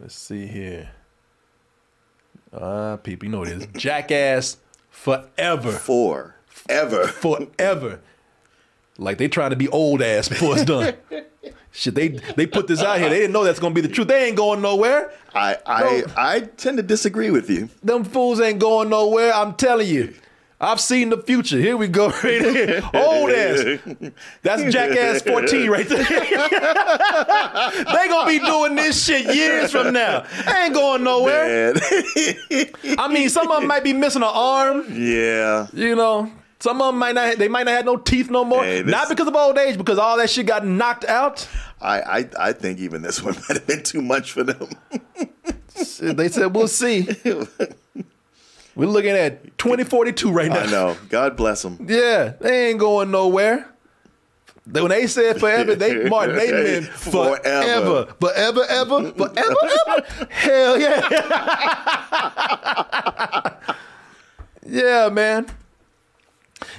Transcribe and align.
Let's 0.00 0.14
see 0.14 0.46
here. 0.46 0.90
Ah, 2.52 2.96
people, 2.96 3.26
you 3.26 3.32
know 3.32 3.40
what 3.40 3.48
it 3.48 3.58
is. 3.58 3.66
Jackass 3.76 4.58
forever. 4.90 5.72
For 5.72 6.34
ever. 6.68 7.06
Forever. 7.08 8.00
Like 8.96 9.18
they 9.18 9.28
trying 9.28 9.50
to 9.50 9.56
be 9.56 9.68
old 9.68 10.02
ass 10.02 10.28
before 10.28 10.54
it's 10.54 10.64
done. 10.64 10.94
Shit, 11.72 11.96
they 11.96 12.08
they 12.36 12.46
put 12.46 12.68
this 12.68 12.80
out 12.80 13.00
here. 13.00 13.08
They 13.10 13.18
didn't 13.18 13.32
know 13.32 13.42
that's 13.42 13.58
gonna 13.58 13.74
be 13.74 13.80
the 13.80 13.88
truth. 13.88 14.06
They 14.06 14.28
ain't 14.28 14.36
going 14.36 14.62
nowhere. 14.62 15.12
I 15.34 15.56
I, 15.66 16.04
I 16.16 16.40
tend 16.40 16.76
to 16.76 16.84
disagree 16.84 17.30
with 17.30 17.50
you. 17.50 17.68
Them 17.82 18.04
fools 18.04 18.40
ain't 18.40 18.60
going 18.60 18.88
nowhere. 18.88 19.32
I'm 19.34 19.54
telling 19.54 19.88
you. 19.88 20.14
I've 20.64 20.80
seen 20.80 21.10
the 21.10 21.18
future. 21.18 21.58
Here 21.58 21.76
we 21.76 21.88
go, 21.88 22.08
right. 22.24 22.82
Old 22.94 23.30
ass. 23.30 23.78
That's 24.42 24.72
Jackass 24.72 25.22
14 25.22 25.70
right 25.70 25.88
there. 25.88 26.02
they 27.84 28.08
gonna 28.08 28.26
be 28.26 28.38
doing 28.38 28.74
this 28.74 29.04
shit 29.04 29.34
years 29.34 29.70
from 29.72 29.92
now. 29.92 30.24
Ain't 30.48 30.74
going 30.74 31.04
nowhere. 31.04 31.74
I 32.98 33.08
mean, 33.12 33.28
some 33.28 33.50
of 33.50 33.60
them 33.60 33.68
might 33.68 33.84
be 33.84 33.92
missing 33.92 34.22
an 34.22 34.30
arm. 34.32 34.86
yeah. 34.90 35.66
You 35.72 35.94
know, 35.94 36.30
some 36.60 36.80
of 36.80 36.88
them 36.88 36.98
might 36.98 37.14
not. 37.14 37.36
They 37.36 37.48
might 37.48 37.64
not 37.66 37.72
have 37.72 37.84
no 37.84 37.96
teeth 37.96 38.30
no 38.30 38.44
more. 38.44 38.62
Hey, 38.64 38.82
this- 38.82 38.90
not 38.90 39.08
because 39.08 39.28
of 39.28 39.34
old 39.36 39.58
age, 39.58 39.76
because 39.76 39.98
all 39.98 40.16
that 40.16 40.30
shit 40.30 40.46
got 40.46 40.66
knocked 40.66 41.04
out. 41.04 41.46
I, 41.80 42.00
I 42.00 42.28
I 42.48 42.52
think 42.52 42.78
even 42.78 43.02
this 43.02 43.22
one 43.22 43.34
might 43.34 43.58
have 43.58 43.66
been 43.66 43.82
too 43.82 44.00
much 44.00 44.32
for 44.32 44.42
them. 44.44 44.68
They 46.00 46.28
said 46.28 46.54
we'll 46.54 46.68
see. 46.68 47.06
We're 48.76 48.86
looking 48.86 49.10
at 49.12 49.56
2042 49.58 50.32
right 50.32 50.48
now. 50.50 50.60
I 50.60 50.66
know. 50.66 50.96
God 51.08 51.36
bless 51.36 51.62
them. 51.62 51.78
Yeah, 51.88 52.32
they 52.40 52.70
ain't 52.70 52.78
going 52.80 53.10
nowhere. 53.10 53.68
They- 54.66 54.80
When 54.80 54.90
they 54.90 55.06
said 55.06 55.38
forever, 55.38 55.74
they 55.74 56.08
Martin, 56.08 56.36
they 56.36 56.50
meant 56.50 56.86
forever, 56.86 58.06
forever, 58.18 58.64
ever, 58.66 59.12
forever, 59.12 59.34
ever. 59.36 60.26
Hell 60.30 60.80
yeah, 60.80 61.08
yeah, 64.66 65.08
man. 65.10 65.46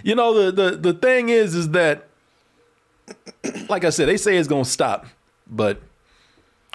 You 0.03 0.15
know 0.15 0.33
the 0.33 0.51
the 0.51 0.75
the 0.77 0.93
thing 0.93 1.29
is, 1.29 1.53
is 1.55 1.69
that, 1.71 2.07
like 3.69 3.85
I 3.85 3.89
said, 3.91 4.07
they 4.07 4.17
say 4.17 4.37
it's 4.37 4.47
gonna 4.47 4.65
stop, 4.65 5.05
but 5.47 5.79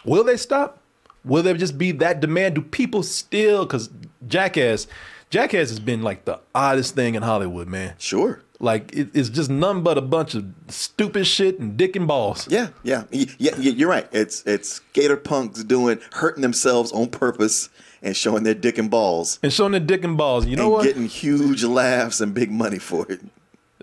will 0.04 0.22
they 0.24 0.36
stop? 0.36 0.78
Will 1.24 1.42
there 1.42 1.54
just 1.54 1.76
be 1.76 1.92
that 1.92 2.20
demand? 2.20 2.54
Do 2.54 2.62
people 2.62 3.02
still? 3.02 3.66
Because 3.66 3.90
Jackass, 4.26 4.86
Jackass 5.30 5.70
has 5.70 5.80
been 5.80 6.02
like 6.02 6.24
the 6.24 6.40
oddest 6.54 6.94
thing 6.94 7.14
in 7.14 7.22
Hollywood, 7.22 7.68
man. 7.68 7.94
Sure. 7.98 8.42
Like 8.62 8.92
it, 8.94 9.08
it's 9.14 9.30
just 9.30 9.48
none 9.48 9.82
but 9.82 9.96
a 9.96 10.02
bunch 10.02 10.34
of 10.34 10.44
stupid 10.68 11.26
shit 11.26 11.58
and 11.58 11.76
dick 11.78 11.96
and 11.96 12.06
balls. 12.06 12.46
Yeah, 12.50 12.68
yeah, 12.82 13.04
yeah. 13.10 13.56
You're 13.56 13.88
right. 13.88 14.06
It's 14.12 14.42
it's 14.46 14.68
skater 14.68 15.16
punks 15.16 15.64
doing 15.64 15.98
hurting 16.12 16.42
themselves 16.42 16.92
on 16.92 17.08
purpose 17.08 17.70
and 18.02 18.14
showing 18.14 18.42
their 18.42 18.54
dick 18.54 18.76
and 18.78 18.90
balls 18.90 19.38
And 19.42 19.52
showing 19.52 19.72
their 19.72 19.80
dick 19.80 20.04
and 20.04 20.16
balls. 20.16 20.46
You 20.46 20.56
know 20.56 20.64
and 20.64 20.72
what? 20.72 20.84
getting 20.84 21.06
huge 21.06 21.64
laughs 21.64 22.20
and 22.20 22.34
big 22.34 22.50
money 22.50 22.78
for 22.78 23.10
it. 23.10 23.20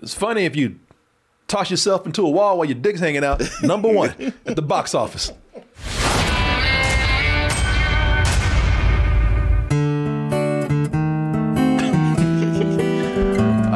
it's 0.00 0.14
funny 0.14 0.44
if 0.44 0.54
you 0.54 0.78
toss 1.48 1.70
yourself 1.70 2.04
into 2.06 2.24
a 2.24 2.30
wall 2.30 2.58
while 2.58 2.66
your 2.66 2.78
dick's 2.78 3.00
hanging 3.00 3.24
out. 3.24 3.42
Number 3.62 3.88
one 3.92 4.10
at 4.46 4.54
the 4.54 4.62
box 4.62 4.94
office. 4.94 5.32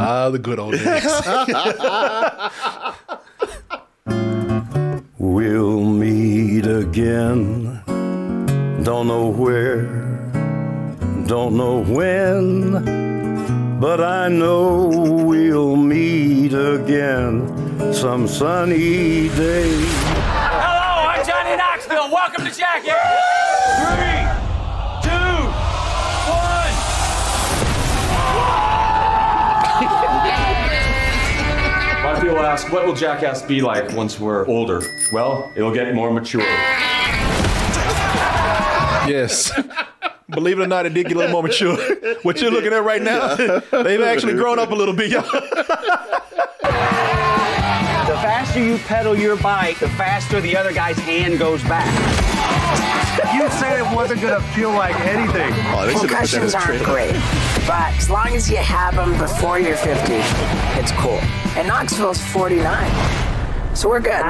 Ah, 0.03 0.29
the 0.31 0.39
good 0.39 0.59
old 0.59 0.75
days. 0.75 1.05
We'll 5.19 5.85
meet 5.85 6.67
again. 6.67 7.81
Don't 8.83 9.07
know 9.07 9.29
where, 9.29 9.85
don't 11.29 11.57
know 11.57 11.85
when, 11.85 13.79
but 13.79 14.01
I 14.03 14.27
know 14.29 14.89
we'll 15.25 15.77
meet 15.77 16.53
again 16.53 17.95
some 17.95 18.27
sunny 18.27 19.29
day. 19.29 19.71
Hello, 20.51 21.09
I'm 21.09 21.25
Johnny 21.25 21.57
Knoxville. 21.57 22.11
Welcome 22.11 22.45
to 22.45 22.51
Jackass. 22.51 23.22
Lot 32.23 32.29
of 32.29 32.37
people 32.37 32.47
ask, 32.47 32.73
what 32.73 32.87
will 32.87 32.95
Jackass 32.95 33.43
be 33.43 33.61
like 33.61 33.93
once 33.93 34.21
we're 34.21 34.47
older? 34.47 34.81
Well, 35.13 35.53
it'll 35.57 35.75
get 35.75 35.93
more 35.95 36.13
mature. 36.13 36.43
Yes. 39.09 39.51
Believe 40.31 40.61
it 40.61 40.63
or 40.63 40.67
not, 40.69 40.87
it 40.87 40.95
did 40.95 41.09
get 41.09 41.17
a 41.17 41.19
little 41.19 41.33
more 41.33 41.43
mature. 41.43 41.77
What 42.23 42.41
you're 42.41 42.53
looking 42.53 42.73
at 42.73 42.85
right 42.85 43.03
now, 43.03 43.35
they've 43.35 44.01
actually 44.01 44.35
grown 44.35 44.61
up 44.61 44.71
a 44.71 44.75
little 44.75 44.95
bit, 44.95 45.11
y'all. 45.11 45.23
The 45.23 45.39
faster 48.23 48.63
you 48.63 48.79
pedal 48.79 49.19
your 49.19 49.35
bike, 49.37 49.81
the 49.81 49.89
faster 49.89 50.41
the 50.41 50.57
other 50.57 50.73
guy's 50.73 50.99
hand 50.99 51.41
goes 51.41 51.61
back. 51.65 52.42
You 53.35 53.49
said 53.51 53.79
it 53.79 53.95
wasn't 53.95 54.23
gonna 54.23 54.41
feel 54.55 54.71
like 54.71 54.99
anything. 55.01 55.53
Oh, 55.75 55.87
they 55.87 55.93
should 55.93 56.09
have 56.11 56.21
put 56.21 56.31
that 56.31 56.35
in 56.35 56.41
Concussions 56.41 56.55
aren't 56.55 56.83
trailer. 56.83 57.13
great, 57.13 57.13
but 57.67 57.93
as 57.97 58.09
long 58.09 58.29
as 58.35 58.51
you 58.51 58.57
have 58.57 58.95
them 58.97 59.17
before 59.19 59.59
you're 59.59 59.77
50, 59.77 60.15
it's 60.81 60.93
cool. 60.93 61.19
And 61.57 61.69
Knoxville's 61.69 62.19
49, 62.33 63.77
so 63.77 63.89
we're 63.91 64.01
good. 64.01 64.23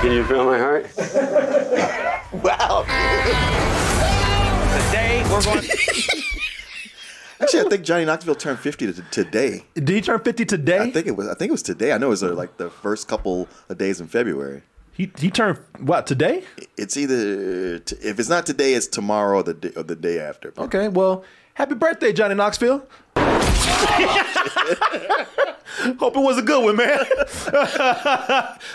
Can 0.00 0.10
you 0.10 0.24
feel 0.24 0.44
my 0.44 0.58
heart? 0.58 0.86
Wow. 2.42 2.84
Today 4.88 5.22
we're 5.30 5.42
going. 5.42 5.68
Actually, 7.42 7.60
I 7.60 7.68
think 7.68 7.84
Johnny 7.84 8.04
Knoxville 8.04 8.34
turned 8.36 8.58
50 8.58 8.92
to 8.92 9.02
today. 9.10 9.64
Did 9.74 9.88
he 9.88 10.00
turn 10.00 10.20
50 10.20 10.44
today? 10.44 10.78
I 10.78 10.90
think 10.90 11.06
it 11.06 11.16
was. 11.16 11.28
I 11.28 11.34
think 11.34 11.48
it 11.50 11.52
was 11.52 11.62
today. 11.62 11.92
I 11.92 11.98
know 11.98 12.06
it 12.06 12.10
was 12.10 12.22
uh, 12.22 12.32
like 12.34 12.56
the 12.56 12.70
first 12.70 13.08
couple 13.08 13.48
of 13.68 13.78
days 13.78 14.00
in 14.00 14.06
February. 14.06 14.62
he, 14.92 15.10
he 15.18 15.30
turned, 15.30 15.58
what, 15.78 16.06
today? 16.06 16.44
It's 16.76 16.96
either 16.96 17.78
t- 17.80 17.96
if 18.00 18.18
it's 18.20 18.28
not 18.28 18.46
today, 18.46 18.74
it's 18.74 18.86
tomorrow 18.86 19.38
or 19.38 19.42
the 19.42 19.54
day, 19.54 19.72
or 19.76 19.82
the 19.82 19.96
day 19.96 20.20
after. 20.20 20.52
Okay, 20.56 20.88
well, 20.88 21.24
happy 21.54 21.74
birthday, 21.74 22.12
Johnny 22.12 22.34
Knoxville. 22.34 22.86
Hope 25.98 26.16
it 26.16 26.20
was 26.20 26.38
a 26.38 26.42
good 26.42 26.62
one, 26.64 26.76
man. 26.76 26.98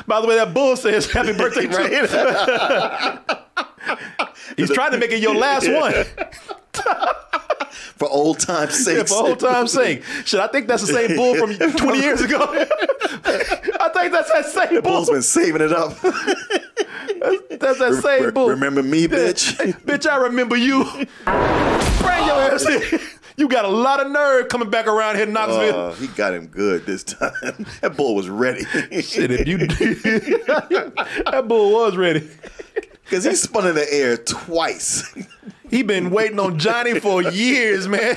By 0.07 0.19
the 0.21 0.27
way, 0.27 0.35
that 0.35 0.51
bull 0.53 0.75
says 0.75 1.09
happy 1.09 1.33
birthday, 1.33 1.65
right? 1.67 3.19
He's 4.57 4.71
trying 4.71 4.91
to 4.91 4.97
make 4.97 5.11
it 5.11 5.19
your 5.21 5.35
last 5.35 5.69
one. 5.71 5.93
For 7.99 8.07
old 8.09 8.39
time's 8.39 8.83
sake. 8.85 8.97
Yeah, 8.97 9.03
for 9.05 9.27
old 9.27 9.39
time's 9.39 9.71
sake. 9.71 10.03
Shit, 10.25 10.39
I 10.39 10.47
think 10.47 10.67
that's 10.67 10.85
the 10.85 10.93
same 10.93 11.15
bull 11.15 11.35
from 11.35 11.53
20 11.77 11.99
years 11.99 12.21
ago. 12.21 12.37
I 12.41 13.89
think 13.93 14.11
that's 14.11 14.31
that 14.31 14.45
same 14.45 14.81
bull. 14.81 14.91
Bull's 14.93 15.09
been 15.09 15.21
saving 15.23 15.61
it 15.61 15.71
up. 15.73 15.93
That's 16.01 17.79
that 17.79 17.99
same 18.03 18.25
Re- 18.25 18.31
bull. 18.31 18.49
remember 18.49 18.83
me, 18.83 19.07
bitch? 19.07 19.55
bitch, 19.83 20.07
I 20.07 20.17
remember 20.17 20.55
you. 20.55 20.83
Bring 20.85 22.25
your 22.25 22.39
ass 22.39 22.65
in. 22.67 22.99
You 23.37 23.47
got 23.47 23.65
a 23.65 23.69
lot 23.69 23.99
of 24.03 24.11
nerve 24.11 24.47
coming 24.49 24.69
back 24.69 24.87
around 24.87 25.15
here 25.15 25.25
in 25.25 25.33
Knoxville. 25.33 25.75
Uh, 25.79 25.93
he 25.93 26.07
got 26.07 26.33
him 26.33 26.47
good 26.47 26.85
this 26.85 27.03
time. 27.03 27.31
that 27.81 27.95
bull 27.95 28.15
was 28.15 28.29
ready. 28.29 28.63
Shit, 29.01 29.31
if 29.31 29.47
you 29.47 29.57
that 29.57 31.45
bull 31.47 31.71
was 31.73 31.95
ready. 31.97 32.27
Because 33.03 33.23
he 33.23 33.35
spun 33.35 33.67
in 33.67 33.75
the 33.75 33.91
air 33.93 34.17
twice. 34.17 35.15
He 35.69 35.83
been 35.83 36.11
waiting 36.11 36.39
on 36.39 36.57
Johnny 36.59 36.99
for 36.99 37.21
years, 37.21 37.87
man. 37.87 38.15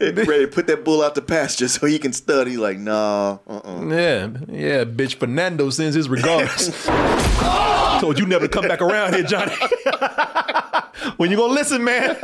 ready 0.00 0.46
to 0.46 0.50
put 0.52 0.66
that 0.66 0.82
bull 0.84 1.02
out 1.02 1.14
the 1.14 1.22
pasture 1.22 1.68
so 1.68 1.86
he 1.86 1.98
can 1.98 2.12
study. 2.12 2.56
Like, 2.56 2.78
nah, 2.78 3.38
uh-uh. 3.46 3.86
yeah, 3.86 4.28
yeah, 4.48 4.84
bitch. 4.84 5.14
Fernando 5.14 5.70
sends 5.70 5.94
his 5.94 6.08
regards. 6.08 6.86
Told 8.00 8.18
you 8.18 8.26
never 8.26 8.48
to 8.48 8.52
come 8.52 8.66
back 8.66 8.80
around 8.80 9.14
here, 9.14 9.22
Johnny. 9.22 9.54
when 11.16 11.30
you 11.30 11.36
gonna 11.36 11.52
listen, 11.52 11.84
man? 11.84 12.16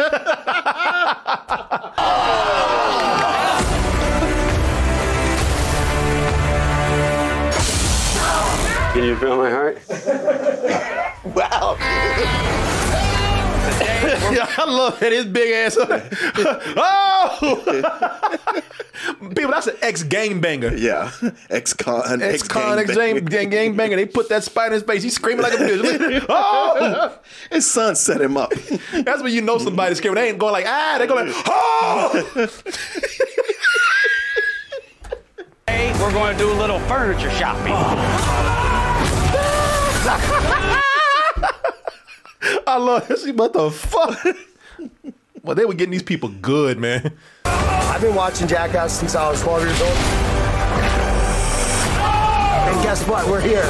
Can 8.93 9.04
you 9.04 9.16
feel 9.16 9.37
my 9.37 9.49
heart? 9.49 11.04
Wow. 11.34 11.76
yeah, 14.32 14.46
I 14.56 14.64
love 14.64 14.98
that 15.00 15.12
his 15.12 15.26
big 15.26 15.52
ass. 15.52 15.76
oh, 16.76 17.62
people, 19.34 19.50
that's 19.50 19.66
an 19.66 19.76
ex 19.82 20.02
gang 20.02 20.40
banger. 20.40 20.75
Yeah. 20.75 21.10
Ex-con. 21.50 22.22
Ex-con, 22.22 22.78
ex-gang 22.78 23.25
gang, 23.25 23.50
gang 23.50 23.76
banger. 23.76 23.96
They 23.96 24.06
put 24.06 24.28
that 24.30 24.44
spite 24.44 24.69
in 24.69 24.72
his 24.75 24.82
face. 24.82 25.02
He's 25.02 25.14
screaming 25.14 25.42
like 25.42 25.52
a 25.54 25.56
bitch. 25.56 26.26
oh, 26.28 27.19
His 27.50 27.66
son 27.70 27.94
set 27.94 28.20
him 28.20 28.36
up. 28.36 28.52
that's 29.04 29.22
when 29.22 29.32
you 29.32 29.42
know 29.42 29.58
somebody's 29.58 29.98
screaming. 29.98 30.22
They 30.22 30.30
ain't 30.30 30.38
going 30.38 30.52
like 30.52 30.66
ah. 30.66 30.96
They 30.98 31.06
go 31.06 31.14
like 31.14 31.28
oh. 31.46 32.48
we're 36.00 36.12
going 36.12 36.32
to 36.32 36.38
do 36.38 36.50
a 36.50 36.54
little 36.54 36.80
furniture 36.80 37.30
shopping. 37.32 37.75
I 42.67 42.79
love 42.79 43.08
this. 43.08 43.26
What 43.32 43.52
the 43.52 43.70
fuck? 43.70 44.19
well, 45.43 45.55
they 45.55 45.64
were 45.64 45.75
getting 45.75 45.93
these 45.93 46.02
people 46.02 46.29
good, 46.29 46.79
man. 46.79 47.12
I've 47.44 48.00
been 48.00 48.14
watching 48.14 48.46
Jackass 48.46 48.99
since 48.99 49.14
I 49.14 49.29
was 49.31 49.43
12 49.43 49.62
years 49.62 49.81
old. 49.81 49.90
And 52.69 52.82
guess 52.82 53.06
what? 53.08 53.26
We're 53.26 53.40
here. 53.40 53.64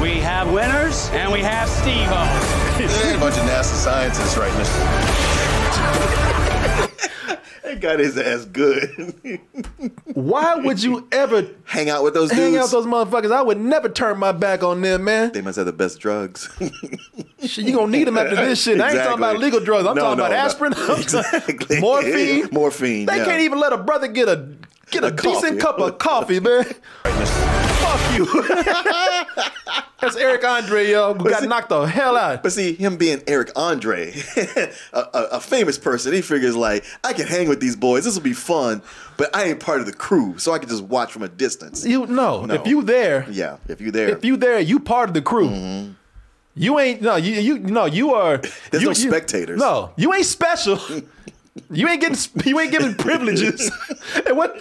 We 0.00 0.18
have 0.20 0.50
winners 0.50 1.10
and 1.10 1.30
we 1.30 1.40
have 1.40 1.68
Steve-O. 1.68 2.76
There's 2.78 3.14
a 3.14 3.18
bunch 3.18 3.36
of 3.36 3.42
NASA 3.42 3.74
scientists 3.74 4.38
right 4.38 4.52
now. 4.54 6.19
They 7.70 7.78
got 7.80 7.98
his 7.98 8.16
ass 8.18 8.44
good. 8.46 9.12
Why 10.14 10.54
would 10.56 10.82
you 10.82 11.06
ever 11.12 11.46
Hang 11.64 11.88
out 11.90 12.02
with 12.02 12.14
those 12.14 12.30
dudes. 12.30 12.40
hang 12.40 12.56
out 12.56 12.62
with 12.62 12.70
those 12.72 12.86
motherfuckers? 12.86 13.32
I 13.32 13.42
would 13.42 13.58
never 13.60 13.88
turn 13.88 14.18
my 14.18 14.32
back 14.32 14.62
on 14.62 14.80
them, 14.80 15.04
man. 15.04 15.32
they 15.32 15.40
must 15.40 15.56
have 15.56 15.66
the 15.66 15.72
best 15.72 16.00
drugs. 16.00 16.48
Shit, 17.44 17.64
you 17.66 17.74
gonna 17.74 17.90
need 17.92 18.06
them 18.06 18.18
after 18.18 18.36
this 18.36 18.62
shit. 18.62 18.80
I 18.80 18.90
ain't 18.90 18.98
talking 18.98 19.18
about 19.18 19.38
legal 19.38 19.60
drugs. 19.60 19.86
I'm 19.86 19.94
No, 19.96 20.02
talking 20.02 20.18
no, 20.18 20.24
about 20.26 20.34
no. 20.34 20.36
aspirin. 20.36 20.74
I'm 20.76 21.02
talking- 21.02 21.40
Exactly. 21.48 21.80
Morphine. 21.80 22.48
Morphine, 22.52 23.06
They 23.06 23.16
yeah. 23.18 23.24
can't 23.24 23.40
even 23.42 23.58
let 23.58 23.72
a 23.72 23.78
brother 23.78 24.08
get 24.08 24.28
a 24.28 24.48
get 24.90 25.04
a, 25.04 25.08
A 25.08 25.10
decent 25.12 25.60
cup 25.60 25.78
of 25.78 25.98
coffee, 25.98 26.40
man. 26.40 26.64
Fuck 27.90 28.16
you. 28.18 29.44
That's 30.00 30.16
Eric 30.16 30.42
Andre, 30.44 30.88
yo, 30.90 31.12
who 31.12 31.28
got 31.28 31.42
see- 31.42 31.46
knocked 31.46 31.68
the 31.68 31.82
hell 31.82 32.16
out. 32.16 32.42
But 32.42 32.52
see, 32.52 32.72
him 32.74 32.96
being 32.96 33.22
Eric 33.26 33.50
Andre, 33.54 34.14
a, 34.36 34.70
a, 34.94 35.22
a 35.32 35.40
famous 35.40 35.76
person, 35.76 36.14
he 36.14 36.22
figures 36.22 36.56
like, 36.56 36.84
I 37.04 37.12
can 37.12 37.26
hang 37.26 37.48
with 37.50 37.60
these 37.60 37.76
boys. 37.76 38.04
This 38.04 38.14
will 38.14 38.22
be 38.22 38.32
fun, 38.32 38.80
but 39.18 39.34
I 39.36 39.44
ain't 39.44 39.60
part 39.60 39.80
of 39.80 39.86
the 39.86 39.92
crew, 39.92 40.38
so 40.38 40.52
I 40.52 40.58
can 40.58 40.68
just 40.70 40.84
watch 40.84 41.12
from 41.12 41.22
a 41.22 41.28
distance. 41.28 41.84
You 41.84 42.06
no, 42.06 42.46
No. 42.46 42.54
if 42.54 42.66
you 42.66 42.82
there, 42.82 43.26
Yeah, 43.30 43.58
if 43.68 43.80
you 43.82 43.90
there, 43.90 44.08
if 44.08 44.24
you 44.24 44.38
there, 44.38 44.58
you 44.58 44.80
part 44.80 45.10
of 45.10 45.14
the 45.14 45.22
crew. 45.22 45.48
Mm-hmm. 45.48 45.92
You 46.54 46.78
ain't 46.78 47.02
no, 47.02 47.16
you 47.16 47.34
you 47.34 47.58
no, 47.58 47.84
you 47.84 48.14
are. 48.14 48.38
There's 48.70 48.82
you, 48.82 48.88
no 48.88 48.94
you- 48.94 49.10
spectators. 49.10 49.60
No, 49.60 49.92
you 49.96 50.14
ain't 50.14 50.24
special. 50.26 50.78
you 51.70 51.86
ain't 51.88 52.00
getting 52.00 52.18
you 52.46 52.58
ain't 52.58 52.72
getting 52.72 52.94
privileges. 52.94 53.70
and 54.26 54.36
what 54.36 54.58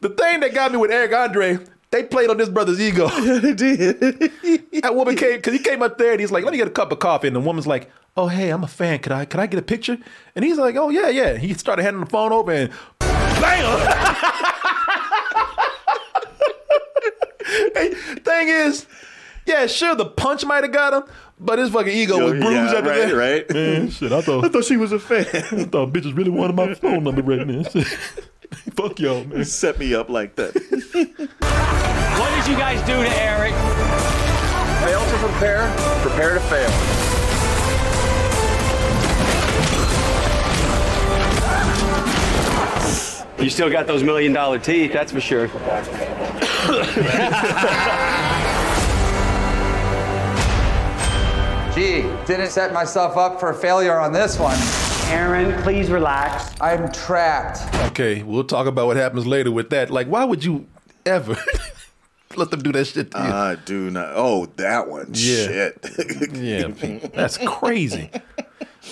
the 0.00 0.10
thing 0.10 0.40
that 0.40 0.52
got 0.54 0.70
me 0.70 0.76
with 0.78 0.90
Eric 0.90 1.14
Andre, 1.14 1.58
they 1.96 2.04
played 2.04 2.30
on 2.30 2.36
this 2.36 2.48
brother's 2.48 2.80
ego. 2.80 3.08
they 3.40 3.54
did. 3.54 4.00
that 4.82 4.94
woman 4.94 5.16
came 5.16 5.36
because 5.36 5.52
he 5.52 5.58
came 5.58 5.82
up 5.82 5.98
there 5.98 6.12
and 6.12 6.20
he's 6.20 6.30
like, 6.30 6.44
"Let 6.44 6.52
me 6.52 6.58
get 6.58 6.68
a 6.68 6.70
cup 6.70 6.92
of 6.92 6.98
coffee," 6.98 7.26
and 7.26 7.36
the 7.36 7.40
woman's 7.40 7.66
like. 7.66 7.90
Oh 8.18 8.28
hey, 8.28 8.48
I'm 8.48 8.64
a 8.64 8.66
fan. 8.66 9.00
Could 9.00 9.12
I 9.12 9.26
could 9.26 9.40
I 9.40 9.46
get 9.46 9.58
a 9.58 9.62
picture? 9.62 9.98
And 10.34 10.42
he's 10.42 10.56
like, 10.56 10.74
oh 10.76 10.88
yeah, 10.88 11.10
yeah. 11.10 11.36
He 11.36 11.52
started 11.52 11.82
handing 11.82 12.00
the 12.00 12.08
phone 12.08 12.32
over 12.32 12.50
and 12.50 12.70
bam. 12.98 13.92
Hey, 17.74 17.90
thing 17.90 18.48
is, 18.48 18.86
yeah, 19.44 19.66
sure, 19.66 19.94
the 19.94 20.06
punch 20.06 20.46
might 20.46 20.64
have 20.64 20.72
got 20.72 20.94
him, 20.94 21.02
but 21.38 21.58
his 21.58 21.68
fucking 21.68 21.92
ego 21.92 22.18
was 22.18 22.32
bruised 22.32 22.52
yeah, 22.52 22.78
after 22.78 22.88
right, 22.88 23.08
that. 23.08 23.14
right. 23.14 23.50
Man, 23.50 23.90
shit, 23.90 24.12
I 24.12 24.22
thought, 24.22 24.46
I 24.46 24.48
thought 24.48 24.64
she 24.64 24.78
was 24.78 24.92
a 24.92 24.98
fan. 24.98 25.26
I 25.26 25.64
thought 25.64 25.92
bitches 25.92 26.16
really 26.16 26.30
wanted 26.30 26.56
my 26.56 26.72
phone 26.72 27.04
number 27.04 27.22
right 27.22 27.46
now. 27.46 27.64
Fuck 28.74 29.00
y'all, 29.00 29.24
man. 29.24 29.44
Set 29.44 29.78
me 29.78 29.94
up 29.94 30.08
like 30.08 30.36
that. 30.36 30.54
What 32.16 32.30
did 32.34 32.50
you 32.50 32.56
guys 32.56 32.80
do 32.86 32.94
to 32.94 33.22
Eric? 33.22 33.52
Fail 34.82 35.04
to 35.04 35.16
prepare, 35.18 35.70
prepare 36.00 36.34
to 36.34 36.40
fail. 36.40 36.70
You 43.44 43.50
still 43.50 43.70
got 43.70 43.86
those 43.86 44.02
million 44.02 44.32
dollar 44.32 44.58
teeth, 44.58 44.94
that's 44.94 45.12
for 45.12 45.20
sure. 45.20 45.48
Gee, 51.74 52.02
didn't 52.26 52.48
set 52.50 52.72
myself 52.72 53.18
up 53.18 53.38
for 53.38 53.52
failure 53.52 53.98
on 53.98 54.12
this 54.12 54.38
one. 54.38 54.56
Ehren, 55.06 55.62
please 55.62 55.88
relax. 55.88 56.52
I'm 56.60 56.90
trapped. 56.90 57.60
Okay, 57.92 58.24
we'll 58.24 58.42
talk 58.44 58.66
about 58.66 58.88
what 58.88 58.96
happens 58.96 59.24
later 59.24 59.52
with 59.52 59.70
that. 59.70 59.88
Like, 59.88 60.08
why 60.08 60.24
would 60.24 60.44
you 60.44 60.66
ever 61.04 61.36
let 62.36 62.50
them 62.50 62.60
do 62.60 62.72
that 62.72 62.86
shit 62.86 63.12
to 63.12 63.18
you? 63.18 63.24
I 63.24 63.54
do 63.54 63.90
not. 63.90 64.12
Oh, 64.16 64.46
that 64.56 64.88
one. 64.88 65.06
Yeah. 65.12 65.46
Shit. 65.46 66.32
yeah, 66.32 66.68
that's 67.14 67.38
crazy. 67.38 68.10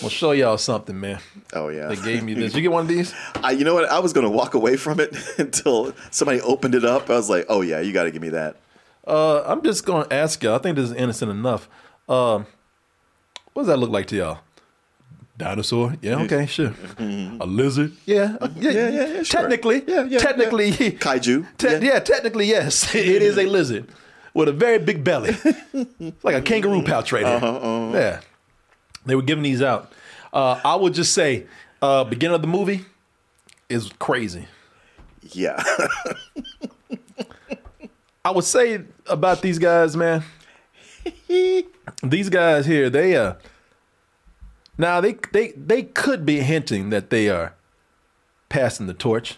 We'll 0.00 0.10
show 0.10 0.30
y'all 0.30 0.56
something, 0.56 0.98
man. 0.98 1.18
Oh 1.52 1.68
yeah. 1.68 1.88
They 1.88 1.96
gave 1.96 2.22
me 2.22 2.34
this. 2.34 2.54
You 2.54 2.62
get 2.62 2.70
one 2.70 2.82
of 2.82 2.88
these? 2.88 3.12
I, 3.36 3.50
you 3.50 3.64
know 3.64 3.74
what? 3.74 3.88
I 3.88 3.98
was 3.98 4.12
gonna 4.12 4.30
walk 4.30 4.54
away 4.54 4.76
from 4.76 5.00
it 5.00 5.16
until 5.38 5.94
somebody 6.12 6.40
opened 6.40 6.76
it 6.76 6.84
up. 6.84 7.10
I 7.10 7.14
was 7.14 7.28
like, 7.28 7.46
oh 7.48 7.60
yeah, 7.60 7.80
you 7.80 7.92
got 7.92 8.04
to 8.04 8.12
give 8.12 8.22
me 8.22 8.30
that. 8.30 8.56
Uh, 9.06 9.42
I'm 9.42 9.62
just 9.62 9.84
gonna 9.84 10.06
ask 10.12 10.42
y'all. 10.42 10.54
I 10.54 10.58
think 10.58 10.76
this 10.76 10.90
is 10.90 10.96
innocent 10.96 11.30
enough. 11.30 11.68
Um, 12.08 12.46
what 13.52 13.62
does 13.62 13.66
that 13.66 13.78
look 13.78 13.90
like 13.90 14.06
to 14.08 14.16
y'all? 14.16 14.38
Dinosaur? 15.36 15.94
Yeah, 16.00 16.20
okay, 16.22 16.46
sure. 16.46 16.72
A 16.98 17.44
lizard? 17.46 17.92
Yeah, 18.06 18.36
uh, 18.40 18.48
yeah, 18.56 18.70
Yeah, 18.70 18.88
yeah, 18.88 19.06
yeah, 19.06 19.22
sure. 19.24 19.40
Technically, 19.40 19.82
Yeah, 19.86 20.04
yeah, 20.04 20.18
technically, 20.18 20.70
Kaiju. 20.72 21.46
te- 21.58 21.78
yeah. 21.86 21.98
technically, 21.98 22.46
yes, 22.46 22.94
it 22.94 23.22
is 23.22 23.36
a 23.36 23.44
lizard 23.46 23.86
with 24.32 24.48
a 24.48 24.52
very 24.52 24.78
big 24.78 25.02
belly, 25.02 25.36
like 26.22 26.34
a 26.36 26.40
kangaroo 26.42 26.82
pouch 26.82 27.10
right 27.12 27.26
here. 27.26 27.36
Uh-huh, 27.36 27.90
Yeah, 27.94 28.20
they 29.06 29.14
were 29.16 29.22
giving 29.22 29.42
these 29.44 29.60
out. 29.62 29.92
Uh, 30.32 30.60
I 30.64 30.76
would 30.76 30.94
just 30.94 31.12
say, 31.12 31.46
uh, 31.82 32.04
beginning 32.04 32.34
of 32.36 32.40
the 32.42 32.48
movie 32.48 32.84
is 33.68 33.90
crazy. 33.98 34.46
Yeah. 35.32 35.62
I 38.24 38.30
would 38.30 38.44
say 38.44 38.82
about 39.06 39.42
these 39.42 39.58
guys, 39.58 39.96
man. 39.96 40.22
these 42.02 42.28
guys 42.30 42.64
here, 42.66 42.88
they 42.88 43.16
uh 43.16 43.34
now 44.78 45.00
they 45.00 45.16
they 45.32 45.52
they 45.52 45.82
could 45.82 46.24
be 46.26 46.40
hinting 46.40 46.90
that 46.90 47.10
they 47.10 47.28
are 47.28 47.54
passing 48.48 48.86
the 48.86 48.94
torch. 48.94 49.36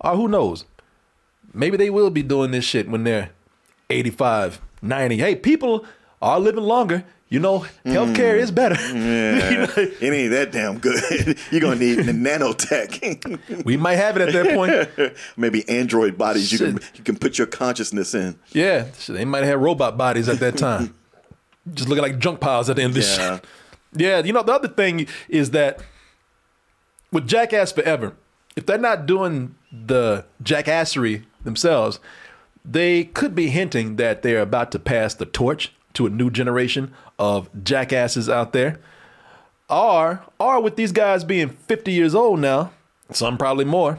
Or 0.00 0.16
who 0.16 0.28
knows? 0.28 0.64
Maybe 1.54 1.76
they 1.76 1.90
will 1.90 2.10
be 2.10 2.22
doing 2.22 2.50
this 2.50 2.64
shit 2.64 2.88
when 2.88 3.04
they're 3.04 3.30
85, 3.90 4.60
90. 4.80 5.16
Hey, 5.18 5.36
people 5.36 5.84
are 6.20 6.40
living 6.40 6.64
longer. 6.64 7.04
You 7.28 7.38
know, 7.38 7.64
healthcare 7.86 8.36
is 8.36 8.50
better. 8.50 8.74
Mm, 8.74 9.38
yeah. 9.38 9.66
it 10.00 10.12
ain't 10.12 10.32
that 10.32 10.52
damn 10.52 10.78
good. 10.78 11.38
You're 11.50 11.60
gonna 11.62 11.76
need 11.76 11.94
the 12.00 12.12
nanotech. 12.12 13.64
we 13.64 13.76
might 13.78 13.94
have 13.96 14.16
it 14.18 14.28
at 14.28 14.32
that 14.34 14.54
point. 14.54 15.14
Maybe 15.36 15.66
android 15.68 16.18
bodies 16.18 16.52
you 16.52 16.58
can 16.58 16.78
you 16.94 17.02
can 17.04 17.16
put 17.16 17.38
your 17.38 17.46
consciousness 17.46 18.14
in. 18.14 18.38
Yeah, 18.52 18.90
shit, 18.98 19.16
they 19.16 19.24
might 19.24 19.44
have 19.44 19.60
robot 19.60 19.96
bodies 19.96 20.28
at 20.28 20.40
that 20.40 20.58
time. 20.58 20.94
Just 21.72 21.88
looking 21.88 22.02
like 22.02 22.18
junk 22.18 22.40
piles 22.40 22.68
at 22.68 22.76
the 22.76 22.82
end 22.82 22.90
of 22.90 22.94
this 22.96 23.16
Yeah. 23.16 23.36
shit. 23.36 23.44
Yeah, 23.94 24.20
you 24.20 24.32
know, 24.32 24.42
the 24.42 24.52
other 24.52 24.68
thing 24.68 25.06
is 25.28 25.50
that 25.50 25.80
with 27.10 27.26
Jackass 27.26 27.72
Forever, 27.72 28.14
if 28.56 28.66
they're 28.66 28.78
not 28.78 29.06
doing 29.06 29.54
the 29.70 30.24
jackassery 30.42 31.24
themselves, 31.44 32.00
they 32.64 33.04
could 33.04 33.34
be 33.34 33.48
hinting 33.48 33.96
that 33.96 34.22
they're 34.22 34.40
about 34.40 34.70
to 34.72 34.78
pass 34.78 35.14
the 35.14 35.26
torch 35.26 35.72
to 35.94 36.06
a 36.06 36.10
new 36.10 36.30
generation 36.30 36.92
of 37.18 37.48
jackasses 37.64 38.28
out 38.28 38.52
there. 38.52 38.78
Or, 39.68 40.22
or 40.38 40.60
with 40.60 40.76
these 40.76 40.92
guys 40.92 41.24
being 41.24 41.50
50 41.50 41.92
years 41.92 42.14
old 42.14 42.40
now, 42.40 42.72
some 43.10 43.38
probably 43.38 43.64
more, 43.64 43.98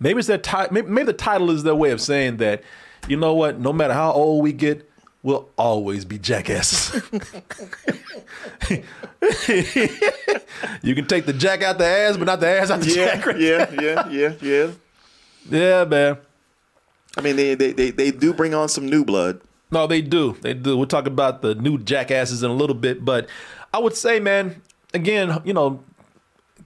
maybe 0.00 0.18
it's 0.18 0.28
their 0.28 0.38
ti- 0.38 0.70
maybe, 0.70 0.88
maybe 0.88 1.06
the 1.06 1.12
title 1.12 1.50
is 1.50 1.62
their 1.62 1.74
way 1.74 1.90
of 1.90 2.00
saying 2.00 2.38
that, 2.38 2.62
you 3.08 3.16
know 3.16 3.34
what, 3.34 3.58
no 3.58 3.72
matter 3.72 3.94
how 3.94 4.12
old 4.12 4.42
we 4.42 4.52
get, 4.52 4.88
we'll 5.24 5.48
always 5.56 6.04
be 6.04 6.18
jackasses. 6.18 7.02
you 10.82 10.94
can 10.94 11.06
take 11.06 11.26
the 11.26 11.32
jack 11.32 11.62
out 11.62 11.78
the 11.78 11.86
ass, 11.86 12.16
but 12.16 12.26
not 12.26 12.38
the 12.38 12.48
ass 12.48 12.70
out 12.70 12.80
the 12.80 12.86
jack. 12.86 13.26
right? 13.26 13.40
yeah, 13.40 13.68
yeah, 13.80 14.08
yeah, 14.08 14.34
yeah. 14.40 14.70
Yeah, 15.50 15.84
man. 15.84 16.18
I 17.16 17.20
mean, 17.20 17.34
they, 17.36 17.54
they 17.54 17.72
they 17.72 17.90
they 17.90 18.10
do 18.12 18.32
bring 18.32 18.54
on 18.54 18.68
some 18.68 18.86
new 18.86 19.04
blood. 19.04 19.40
No, 19.70 19.86
they 19.86 20.02
do. 20.02 20.36
They 20.42 20.54
do. 20.54 20.76
We'll 20.76 20.86
talk 20.86 21.06
about 21.06 21.42
the 21.42 21.54
new 21.54 21.78
jackasses 21.78 22.42
in 22.42 22.50
a 22.50 22.54
little 22.54 22.76
bit, 22.76 23.04
but 23.04 23.28
I 23.72 23.78
would 23.78 23.96
say, 23.96 24.20
man, 24.20 24.62
again, 24.92 25.40
you 25.44 25.52
know, 25.52 25.82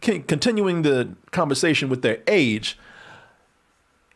continuing 0.00 0.82
the 0.82 1.14
conversation 1.30 1.88
with 1.88 2.02
their 2.02 2.20
age, 2.26 2.78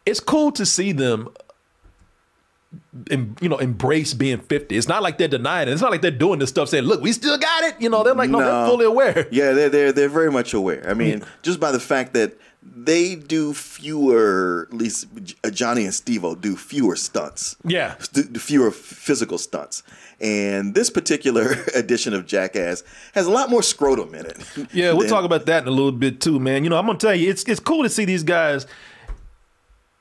it's 0.05 0.21
cool 0.21 0.53
to 0.53 0.67
see 0.67 0.93
them 0.93 1.29
em- 3.11 3.37
you 3.41 3.49
know, 3.49 3.59
embrace 3.59 4.15
being 4.15 4.39
50. 4.39 4.77
It's 4.77 4.89
not 4.89 5.03
like 5.03 5.19
they're 5.19 5.29
denying 5.29 5.69
it. 5.69 5.73
It's 5.73 5.83
not 5.83 5.91
like 5.91 6.03
they're 6.03 6.11
doing 6.11 6.39
this 6.39 6.51
stuff 6.51 6.69
saying, 6.69 6.85
look, 6.85 7.01
we 7.01 7.13
still 7.13 7.39
got 7.39 7.65
it. 7.65 7.75
You 7.81 7.89
know, 7.91 8.03
they're 8.03 8.15
like, 8.15 8.31
no, 8.31 8.39
they're 8.39 8.67
fully 8.67 8.85
aware. 8.87 9.29
Yeah, 9.33 9.53
they're 9.53 9.69
they're 9.69 9.93
they're 9.93 10.09
very 10.09 10.31
much 10.31 10.55
aware. 10.55 10.89
I 10.89 10.95
mean, 10.95 11.25
just 11.43 11.59
by 11.61 11.73
the 11.73 11.81
fact 11.81 12.15
that 12.15 12.35
they 12.65 13.17
do 13.17 13.53
fewer, 13.55 14.69
at 14.71 14.77
least 14.77 15.07
Johnny 15.51 15.85
and 15.85 15.93
Steve-O 15.93 16.37
do 16.37 16.55
fewer 16.57 16.95
stunts. 16.95 17.57
Yeah. 17.65 17.97
d- 18.13 18.23
fewer 18.39 18.71
physical 18.71 19.37
stunts. 19.37 19.83
And 20.21 20.73
this 20.73 20.89
particular 20.89 21.57
edition 21.75 22.15
of 22.15 22.25
Jackass 22.25 22.85
has 23.15 23.27
a 23.27 23.31
lot 23.33 23.51
more 23.51 23.65
scrotum 23.65 24.15
in 24.15 24.27
it. 24.27 24.39
Yeah, 24.73 24.93
we'll 24.93 25.01
than- 25.01 25.09
talk 25.09 25.25
about 25.25 25.47
that 25.47 25.63
in 25.65 25.69
a 25.69 25.73
little 25.73 25.91
bit 25.91 26.21
too, 26.21 26.39
man. 26.39 26.63
You 26.63 26.71
know, 26.71 26.77
I'm 26.79 26.87
gonna 26.87 26.99
tell 26.99 27.15
you, 27.17 27.29
it's 27.31 27.43
it's 27.45 27.59
cool 27.61 27.83
to 27.83 27.89
see 27.89 28.05
these 28.05 28.23
guys 28.23 28.65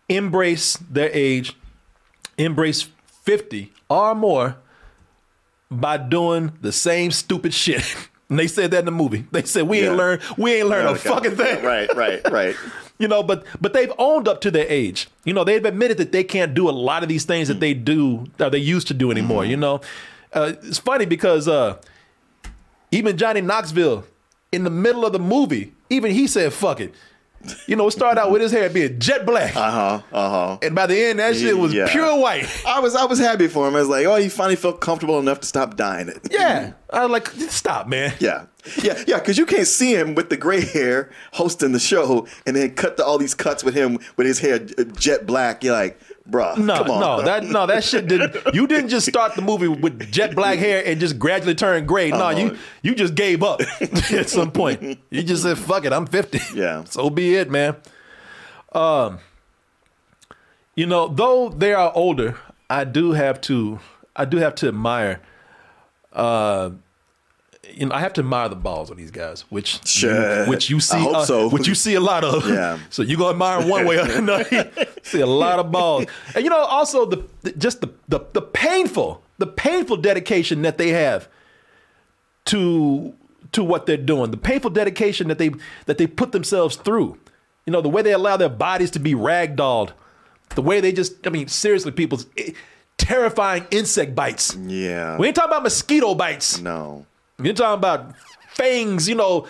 embrace 0.09 0.77
their 0.89 1.09
age, 1.13 1.55
embrace 2.45 2.87
50 3.23 3.71
or 3.89 4.15
more 4.15 4.57
by 5.69 5.97
doing 5.97 6.51
the 6.61 6.71
same 6.71 7.11
stupid 7.11 7.53
shit. 7.53 7.83
And 8.31 8.39
they 8.39 8.47
said 8.47 8.71
that 8.71 8.79
in 8.79 8.85
the 8.85 8.91
movie. 8.91 9.25
They 9.33 9.43
said 9.43 9.67
we 9.67 9.79
ain't 9.79 9.87
Yeah. 9.87 9.97
learned 9.97 10.21
we 10.37 10.53
ain't 10.53 10.69
learned 10.69 10.87
a 10.87 10.91
Okay. 10.91 11.09
fucking 11.09 11.35
thing. 11.35 11.61
Right, 11.65 11.93
right, 11.97 12.21
right. 12.31 12.55
You 12.97 13.09
know, 13.09 13.23
but 13.23 13.43
but 13.59 13.73
they've 13.73 13.91
owned 13.97 14.27
up 14.29 14.39
to 14.41 14.51
their 14.51 14.65
age. 14.69 15.09
You 15.25 15.33
know, 15.33 15.43
they've 15.43 15.65
admitted 15.65 15.97
that 15.97 16.13
they 16.13 16.23
can't 16.23 16.53
do 16.53 16.69
a 16.69 16.71
lot 16.71 17.03
of 17.03 17.09
these 17.09 17.25
things 17.25 17.49
that 17.49 17.59
they 17.59 17.73
do 17.73 18.27
or 18.39 18.49
they 18.49 18.57
used 18.59 18.87
to 18.87 18.93
do 18.93 19.11
anymore. 19.11 19.43
You 19.43 19.57
know, 19.57 19.81
uh, 20.31 20.53
it's 20.63 20.77
funny 20.77 21.05
because 21.05 21.47
uh, 21.49 21.75
even 22.91 23.17
Johnny 23.17 23.41
Knoxville, 23.41 24.05
in 24.53 24.63
the 24.63 24.69
middle 24.69 25.05
of 25.05 25.11
the 25.13 25.19
movie, 25.19 25.73
even 25.89 26.11
he 26.11 26.25
said, 26.27 26.53
"Fuck 26.53 26.79
it." 26.79 26.93
You 27.67 27.75
know, 27.75 27.87
it 27.87 27.91
started 27.91 28.19
out 28.21 28.31
with 28.31 28.41
his 28.41 28.51
hair 28.51 28.69
being 28.69 28.99
jet 28.99 29.25
black, 29.25 29.55
Uh 29.55 29.71
huh. 29.71 30.01
Uh 30.11 30.29
huh. 30.29 30.57
and 30.61 30.75
by 30.75 30.85
the 30.87 30.97
end, 30.97 31.19
that 31.19 31.35
shit 31.35 31.57
was 31.57 31.73
Yeah. 31.73 31.87
pure 31.89 32.19
white. 32.19 32.47
I 32.67 32.79
was 32.79 32.95
I 32.95 33.05
was 33.05 33.19
happy 33.19 33.47
for 33.47 33.67
him. 33.67 33.75
I 33.75 33.79
was 33.79 33.89
like, 33.89 34.05
oh, 34.05 34.15
he 34.15 34.29
finally 34.29 34.55
felt 34.55 34.81
comfortable 34.81 35.19
enough 35.19 35.39
to 35.41 35.47
stop 35.47 35.75
dyeing 35.77 36.07
it. 36.09 36.19
Yeah, 36.31 36.73
I 36.91 37.01
was 37.05 37.11
like, 37.11 37.27
stop, 37.51 37.87
man. 37.87 38.13
Yeah. 38.19 38.45
Yeah, 38.83 39.03
yeah, 39.07 39.17
because 39.17 39.39
you 39.39 39.47
can't 39.47 39.65
see 39.65 39.95
him 39.95 40.13
with 40.13 40.29
the 40.29 40.37
gray 40.37 40.61
hair 40.63 41.09
hosting 41.33 41.71
the 41.71 41.79
show 41.79 42.27
and 42.45 42.55
then 42.55 42.75
cut 42.75 42.95
to 42.97 43.03
all 43.03 43.17
these 43.17 43.33
cuts 43.33 43.63
with 43.63 43.73
him 43.73 43.97
with 44.17 44.27
his 44.27 44.37
hair 44.37 44.59
jet 44.59 45.25
black. 45.25 45.63
You're 45.63 45.73
like, 45.73 45.99
bruh, 46.29 46.57
No, 46.57 46.77
come 46.77 46.91
on. 46.91 46.99
no, 46.99 47.21
that 47.23 47.43
no, 47.43 47.65
that 47.65 47.83
shit 47.83 48.07
didn't. 48.07 48.35
You 48.53 48.67
didn't 48.67 48.89
just 48.89 49.07
start 49.07 49.35
the 49.35 49.41
movie 49.41 49.67
with 49.67 50.11
jet 50.11 50.35
black 50.35 50.59
hair 50.59 50.83
and 50.85 50.99
just 50.99 51.17
gradually 51.19 51.55
turn 51.55 51.85
gray. 51.85 52.09
No, 52.11 52.29
you 52.29 52.57
you 52.81 52.95
just 52.95 53.15
gave 53.15 53.43
up 53.43 53.61
at 54.11 54.29
some 54.29 54.51
point. 54.51 54.99
You 55.09 55.23
just 55.23 55.43
said, 55.43 55.57
"Fuck 55.57 55.85
it, 55.85 55.93
I'm 55.93 56.05
50." 56.07 56.39
Yeah. 56.55 56.83
so 56.85 57.09
be 57.09 57.35
it, 57.35 57.49
man. 57.49 57.75
Um, 58.73 59.19
you 60.75 60.85
know, 60.85 61.07
though 61.07 61.49
they 61.49 61.73
are 61.73 61.91
older, 61.93 62.37
I 62.69 62.85
do 62.85 63.11
have 63.11 63.41
to, 63.41 63.79
I 64.15 64.25
do 64.25 64.37
have 64.37 64.55
to 64.55 64.67
admire. 64.69 65.19
Uh, 66.13 66.71
you 67.73 67.85
know, 67.85 67.95
I 67.95 67.99
have 67.99 68.13
to 68.13 68.21
admire 68.21 68.49
the 68.49 68.55
balls 68.55 68.89
of 68.89 68.97
these 68.97 69.11
guys, 69.11 69.41
which 69.49 69.85
Sure. 69.87 70.45
which 70.47 70.69
you 70.69 70.79
see, 70.79 70.97
uh, 70.97 71.25
so. 71.25 71.49
which 71.49 71.67
you 71.67 71.75
see 71.75 71.95
a 71.95 71.99
lot 71.99 72.23
of. 72.23 72.47
Yeah. 72.47 72.77
So 72.89 73.01
you 73.01 73.17
gonna 73.17 73.31
admire 73.31 73.67
one 73.67 73.85
way 73.85 73.97
or 73.97 74.09
another. 74.17 74.71
see 75.03 75.21
a 75.21 75.25
lot 75.25 75.59
of 75.59 75.71
balls, 75.71 76.05
and 76.35 76.43
you 76.43 76.49
know, 76.49 76.57
also 76.57 77.05
the, 77.05 77.23
the 77.41 77.51
just 77.53 77.81
the, 77.81 77.89
the 78.07 78.19
the 78.33 78.41
painful, 78.41 79.21
the 79.37 79.47
painful 79.47 79.97
dedication 79.97 80.61
that 80.63 80.77
they 80.77 80.89
have 80.89 81.27
to 82.45 83.13
to 83.51 83.63
what 83.63 83.85
they're 83.85 83.97
doing, 83.97 84.31
the 84.31 84.37
painful 84.37 84.69
dedication 84.69 85.27
that 85.27 85.37
they 85.37 85.51
that 85.85 85.97
they 85.97 86.07
put 86.07 86.31
themselves 86.31 86.75
through. 86.75 87.17
You 87.65 87.73
know, 87.73 87.81
the 87.81 87.89
way 87.89 88.01
they 88.01 88.13
allow 88.13 88.37
their 88.37 88.49
bodies 88.49 88.91
to 88.91 88.99
be 88.99 89.13
ragdolled, 89.13 89.91
the 90.55 90.61
way 90.63 90.81
they 90.81 90.91
just, 90.91 91.25
I 91.27 91.29
mean, 91.29 91.47
seriously, 91.47 91.91
people's 91.91 92.25
eh, 92.37 92.53
terrifying 92.97 93.67
insect 93.71 94.15
bites. 94.15 94.55
Yeah. 94.55 95.17
We 95.17 95.27
ain't 95.27 95.35
talking 95.35 95.51
about 95.51 95.63
mosquito 95.63 96.15
bites. 96.15 96.59
No. 96.59 97.05
You're 97.43 97.53
talking 97.53 97.77
about 97.79 98.13
fangs, 98.53 99.07
you 99.09 99.15
know, 99.15 99.47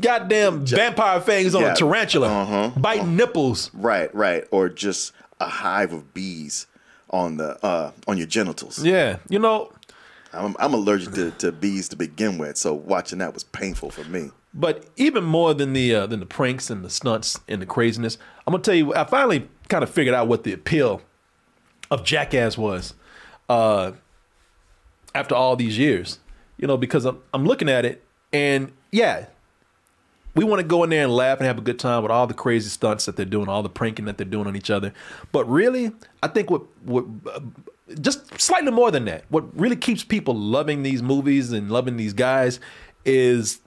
goddamn 0.00 0.66
vampire 0.66 1.20
fangs 1.20 1.54
on 1.54 1.62
Yeah. 1.62 1.72
a 1.72 1.76
tarantula, 1.76 2.28
Uh-huh. 2.28 2.70
biting 2.80 3.16
nipples. 3.16 3.70
Right, 3.72 4.12
right. 4.14 4.44
Or 4.50 4.68
just 4.68 5.12
a 5.40 5.46
hive 5.46 5.92
of 5.92 6.12
bees 6.14 6.66
on 7.10 7.36
the 7.36 7.62
uh 7.64 7.92
on 8.08 8.16
your 8.18 8.26
genitals. 8.26 8.82
Yeah, 8.84 9.18
you 9.28 9.38
know, 9.38 9.70
I'm, 10.32 10.56
I'm 10.58 10.72
allergic 10.72 11.12
to, 11.14 11.30
to 11.32 11.52
bees 11.52 11.88
to 11.90 11.96
begin 11.96 12.38
with, 12.38 12.56
so 12.56 12.72
watching 12.72 13.18
that 13.18 13.34
was 13.34 13.44
painful 13.44 13.90
for 13.90 14.04
me. 14.04 14.30
But 14.54 14.84
even 14.96 15.24
more 15.24 15.52
than 15.54 15.72
the 15.72 15.94
uh, 15.94 16.06
than 16.06 16.20
the 16.20 16.26
pranks 16.26 16.68
and 16.70 16.84
the 16.84 16.90
stunts 16.90 17.38
and 17.48 17.60
the 17.62 17.66
craziness, 17.66 18.18
I'm 18.46 18.52
gonna 18.52 18.62
tell 18.62 18.74
you, 18.74 18.94
I 18.94 19.04
finally 19.04 19.48
kind 19.68 19.82
of 19.84 19.90
figured 19.90 20.14
out 20.14 20.28
what 20.28 20.44
the 20.44 20.52
appeal 20.52 21.00
of 21.90 22.02
Jackass 22.04 22.56
was 22.58 22.94
uh, 23.48 23.92
after 25.14 25.34
all 25.34 25.56
these 25.56 25.76
years. 25.78 26.18
You 26.62 26.68
know, 26.68 26.78
because 26.78 27.04
I'm 27.04 27.20
I'm 27.34 27.44
looking 27.44 27.68
at 27.68 27.84
it, 27.84 28.02
and 28.32 28.72
yeah, 28.90 29.26
we 30.34 30.44
want 30.44 30.60
to 30.60 30.66
go 30.66 30.82
in 30.84 30.90
there 30.90 31.04
and 31.04 31.14
laugh 31.14 31.38
and 31.38 31.46
have 31.46 31.58
a 31.58 31.62
good 31.62 31.78
time 31.78 32.02
with 32.02 32.10
all 32.10 32.26
the 32.26 32.34
crazy 32.34 32.68
stunts 32.68 33.04
that 33.04 33.16
they're 33.16 33.26
doing, 33.26 33.48
all 33.48 33.62
the 33.62 33.68
pranking 33.68 34.06
that 34.06 34.16
they're 34.16 34.24
doing 34.24 34.46
on 34.46 34.56
each 34.56 34.70
other. 34.70 34.94
But 35.30 35.44
really, 35.48 35.92
I 36.22 36.28
think 36.28 36.50
what 36.50 36.62
what 36.84 37.04
uh, 37.30 37.40
just 38.00 38.40
slightly 38.40 38.70
more 38.70 38.90
than 38.90 39.04
that, 39.06 39.24
what 39.28 39.44
really 39.58 39.76
keeps 39.76 40.04
people 40.04 40.34
loving 40.34 40.82
these 40.82 41.02
movies 41.02 41.52
and 41.52 41.70
loving 41.70 41.96
these 41.96 42.14
guys 42.14 42.60
is 43.04 43.60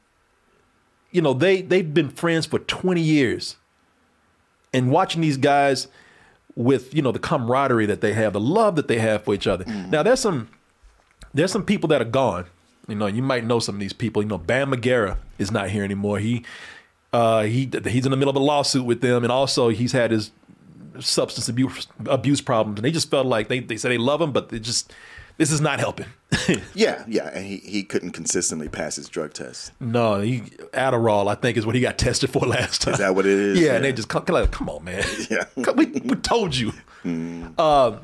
you 1.11 1.21
know 1.21 1.33
they 1.33 1.61
they've 1.61 1.93
been 1.93 2.09
friends 2.09 2.45
for 2.45 2.59
20 2.59 3.01
years. 3.01 3.57
And 4.73 4.91
watching 4.91 5.21
these 5.21 5.37
guys 5.37 5.87
with 6.55 6.93
you 6.93 7.01
know 7.01 7.11
the 7.11 7.19
camaraderie 7.19 7.85
that 7.85 8.01
they 8.01 8.13
have 8.13 8.33
the 8.33 8.39
love 8.39 8.75
that 8.75 8.87
they 8.87 8.99
have 8.99 9.23
for 9.23 9.33
each 9.33 9.47
other. 9.47 9.65
Now 9.65 10.03
there's 10.03 10.19
some 10.19 10.49
there's 11.33 11.51
some 11.51 11.63
people 11.63 11.87
that 11.89 12.01
are 12.01 12.05
gone 12.05 12.45
you 12.87 12.95
know 12.95 13.07
you 13.07 13.21
might 13.23 13.43
know 13.45 13.59
some 13.59 13.75
of 13.75 13.79
these 13.81 13.93
people 13.93 14.21
you 14.21 14.27
know 14.29 14.37
bam 14.37 14.71
Margera 14.71 15.17
is 15.37 15.51
not 15.51 15.69
here 15.69 15.83
anymore 15.83 16.19
he 16.19 16.43
uh 17.13 17.43
he 17.43 17.69
he's 17.87 18.05
in 18.05 18.11
the 18.11 18.17
middle 18.17 18.29
of 18.29 18.35
a 18.35 18.39
lawsuit 18.39 18.85
with 18.85 19.01
them 19.01 19.23
and 19.23 19.31
also 19.31 19.69
he's 19.69 19.91
had 19.91 20.11
his 20.11 20.31
substance 20.99 21.49
abuse 21.49 21.87
abuse 22.07 22.41
problems 22.41 22.77
and 22.79 22.85
they 22.85 22.91
just 22.91 23.09
felt 23.09 23.25
like 23.25 23.47
they, 23.47 23.59
they 23.59 23.77
said 23.77 23.91
they 23.91 23.97
love 23.97 24.21
him 24.21 24.31
but 24.31 24.49
they 24.49 24.59
just 24.59 24.93
this 25.37 25.51
is 25.51 25.59
not 25.59 25.79
helping 25.79 26.05
Yeah, 26.73 27.03
yeah, 27.07 27.29
and 27.33 27.45
he, 27.45 27.57
he 27.57 27.83
couldn't 27.83 28.11
consistently 28.11 28.67
pass 28.69 28.97
his 28.97 29.07
drug 29.07 29.33
test. 29.33 29.71
No, 29.79 30.19
he 30.19 30.41
Adderall, 30.73 31.27
I 31.29 31.35
think, 31.35 31.57
is 31.57 31.65
what 31.65 31.75
he 31.75 31.81
got 31.81 31.97
tested 31.97 32.29
for 32.29 32.39
last 32.45 32.81
time. 32.81 32.93
Is 32.93 32.99
that 32.99 33.15
what 33.15 33.25
it 33.25 33.31
is? 33.31 33.59
Yeah, 33.59 33.67
Yeah. 33.67 33.75
and 33.75 33.85
they 33.85 33.93
just 33.93 34.09
come, 34.09 34.23
like, 34.27 34.51
come 34.51 34.69
on, 34.69 34.83
man. 34.83 35.03
Yeah. 35.29 35.45
we, 35.73 35.85
we 35.85 36.15
told 36.17 36.55
you. 36.55 36.73
Mm. 37.05 37.53
Uh, 37.57 37.97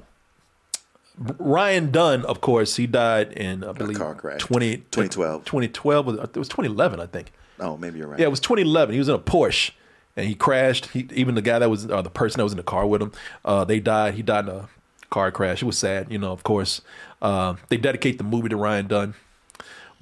Ryan 1.18 1.91
Dunn, 1.91 2.25
of 2.25 2.41
course, 2.41 2.75
he 2.77 2.88
died 2.88 3.34
in, 3.34 3.63
I 3.63 3.74
believe, 3.74 3.98
car 3.98 4.15
crash. 4.15 4.39
20, 4.41 4.77
2012. 4.77 5.46
2012. 5.46 6.06
was- 6.06 6.18
It 6.20 6.38
was 6.38 6.48
2011, 6.50 7.00
I 7.00 7.06
think. 7.06 7.32
Oh, 7.60 7.77
maybe 7.77 8.00
you're 8.00 8.08
right. 8.08 8.20
Yeah, 8.20 8.25
it 8.27 8.30
was 8.32 8.39
2011. 8.39 8.94
He 8.94 9.00
was 9.00 9.10
in 9.10 9.15
a 9.15 9.20
Porsche 9.20 9.72
and 10.15 10.25
he 10.27 10.34
crashed. 10.36 10.88
He, 10.88 11.08
even 11.13 11.36
the 11.36 11.41
guy 11.41 11.60
that 11.60 11.70
was, 11.70 11.86
or 11.86 12.01
the 12.01 12.10
person 12.10 12.39
that 12.39 12.44
was 12.44 12.53
in 12.53 12.58
the 12.58 12.63
car 12.63 12.88
with 12.88 13.01
him, 13.01 13.12
uh, 13.46 13.65
they 13.65 13.80
died. 13.80 14.15
He 14.15 14.24
died 14.24 14.46
in 14.48 14.56
a 14.56 14.70
car 15.12 15.32
crash. 15.32 15.62
It 15.62 15.65
was 15.65 15.77
sad, 15.77 16.12
you 16.12 16.18
know, 16.18 16.32
of 16.32 16.44
course. 16.44 16.82
Uh, 17.22 17.56
they 17.70 17.77
dedicate 17.77 18.18
the 18.18 18.24
movie 18.24 18.50
to 18.50 18.58
Ryan 18.58 18.88
Dunn. 18.88 19.13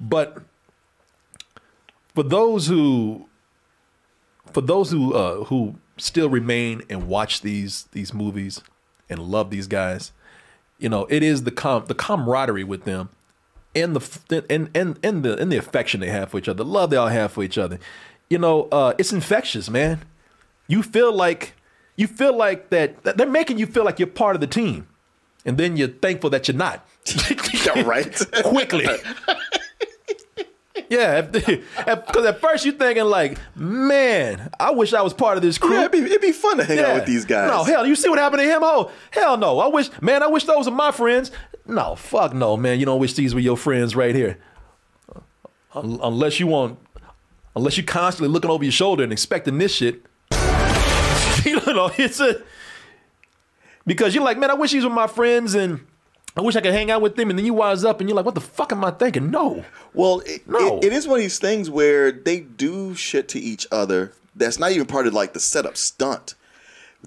But 0.00 0.38
for 2.14 2.22
those 2.22 2.66
who, 2.68 3.28
for 4.52 4.60
those 4.62 4.90
who, 4.90 5.12
uh, 5.14 5.44
who 5.44 5.74
still 5.98 6.30
remain 6.30 6.82
and 6.88 7.06
watch 7.08 7.42
these, 7.42 7.88
these 7.92 8.14
movies 8.14 8.62
and 9.10 9.18
love 9.20 9.50
these 9.50 9.66
guys, 9.66 10.12
you 10.80 10.88
know, 10.88 11.06
it 11.10 11.22
is 11.22 11.44
the 11.44 11.50
com- 11.50 11.84
the 11.86 11.94
camaraderie 11.94 12.64
with 12.64 12.84
them 12.84 13.10
and 13.74 13.94
the 13.94 14.44
and 14.50 14.70
and 14.74 14.98
and 15.02 15.22
the 15.22 15.38
and 15.38 15.52
the 15.52 15.56
affection 15.56 16.00
they 16.00 16.08
have 16.08 16.30
for 16.30 16.38
each 16.38 16.48
other, 16.48 16.64
the 16.64 16.70
love 16.70 16.90
they 16.90 16.96
all 16.96 17.08
have 17.08 17.32
for 17.32 17.42
each 17.44 17.58
other. 17.58 17.78
You 18.28 18.38
know, 18.38 18.68
uh, 18.70 18.94
it's 18.98 19.12
infectious, 19.12 19.68
man. 19.70 20.00
You 20.66 20.82
feel 20.82 21.12
like 21.12 21.54
you 21.96 22.06
feel 22.06 22.36
like 22.36 22.70
that, 22.70 23.02
that 23.04 23.16
they're 23.16 23.28
making 23.28 23.58
you 23.58 23.66
feel 23.66 23.84
like 23.84 23.98
you're 23.98 24.08
part 24.08 24.34
of 24.34 24.40
the 24.40 24.46
team, 24.46 24.86
and 25.44 25.58
then 25.58 25.76
you're 25.76 25.88
thankful 25.88 26.30
that 26.30 26.48
you're 26.48 26.56
not. 26.56 26.86
Right. 27.84 28.20
Quickly. 28.44 28.86
Yeah, 30.90 31.20
because 31.20 32.26
at 32.26 32.40
first 32.40 32.64
you're 32.64 32.74
thinking 32.74 33.04
like, 33.04 33.38
man, 33.54 34.50
I 34.58 34.72
wish 34.72 34.92
I 34.92 35.02
was 35.02 35.14
part 35.14 35.36
of 35.36 35.42
this 35.42 35.56
crew. 35.56 35.72
Yeah, 35.72 35.84
it'd 35.84 35.92
be, 35.92 35.98
it'd 35.98 36.20
be 36.20 36.32
fun 36.32 36.56
to 36.56 36.64
hang 36.64 36.80
out 36.80 36.96
with 36.96 37.06
these 37.06 37.24
guys. 37.24 37.48
No, 37.48 37.62
hell, 37.62 37.86
you 37.86 37.94
see 37.94 38.08
what 38.08 38.18
happened 38.18 38.42
to 38.42 38.46
him? 38.46 38.58
Oh, 38.64 38.90
hell 39.12 39.36
no. 39.36 39.60
I 39.60 39.68
wish, 39.68 39.88
man, 40.02 40.24
I 40.24 40.26
wish 40.26 40.44
those 40.44 40.66
were 40.66 40.74
my 40.74 40.90
friends. 40.90 41.30
No, 41.64 41.94
fuck 41.94 42.34
no, 42.34 42.56
man. 42.56 42.80
You 42.80 42.86
don't 42.86 42.98
wish 42.98 43.14
these 43.14 43.34
were 43.34 43.40
your 43.40 43.56
friends 43.56 43.94
right 43.94 44.16
here. 44.16 44.38
Un- 45.76 46.00
unless 46.02 46.40
you 46.40 46.48
want, 46.48 46.80
unless 47.54 47.76
you 47.76 47.84
constantly 47.84 48.32
looking 48.32 48.50
over 48.50 48.64
your 48.64 48.72
shoulder 48.72 49.04
and 49.04 49.12
expecting 49.12 49.58
this 49.58 49.72
shit. 49.72 50.04
you 51.44 51.54
know, 51.66 51.92
it's 51.96 52.18
a 52.18 52.42
because 53.86 54.12
you're 54.12 54.24
like, 54.24 54.38
man, 54.38 54.50
I 54.50 54.54
wish 54.54 54.72
these 54.72 54.82
were 54.82 54.90
my 54.90 55.06
friends 55.06 55.54
and 55.54 55.86
I 56.36 56.40
wish 56.42 56.54
I 56.56 56.60
could 56.60 56.72
hang 56.72 56.90
out 56.90 57.02
with 57.02 57.16
them. 57.16 57.30
And 57.30 57.38
then 57.38 57.46
you 57.46 57.54
wise 57.54 57.84
up 57.84 58.00
and 58.00 58.08
you're 58.08 58.16
like, 58.16 58.24
what 58.24 58.34
the 58.34 58.40
fuck 58.40 58.72
am 58.72 58.84
I 58.84 58.90
thinking? 58.92 59.30
No. 59.30 59.64
Well, 59.94 60.20
it, 60.26 60.48
No. 60.48 60.78
it- 60.78 60.84
it 60.84 60.92
is 60.92 61.06
one 61.08 61.18
of 61.18 61.22
these 61.22 61.38
things 61.38 61.68
where 61.68 62.12
they 62.12 62.40
do 62.40 62.94
shit 62.94 63.28
to 63.30 63.38
each 63.40 63.66
other 63.72 64.12
that's 64.36 64.58
not 64.58 64.70
even 64.72 64.86
part 64.86 65.06
of 65.06 65.14
like 65.14 65.32
the 65.32 65.40
setup 65.40 65.76
stunt. 65.76 66.34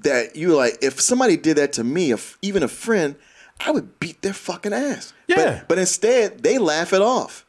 That 0.02 0.36
you 0.36 0.56
like, 0.56 0.80
if 0.82 1.00
somebody 1.00 1.38
did 1.38 1.58
that 1.58 1.72
to 1.74 1.84
me, 1.84 2.12
if 2.12 2.38
even 2.42 2.64
a 2.64 2.68
friend, 2.68 3.16
I 3.60 3.70
would 3.72 4.00
beat 4.00 4.22
their 4.24 4.34
fucking 4.34 4.74
ass. 4.74 5.14
Yeah. 5.28 5.36
But, 5.60 5.68
but 5.70 5.78
instead, 5.80 6.42
they 6.44 6.58
laugh 6.58 6.94
it 6.94 7.02
off, 7.02 7.46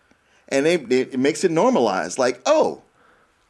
and 0.51 0.67
they, 0.67 0.77
they 0.77 1.01
it 1.01 1.19
makes 1.19 1.43
it 1.43 1.51
normalized. 1.51 2.19
Like, 2.19 2.43
oh, 2.45 2.83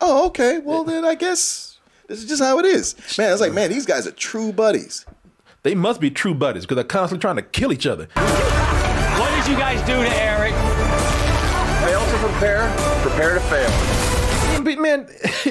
oh, 0.01 0.27
okay. 0.29 0.61
Well, 0.61 0.85
then 0.85 1.05
I 1.05 1.17
guess 1.17 1.79
this 2.07 2.21
is 2.23 2.29
just 2.29 2.41
how 2.41 2.61
it 2.61 2.65
is. 2.67 2.95
Man, 3.19 3.33
it's 3.33 3.41
like, 3.41 3.53
man, 3.53 3.69
these 3.71 3.85
guys 3.85 4.07
are 4.07 4.13
true 4.13 4.53
buddies. 4.53 5.05
They 5.65 5.75
must 5.75 5.99
be 5.99 6.11
true 6.11 6.35
buddies 6.35 6.65
because 6.65 6.77
they're 6.77 6.85
constantly 6.85 7.23
trying 7.23 7.37
to 7.37 7.43
kill 7.43 7.73
each 7.73 7.87
other. 7.87 8.07
What 8.15 9.31
did 9.35 9.51
you 9.51 9.57
guys 9.57 9.81
do 9.81 9.95
to 9.95 10.23
Eric? 10.23 10.53
Fail 11.85 12.01
to 12.05 12.19
prepare, 12.29 12.71
prepare 13.01 13.35
to 13.35 13.41
fail. 13.41 14.63
But 14.63 14.79
man, 14.79 15.07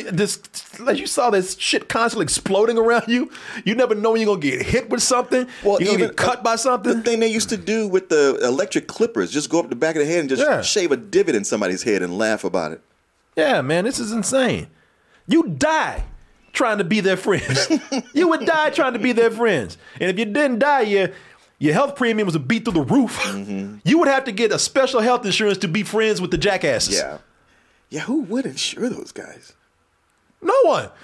this 0.16 0.40
like 0.80 1.00
you 1.00 1.08
saw 1.08 1.32
this 1.32 1.58
shit 1.58 1.90
constantly 1.90 2.26
exploding 2.26 2.78
around 2.78 3.06
you. 3.08 3.32
You 3.66 3.74
never 3.74 3.96
know 3.96 4.12
when 4.12 4.22
you're 4.22 4.28
gonna 4.36 4.40
get 4.40 4.62
hit 4.62 4.88
with 4.92 5.02
something. 5.02 5.48
Well, 5.64 5.82
you're 5.82 5.94
gonna 5.94 6.06
get 6.06 6.12
uh, 6.12 6.24
cut 6.24 6.44
by 6.44 6.58
something. 6.58 6.98
The 6.98 7.02
thing 7.02 7.20
they 7.20 7.28
used 7.28 7.50
to 7.50 7.58
do 7.58 7.88
with 7.88 8.10
the 8.10 8.38
electric 8.44 8.88
clippers, 8.88 9.32
just 9.32 9.50
go 9.50 9.60
up 9.62 9.70
the 9.70 9.76
back 9.76 9.96
of 9.96 10.02
the 10.02 10.06
head 10.08 10.20
and 10.20 10.30
just 10.30 10.44
Yeah. 10.44 10.62
shave 10.62 10.92
a 10.92 10.98
divot 10.98 11.34
in 11.34 11.44
somebody's 11.44 11.82
head 11.82 12.04
and 12.04 12.20
laugh 12.20 12.44
about 12.44 12.72
it. 12.72 12.82
Yeah, 13.36 13.62
man, 13.62 13.84
this 13.86 13.98
is 14.00 14.12
insane. 14.12 14.68
You 15.26 15.44
die 15.48 16.04
trying 16.54 16.78
to 16.78 16.84
be 16.84 17.02
their 17.02 17.18
friends. 17.18 17.70
you 18.14 18.30
would 18.30 18.46
die 18.46 18.70
trying 18.70 18.94
to 18.94 19.00
be 19.00 19.12
their 19.12 19.32
friends. 19.32 19.78
And 20.00 20.10
if 20.10 20.18
you 20.18 20.26
didn't 20.26 20.60
die, 20.60 20.82
your 20.82 21.10
your 21.60 21.74
health 21.74 21.96
premium 21.96 22.26
was 22.26 22.38
would 22.38 22.48
beat 22.48 22.66
through 22.66 22.74
the 22.74 22.82
roof. 22.82 23.20
Mm-hmm. 23.20 23.78
You 23.84 24.00
would 24.00 24.08
have 24.08 24.26
to 24.26 24.32
get 24.32 24.52
a 24.52 24.60
special 24.60 25.02
health 25.02 25.26
insurance 25.26 25.58
to 25.60 25.68
be 25.68 25.84
friends 25.84 26.22
with 26.22 26.32
the 26.32 26.38
jackasses. 26.38 26.96
Yeah. 26.96 27.18
Yeah, 27.90 28.02
who 28.02 28.22
would 28.22 28.46
insure 28.46 28.90
those 28.90 29.12
guys? 29.12 29.54
No 30.42 30.54
one. 30.64 30.90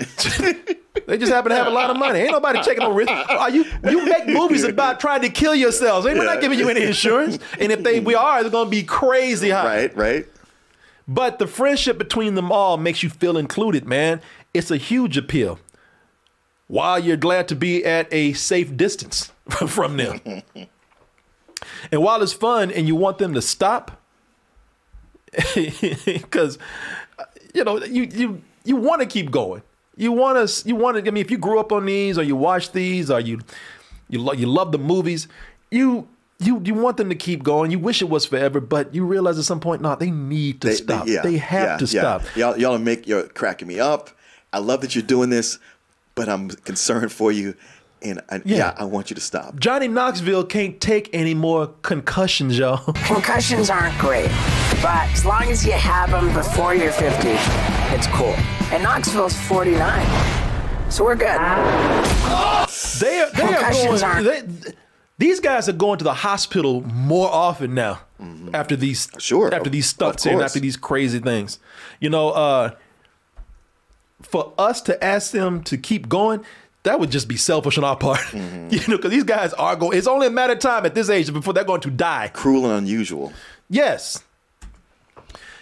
they 1.08 1.18
just 1.18 1.32
happen 1.32 1.52
to 1.52 1.56
have 1.56 1.68
a 1.68 1.72
lot 1.72 1.90
of 1.90 1.98
money. 1.98 2.20
Ain't 2.20 2.32
nobody 2.32 2.62
checking 2.62 2.84
on 2.84 2.94
risk. 2.96 3.12
Are 3.12 3.50
you 3.50 3.64
you 3.90 4.06
make 4.06 4.28
movies 4.28 4.64
about 4.64 5.00
trying 5.00 5.22
to 5.22 5.30
kill 5.30 5.56
yourselves. 5.56 6.06
Ain't 6.06 6.20
we 6.20 6.26
not 6.26 6.42
giving 6.42 6.60
you 6.60 6.68
any 6.68 6.84
insurance. 6.84 7.40
And 7.60 7.72
if 7.72 7.84
they 7.84 8.00
we 8.00 8.16
are, 8.16 8.42
it's 8.42 8.50
gonna 8.50 8.70
be 8.70 8.84
crazy 8.84 9.50
high. 9.50 9.66
Right, 9.66 9.96
right. 9.96 10.26
But 11.08 11.40
the 11.40 11.48
friendship 11.48 11.98
between 11.98 12.36
them 12.36 12.52
all 12.52 12.78
makes 12.78 13.02
you 13.02 13.10
feel 13.10 13.38
included, 13.38 13.88
man. 13.88 14.22
It's 14.54 14.72
a 14.72 14.78
huge 14.78 15.18
appeal. 15.18 15.60
While 16.68 17.00
you're 17.00 17.18
glad 17.18 17.48
to 17.48 17.56
be 17.56 17.84
at 17.84 18.08
a 18.14 18.34
safe 18.34 18.76
distance 18.78 19.32
from 19.68 19.98
them. 19.98 20.22
and 21.92 22.02
while 22.02 22.22
it's 22.22 22.34
fun 22.34 22.72
and 22.72 22.88
you 22.88 22.96
want 22.96 23.18
them 23.18 23.34
to 23.34 23.42
stop, 23.42 24.00
because 26.06 26.58
uh, 27.20 27.26
you 27.54 27.64
know 27.64 27.84
you 27.84 28.04
you 28.12 28.42
you 28.66 28.76
want 28.76 29.02
to 29.02 29.08
keep 29.08 29.30
going. 29.32 29.62
You 29.96 30.12
want 30.12 30.48
to 30.48 30.68
you 30.68 30.76
want 30.76 30.98
to. 30.98 31.08
I 31.08 31.12
mean, 31.12 31.24
if 31.24 31.30
you 31.30 31.38
grew 31.38 31.60
up 31.60 31.72
on 31.72 31.86
these, 31.86 32.18
or 32.18 32.24
you 32.24 32.36
watch 32.36 32.72
these, 32.72 33.12
or 33.12 33.20
you 33.20 33.40
you 34.08 34.20
lo- 34.20 34.34
you 34.34 34.48
love 34.48 34.72
the 34.72 34.78
movies, 34.78 35.28
you 35.70 36.08
you 36.40 36.62
you 36.64 36.74
want 36.74 36.98
them 36.98 37.10
to 37.10 37.16
keep 37.16 37.44
going. 37.44 37.70
You 37.70 37.80
wish 37.80 38.02
it 38.02 38.10
was 38.10 38.26
forever, 38.26 38.60
but 38.60 38.96
you 38.96 39.06
realize 39.06 39.38
at 39.38 39.46
some 39.46 39.60
point, 39.60 39.82
no, 39.82 39.96
they 39.96 40.10
need 40.10 40.62
to 40.62 40.74
stop. 40.74 41.06
They, 41.06 41.38
have 41.38 41.68
yeah, 41.68 41.78
to 41.78 41.86
yeah. 41.86 42.02
stop. 42.02 42.36
Y'all, 42.36 42.58
y'all 42.58 42.76
are 42.76 42.80
make 42.80 43.08
you're 43.08 43.28
cracking 43.28 43.68
me 43.68 43.80
up. 43.80 44.10
I 44.54 44.60
love 44.60 44.82
that 44.82 44.96
you're 44.96 45.04
doing 45.04 45.30
this, 45.30 45.60
but 46.16 46.28
I'm 46.30 46.50
concerned 46.50 47.12
for 47.12 47.32
you, 47.32 47.56
and 48.02 48.20
I, 48.30 48.38
yeah. 48.46 48.58
Yeah. 48.58 48.74
I 48.78 48.86
want 48.86 49.10
you 49.10 49.16
to 49.16 49.22
stop. 49.22 49.60
Johnny 49.60 49.88
Knoxville 49.88 50.46
can't 50.46 50.80
take 50.82 51.10
any 51.14 51.34
more 51.34 51.68
concussions, 51.82 52.58
y'all. 52.58 52.94
Concussions 53.06 53.70
aren't 53.70 53.98
great, 54.00 54.30
but 54.82 55.08
as 55.14 55.26
long 55.26 55.44
as 55.44 55.66
you 55.66 55.74
have 55.74 56.12
them 56.12 56.34
before 56.34 56.74
you're 56.74 56.92
50, 56.92 57.28
it's 57.96 58.08
cool. 58.08 58.34
And 58.72 58.82
Knoxville's 58.84 59.36
49, 59.48 60.92
so 60.92 61.04
we're 61.04 61.16
good. 61.16 61.28
They 63.00 63.20
are, 63.22 63.30
they 63.32 63.44
are 63.44 63.48
Concussions 63.54 64.02
going. 64.02 64.04
aren't- 64.04 64.26
They, 64.64 64.72
these 65.18 65.40
guys 65.42 65.68
are 65.68 65.74
going 65.74 65.98
to 65.98 66.04
the 66.06 66.14
hospital 66.14 66.82
more 66.82 67.30
often 67.30 67.74
now 67.74 68.00
after 68.54 68.76
these 68.78 69.08
Mm-hmm. 69.08 69.20
Sure, 69.20 69.54
after 69.54 69.70
these 69.70 69.86
of 69.86 69.90
stunts 69.90 70.26
and 70.26 70.42
after 70.42 70.60
these 70.60 70.78
crazy 70.78 71.20
things. 71.20 71.60
You 72.00 72.10
know, 72.10 72.30
uh, 72.30 72.72
for 74.30 74.54
us 74.58 74.82
to 74.82 75.04
ask 75.04 75.32
them 75.32 75.64
to 75.64 75.78
keep 75.78 76.08
going, 76.10 76.44
that 76.84 77.00
would 77.00 77.12
just 77.12 77.28
be 77.28 77.38
selfish 77.38 77.78
on 77.78 77.84
our 77.84 77.96
part. 77.96 78.20
Mm-hmm. 78.30 78.74
You 78.74 78.80
know, 78.88 78.98
because 78.98 79.12
these 79.12 79.24
guys 79.24 79.54
are 79.54 79.76
going. 79.76 79.98
It's 79.98 80.08
only 80.08 80.28
a 80.28 80.30
matter 80.30 80.54
of 80.54 80.60
time 80.60 80.86
at 80.86 80.94
this 80.94 81.10
age 81.10 81.34
before 81.34 81.54
they're 81.54 81.64
going 81.64 81.82
to 81.82 81.90
die. 81.90 82.30
Cruel 82.34 82.66
and 82.66 82.78
unusual. 82.78 83.34
Yes. 83.70 84.24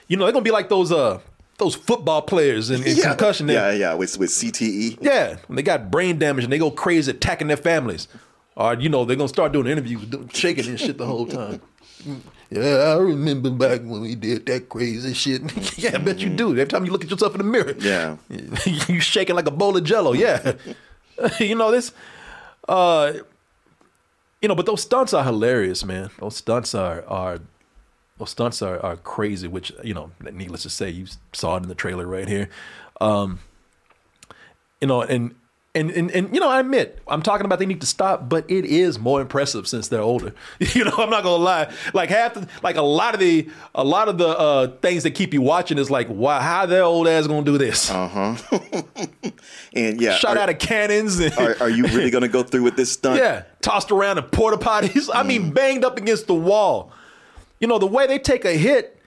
You 0.07 0.17
know, 0.17 0.25
they're 0.25 0.33
gonna 0.33 0.43
be 0.43 0.51
like 0.51 0.69
those 0.69 0.91
uh 0.91 1.19
those 1.57 1.75
football 1.75 2.21
players 2.21 2.69
in, 2.69 2.83
in 2.83 2.97
yeah, 2.97 3.09
concussion. 3.09 3.47
yeah, 3.47 3.71
yeah, 3.71 3.93
with 3.93 4.17
with. 4.17 4.29
CTE. 4.29 4.99
Yeah, 5.01 5.37
when 5.47 5.55
they 5.55 5.63
got 5.63 5.89
brain 5.89 6.19
damage 6.19 6.43
and 6.43 6.53
they 6.53 6.59
go 6.59 6.69
crazy 6.69 7.11
attacking 7.11 7.47
their 7.47 7.57
families. 7.57 8.07
Or, 8.57 8.73
you 8.73 8.89
know, 8.89 9.05
they're 9.05 9.15
going 9.15 9.27
to 9.27 9.33
start 9.33 9.51
doing 9.53 9.67
interviews, 9.67 10.03
shaking 10.33 10.65
and 10.65 10.79
shit 10.79 10.97
the 10.97 11.05
whole 11.05 11.27
time. 11.27 11.61
Yeah, 12.49 12.95
I 12.95 12.97
remember 12.97 13.49
back 13.49 13.81
when 13.81 14.01
we 14.01 14.15
did 14.15 14.45
that 14.45 14.69
crazy 14.69 15.13
shit. 15.13 15.77
yeah, 15.77 15.91
I 15.95 15.97
bet 15.97 16.19
you 16.19 16.29
do. 16.29 16.51
Every 16.51 16.65
time 16.65 16.85
you 16.85 16.91
look 16.91 17.03
at 17.03 17.11
yourself 17.11 17.33
in 17.33 17.39
the 17.39 17.43
mirror, 17.43 17.75
Yeah. 17.77 18.17
you 18.87 18.99
shaking 19.01 19.35
like 19.35 19.47
a 19.47 19.51
bowl 19.51 19.75
of 19.75 19.83
jello. 19.83 20.13
Yeah. 20.13 20.53
you 21.39 21.55
know, 21.55 21.71
this, 21.71 21.91
uh, 22.69 23.13
you 24.41 24.47
know, 24.47 24.55
but 24.55 24.65
those 24.65 24.81
stunts 24.81 25.13
are 25.13 25.23
hilarious, 25.23 25.83
man. 25.83 26.09
Those 26.19 26.37
stunts 26.37 26.73
are, 26.73 27.03
are, 27.07 27.39
those 28.17 28.29
stunts 28.29 28.61
are, 28.61 28.79
are 28.79 28.95
crazy, 28.95 29.47
which, 29.47 29.73
you 29.83 29.93
know, 29.93 30.11
needless 30.31 30.63
to 30.63 30.69
say, 30.69 30.89
you 30.89 31.07
saw 31.33 31.57
it 31.57 31.63
in 31.63 31.69
the 31.69 31.75
trailer 31.75 32.07
right 32.07 32.27
here. 32.27 32.49
Um, 33.01 33.39
you 34.79 34.87
know, 34.87 35.01
and 35.01 35.35
and 35.77 35.91
and 35.91 36.11
and 36.11 36.33
you 36.33 36.39
know, 36.39 36.49
I 36.49 36.59
admit 36.59 36.99
I'm 37.07 37.21
talking 37.21 37.45
about 37.45 37.59
they 37.59 37.65
need 37.65 37.81
to 37.81 37.87
stop, 37.87 38.27
but 38.27 38.49
it 38.49 38.65
is 38.65 38.99
more 38.99 39.21
impressive 39.21 39.67
since 39.67 39.87
they're 39.87 40.01
older. 40.01 40.33
You 40.73 40.83
know, 40.85 40.93
I'm 40.97 41.09
not 41.09 41.23
gonna 41.23 41.43
lie. 41.43 41.73
Like 41.93 42.09
half, 42.09 42.33
the, 42.33 42.47
like 42.63 42.75
a 42.75 42.81
lot 42.81 43.13
of 43.13 43.19
the 43.19 43.47
a 43.75 43.83
lot 43.83 44.09
of 44.09 44.17
the 44.17 44.27
uh, 44.27 44.67
things 44.81 45.03
that 45.03 45.11
keep 45.11 45.33
you 45.33 45.41
watching 45.41 45.77
is 45.77 45.89
like, 45.89 46.09
wow, 46.09 46.39
how 46.39 46.65
their 46.65 46.83
old 46.83 47.07
ass 47.07 47.27
gonna 47.27 47.43
do 47.43 47.57
this? 47.57 47.89
Uh 47.89 48.07
huh. 48.07 48.59
and 49.73 50.01
yeah, 50.01 50.15
Shot 50.15 50.37
are, 50.37 50.41
out 50.43 50.49
of 50.49 50.59
cannons. 50.59 51.19
And, 51.19 51.33
are, 51.37 51.55
are 51.61 51.69
you 51.69 51.83
really 51.85 52.09
gonna 52.09 52.27
go 52.27 52.43
through 52.43 52.63
with 52.63 52.75
this 52.75 52.91
stunt? 52.91 53.19
yeah, 53.19 53.43
tossed 53.61 53.91
around 53.91 54.17
in 54.17 54.23
porta 54.25 54.57
potties. 54.57 55.09
I 55.13 55.23
Mm. 55.23 55.27
mean, 55.27 55.51
banged 55.51 55.83
up 55.85 55.97
against 55.97 56.27
the 56.27 56.35
wall. 56.35 56.91
You 57.59 57.67
know, 57.67 57.79
the 57.79 57.87
way 57.87 58.07
they 58.07 58.19
take 58.19 58.45
a 58.45 58.53
hit 58.53 58.99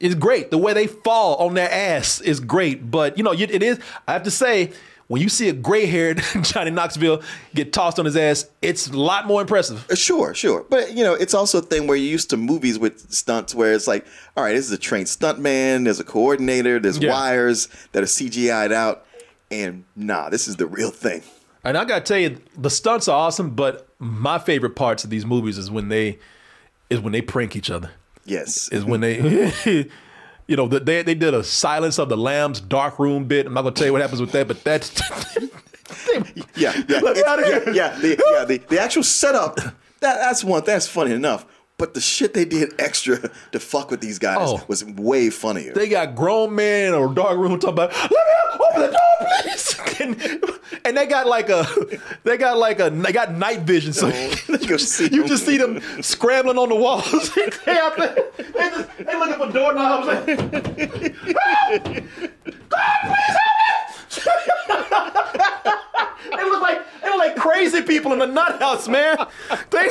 is 0.00 0.14
great. 0.14 0.50
The 0.50 0.58
way 0.58 0.72
they 0.74 0.86
fall 0.86 1.36
on 1.36 1.54
their 1.54 1.70
ass 1.70 2.20
is 2.20 2.40
great. 2.40 2.90
But 2.90 3.16
you 3.18 3.24
know, 3.24 3.32
it 3.32 3.62
is. 3.62 3.78
I 4.06 4.12
have 4.12 4.22
to 4.24 4.30
say, 4.30 4.72
when 5.08 5.20
you 5.20 5.28
see 5.28 5.48
a 5.48 5.52
gray-haired 5.52 6.22
Johnny 6.42 6.70
Knoxville 6.70 7.22
get 7.54 7.72
tossed 7.72 7.98
on 7.98 8.04
his 8.04 8.16
ass, 8.16 8.48
it's 8.62 8.88
a 8.88 8.96
lot 8.96 9.26
more 9.26 9.40
impressive. 9.40 9.84
Uh, 9.90 9.94
Sure, 9.94 10.34
sure. 10.34 10.64
But 10.70 10.92
you 10.94 11.02
know, 11.04 11.14
it's 11.14 11.34
also 11.34 11.58
a 11.58 11.62
thing 11.62 11.86
where 11.86 11.96
you're 11.96 12.10
used 12.10 12.30
to 12.30 12.36
movies 12.36 12.78
with 12.78 13.10
stunts 13.12 13.54
where 13.54 13.72
it's 13.72 13.86
like, 13.86 14.06
all 14.36 14.44
right, 14.44 14.52
this 14.54 14.64
is 14.66 14.72
a 14.72 14.78
trained 14.78 15.06
stuntman, 15.08 15.84
there's 15.84 16.00
a 16.00 16.04
coordinator, 16.04 16.78
there's 16.78 16.98
Yeah. 16.98 17.10
wires 17.12 17.68
that 17.92 18.02
are 18.02 18.06
CGI'd 18.06 18.72
out, 18.72 19.04
and 19.50 19.84
nah, 19.96 20.28
this 20.28 20.46
is 20.46 20.56
the 20.56 20.66
real 20.66 20.90
thing. 20.90 21.22
And 21.64 21.76
I 21.76 21.84
gotta 21.84 22.04
tell 22.04 22.18
you, 22.18 22.38
the 22.56 22.70
stunts 22.70 23.08
are 23.08 23.18
awesome. 23.18 23.50
But 23.50 23.88
my 23.98 24.38
favorite 24.38 24.76
parts 24.76 25.04
of 25.04 25.10
these 25.10 25.26
movies 25.26 25.58
is 25.58 25.70
when 25.70 25.88
they 25.88 26.18
is 26.90 27.00
when 27.00 27.12
they 27.12 27.20
prank 27.22 27.56
each 27.56 27.70
other. 27.70 27.90
Yes. 28.24 28.68
is 28.70 28.84
when 28.84 29.00
they, 29.00 29.50
you 30.48 30.56
know, 30.56 30.66
the- 30.66 30.80
they 30.80 31.02
they 31.02 31.14
did 31.14 31.34
a 31.34 31.44
Silence 31.44 31.98
of 31.98 32.08
the 32.08 32.16
Lambs 32.16 32.60
dark 32.60 32.98
room 32.98 33.24
bit. 33.26 33.46
I'm 33.46 33.54
not 33.54 33.62
gonna 33.62 33.74
tell 33.74 33.86
you 33.86 33.92
what 33.92 34.02
happens 34.02 34.20
with 34.20 34.32
that, 34.32 34.48
but 34.48 34.64
that's 34.64 34.90
Yeah, 36.56 36.72
yeah, 36.88 36.98
Let 37.00 37.02
me 37.02 37.10
it's- 37.10 37.24
out 37.24 37.38
of 37.42 37.48
yeah, 37.48 37.72
yeah, 37.94 37.98
the, 37.98 38.22
yeah. 38.32 38.44
The, 38.44 38.58
the 38.68 38.80
actual 38.80 39.02
setup, 39.02 39.56
that 39.56 39.74
that's 40.00 40.42
one 40.44 40.64
that's 40.64 40.88
funny 40.88 41.12
enough. 41.12 41.46
But 41.78 41.94
the 41.94 42.00
shit 42.00 42.34
they 42.34 42.44
did 42.44 42.74
extra 42.80 43.30
to 43.52 43.60
fuck 43.60 43.90
with 43.92 44.00
these 44.00 44.18
guys 44.18 44.36
Oh. 44.40 44.64
was 44.66 44.84
way 44.84 45.30
funnier. 45.30 45.72
they 45.74 45.88
got 45.88 46.14
grown 46.16 46.54
men 46.54 46.92
or 46.92 47.14
dark 47.14 47.38
room 47.38 47.52
talking 47.60 47.68
about. 47.74 47.92
Let 47.94 48.10
me 48.10 48.16
out, 48.52 48.60
open 48.60 48.80
the 48.82 48.88
door, 48.88 49.28
please. 49.42 49.78
and, 50.00 50.60
and 50.84 50.96
they 50.96 51.06
got 51.06 51.26
like 51.28 51.48
a, 51.50 51.64
they 52.24 52.36
got 52.36 52.58
like 52.58 52.80
a, 52.80 52.90
they 52.90 53.12
got 53.12 53.32
night 53.32 53.60
vision, 53.60 53.92
so 53.92 54.10
oh, 54.12 54.34
you, 54.48 54.58
just, 54.58 55.00
you 55.12 55.24
just 55.26 55.46
see 55.46 55.56
them 55.56 55.80
scrambling 56.02 56.58
on 56.58 56.68
the 56.68 56.74
walls. 56.74 57.32
they 57.34 57.46
they 57.46 58.70
just, 58.70 58.98
they 58.98 59.14
looking 59.16 59.36
for 59.46 59.52
doorknobs. 59.52 60.08
Ah! 60.08 60.24
Like, 60.26 60.26
"Help! 60.26 61.84
God, 62.68 62.98
please 63.02 63.36
help 63.38 63.54
me! 63.58 63.77
They 66.30 66.44
look 66.44 66.60
like 66.60 66.80
they 67.02 67.08
look 67.08 67.18
like 67.18 67.36
crazy 67.36 67.82
people 67.82 68.12
in 68.12 68.18
the 68.18 68.26
nut 68.26 68.60
house, 68.60 68.88
man. 68.88 69.16
They, 69.70 69.78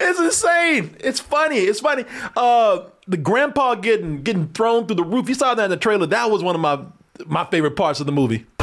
it's 0.00 0.18
insane. 0.20 0.96
It's 1.00 1.20
funny. 1.20 1.58
It's 1.58 1.80
funny. 1.80 2.04
Uh, 2.36 2.84
the 3.08 3.16
grandpa 3.16 3.74
getting 3.76 4.22
getting 4.22 4.48
thrown 4.48 4.86
through 4.86 4.96
the 4.96 5.04
roof. 5.04 5.28
You 5.28 5.34
saw 5.34 5.54
that 5.54 5.64
in 5.64 5.70
the 5.70 5.76
trailer. 5.76 6.06
That 6.06 6.30
was 6.30 6.42
one 6.42 6.54
of 6.54 6.60
my 6.60 6.80
my 7.26 7.44
favorite 7.46 7.76
parts 7.76 8.00
of 8.00 8.06
the 8.06 8.12
movie. 8.12 8.46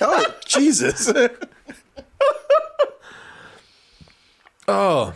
oh 0.00 0.34
Jesus! 0.46 1.12
Oh, 4.68 5.12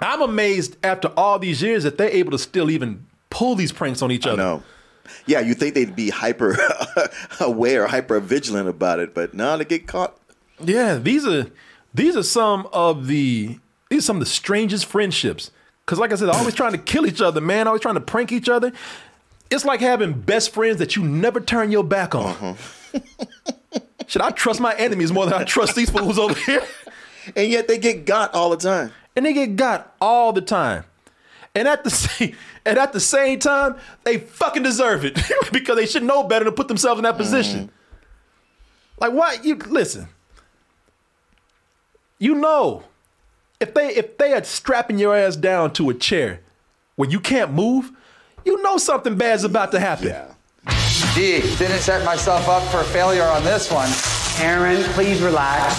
I'm 0.00 0.22
amazed 0.22 0.76
after 0.82 1.08
all 1.08 1.38
these 1.38 1.62
years 1.62 1.84
that 1.84 1.98
they're 1.98 2.08
able 2.08 2.30
to 2.32 2.38
still 2.38 2.70
even 2.70 3.06
pull 3.30 3.54
these 3.54 3.72
pranks 3.72 4.00
on 4.02 4.10
each 4.10 4.26
other. 4.26 4.62
Yeah, 5.26 5.40
you 5.40 5.54
think 5.54 5.74
they'd 5.74 5.94
be 5.94 6.10
hyper 6.10 6.56
aware, 7.40 7.86
hyper 7.86 8.20
vigilant 8.20 8.68
about 8.68 9.00
it, 9.00 9.14
but 9.14 9.34
now 9.34 9.56
they 9.56 9.64
get 9.64 9.86
caught. 9.86 10.16
Yeah, 10.60 10.96
these 10.96 11.26
are 11.26 11.46
these 11.92 12.16
are 12.16 12.22
some 12.22 12.68
of 12.72 13.06
the 13.06 13.58
these 13.88 13.98
are 14.00 14.06
some 14.06 14.16
of 14.16 14.20
the 14.20 14.26
strangest 14.26 14.86
friendships. 14.86 15.50
Cause 15.86 15.98
like 15.98 16.12
I 16.12 16.14
said, 16.14 16.28
they're 16.28 16.34
always 16.34 16.54
trying 16.54 16.72
to 16.72 16.78
kill 16.78 17.06
each 17.06 17.20
other, 17.20 17.40
man. 17.42 17.66
Always 17.66 17.82
trying 17.82 17.96
to 17.96 18.00
prank 18.00 18.32
each 18.32 18.48
other. 18.48 18.72
It's 19.50 19.64
like 19.66 19.80
having 19.80 20.12
best 20.12 20.54
friends 20.54 20.78
that 20.78 20.96
you 20.96 21.02
never 21.04 21.40
turn 21.40 21.70
your 21.70 21.84
back 21.84 22.14
on. 22.14 22.26
Uh-huh. 22.26 23.00
Should 24.06 24.22
I 24.22 24.30
trust 24.30 24.60
my 24.60 24.74
enemies 24.74 25.12
more 25.12 25.26
than 25.26 25.34
I 25.34 25.44
trust 25.44 25.74
these 25.76 25.90
fools 25.90 26.18
over 26.18 26.34
here? 26.34 26.62
And 27.36 27.50
yet 27.50 27.68
they 27.68 27.78
get 27.78 28.06
got 28.06 28.34
all 28.34 28.50
the 28.50 28.56
time. 28.56 28.92
And 29.16 29.24
they 29.24 29.32
get 29.32 29.56
got 29.56 29.94
all 30.00 30.32
the 30.32 30.40
time. 30.40 30.84
And 31.54 31.68
at 31.68 31.84
the 31.84 31.90
same 31.90 32.34
and 32.66 32.78
at 32.78 32.92
the 32.92 33.00
same 33.00 33.38
time, 33.38 33.76
they 34.04 34.18
fucking 34.18 34.62
deserve 34.62 35.04
it 35.04 35.18
because 35.52 35.76
they 35.76 35.86
should 35.86 36.02
know 36.02 36.22
better 36.24 36.44
to 36.46 36.52
put 36.52 36.68
themselves 36.68 36.98
in 36.98 37.02
that 37.04 37.16
position. 37.16 37.60
Mm-hmm. 37.60 37.74
Like 38.98 39.12
why 39.12 39.36
you 39.42 39.56
listen. 39.56 40.08
You 42.18 42.34
know, 42.36 42.84
if 43.60 43.74
they 43.74 43.88
if 43.88 44.16
they 44.18 44.32
are 44.32 44.44
strapping 44.44 44.98
your 44.98 45.16
ass 45.16 45.36
down 45.36 45.72
to 45.74 45.90
a 45.90 45.94
chair 45.94 46.40
where 46.96 47.10
you 47.10 47.20
can't 47.20 47.52
move, 47.52 47.92
you 48.44 48.62
know 48.62 48.78
something 48.78 49.16
bad's 49.16 49.44
about 49.44 49.72
to 49.72 49.80
happen. 49.80 50.14
D, 51.14 51.40
didn't 51.58 51.80
set 51.80 52.04
myself 52.04 52.48
up 52.48 52.62
for 52.70 52.82
failure 52.92 53.24
on 53.24 53.44
this 53.44 53.70
one. 53.70 53.88
Ehren, 54.38 54.82
please 54.94 55.20
relax. 55.20 55.74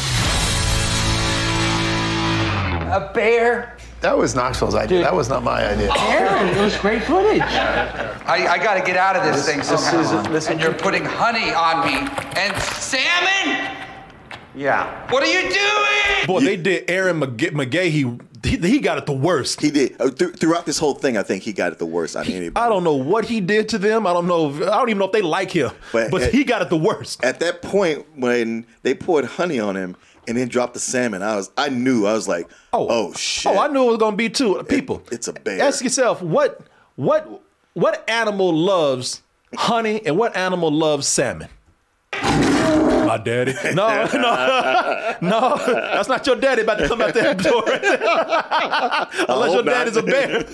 A 2.91 3.11
bear. 3.13 3.75
That 4.05 4.19
was 4.19 4.35
Knoxville's 4.35 4.75
idea. 4.75 5.01
That 5.01 5.15
was 5.15 5.29
not 5.29 5.41
my 5.41 5.67
idea. 5.67 5.89
Ehren, 5.89 6.55
it 6.55 6.61
was 6.61 6.77
great 6.77 7.03
footage. 7.05 7.41
I, 7.41 8.45
I 8.47 8.57
gotta 8.63 8.81
get 8.81 8.97
out 8.97 9.15
of 9.15 9.23
this 9.23 9.47
thing 9.47 9.63
somehow. 9.63 10.23
and 10.51 10.61
you're 10.61 10.75
putting 10.75 11.03
honey 11.03 11.51
on 11.51 11.87
me 11.87 12.07
and 12.39 12.55
salmon? 12.61 13.75
Yeah. 14.53 15.11
What 15.11 15.23
are 15.23 15.25
you 15.25 15.41
doing? 15.51 16.27
Boy, 16.27 16.41
they 16.41 16.55
did 16.55 16.85
Ehren 16.87 17.23
McG- 17.23 17.49
McGhehey. 17.53 17.89
He, 18.43 18.47
he 18.47 18.57
he 18.57 18.79
got 18.79 18.99
it 18.99 19.07
the 19.07 19.11
worst. 19.11 19.59
He 19.59 19.71
did 19.71 19.99
uh, 19.99 20.11
th- 20.11 20.35
throughout 20.35 20.67
this 20.67 20.77
whole 20.77 20.93
thing. 20.93 21.17
I 21.17 21.23
think 21.23 21.41
he 21.41 21.51
got 21.51 21.71
it 21.71 21.79
the 21.79 21.87
worst 21.87 22.15
out 22.15 22.27
of 22.27 22.33
anybody. 22.33 22.63
I 22.63 22.69
don't 22.69 22.83
know 22.83 22.93
what 22.93 23.25
he 23.25 23.41
did 23.41 23.69
to 23.69 23.79
them. 23.79 24.05
I 24.05 24.13
don't 24.13 24.27
know. 24.27 24.51
If, 24.51 24.61
I 24.61 24.77
don't 24.77 24.89
even 24.89 24.99
know 24.99 25.05
if 25.05 25.13
they 25.13 25.23
like 25.23 25.49
him. 25.49 25.71
But, 25.91 26.13
at- 26.21 26.31
he 26.31 26.43
got 26.43 26.61
it 26.61 26.69
the 26.69 26.77
worst. 26.77 27.23
At 27.23 27.39
that 27.39 27.63
point, 27.63 28.05
when 28.15 28.67
they 28.83 28.93
poured 28.93 29.25
honey 29.25 29.59
on 29.59 29.75
him 29.75 29.95
and 30.27 30.37
then 30.37 30.47
dropped 30.47 30.73
the 30.73 30.79
salmon, 30.79 31.21
I 31.21 31.35
was, 31.35 31.51
I 31.57 31.69
knew, 31.69 32.05
I 32.05 32.13
was 32.13 32.27
like, 32.27 32.49
oh, 32.73 32.87
oh 32.89 33.13
shit. 33.13 33.51
Oh, 33.51 33.59
I 33.59 33.67
knew 33.67 33.83
it 33.83 33.87
was 33.87 33.97
gonna 33.97 34.15
be 34.15 34.29
too. 34.29 34.61
People, 34.67 35.03
it's 35.11 35.27
a 35.27 35.33
bear. 35.33 35.61
ask 35.61 35.83
yourself 35.83 36.21
what 36.21 36.61
what 36.95 37.41
what 37.73 38.09
animal 38.09 38.53
loves 38.53 39.21
honey 39.55 40.05
and 40.05 40.17
what 40.17 40.35
animal 40.35 40.71
loves 40.71 41.07
salmon? 41.07 41.49
My 42.13 43.17
daddy. 43.23 43.53
No, 43.73 44.05
no, 44.13 45.15
no. 45.21 45.57
That's 45.67 46.07
not 46.09 46.25
your 46.25 46.37
daddy 46.37 46.63
about 46.63 46.79
to 46.79 46.87
come 46.87 47.01
out 47.01 47.13
that 47.13 47.37
door. 47.43 47.63
Right 47.63 47.81
there. 47.81 47.99
Unless 49.29 49.53
your 49.53 49.57
hope 49.57 49.65
not. 49.65 49.71
daddy's 49.71 49.97
a 49.97 50.03
bear. 50.03 50.45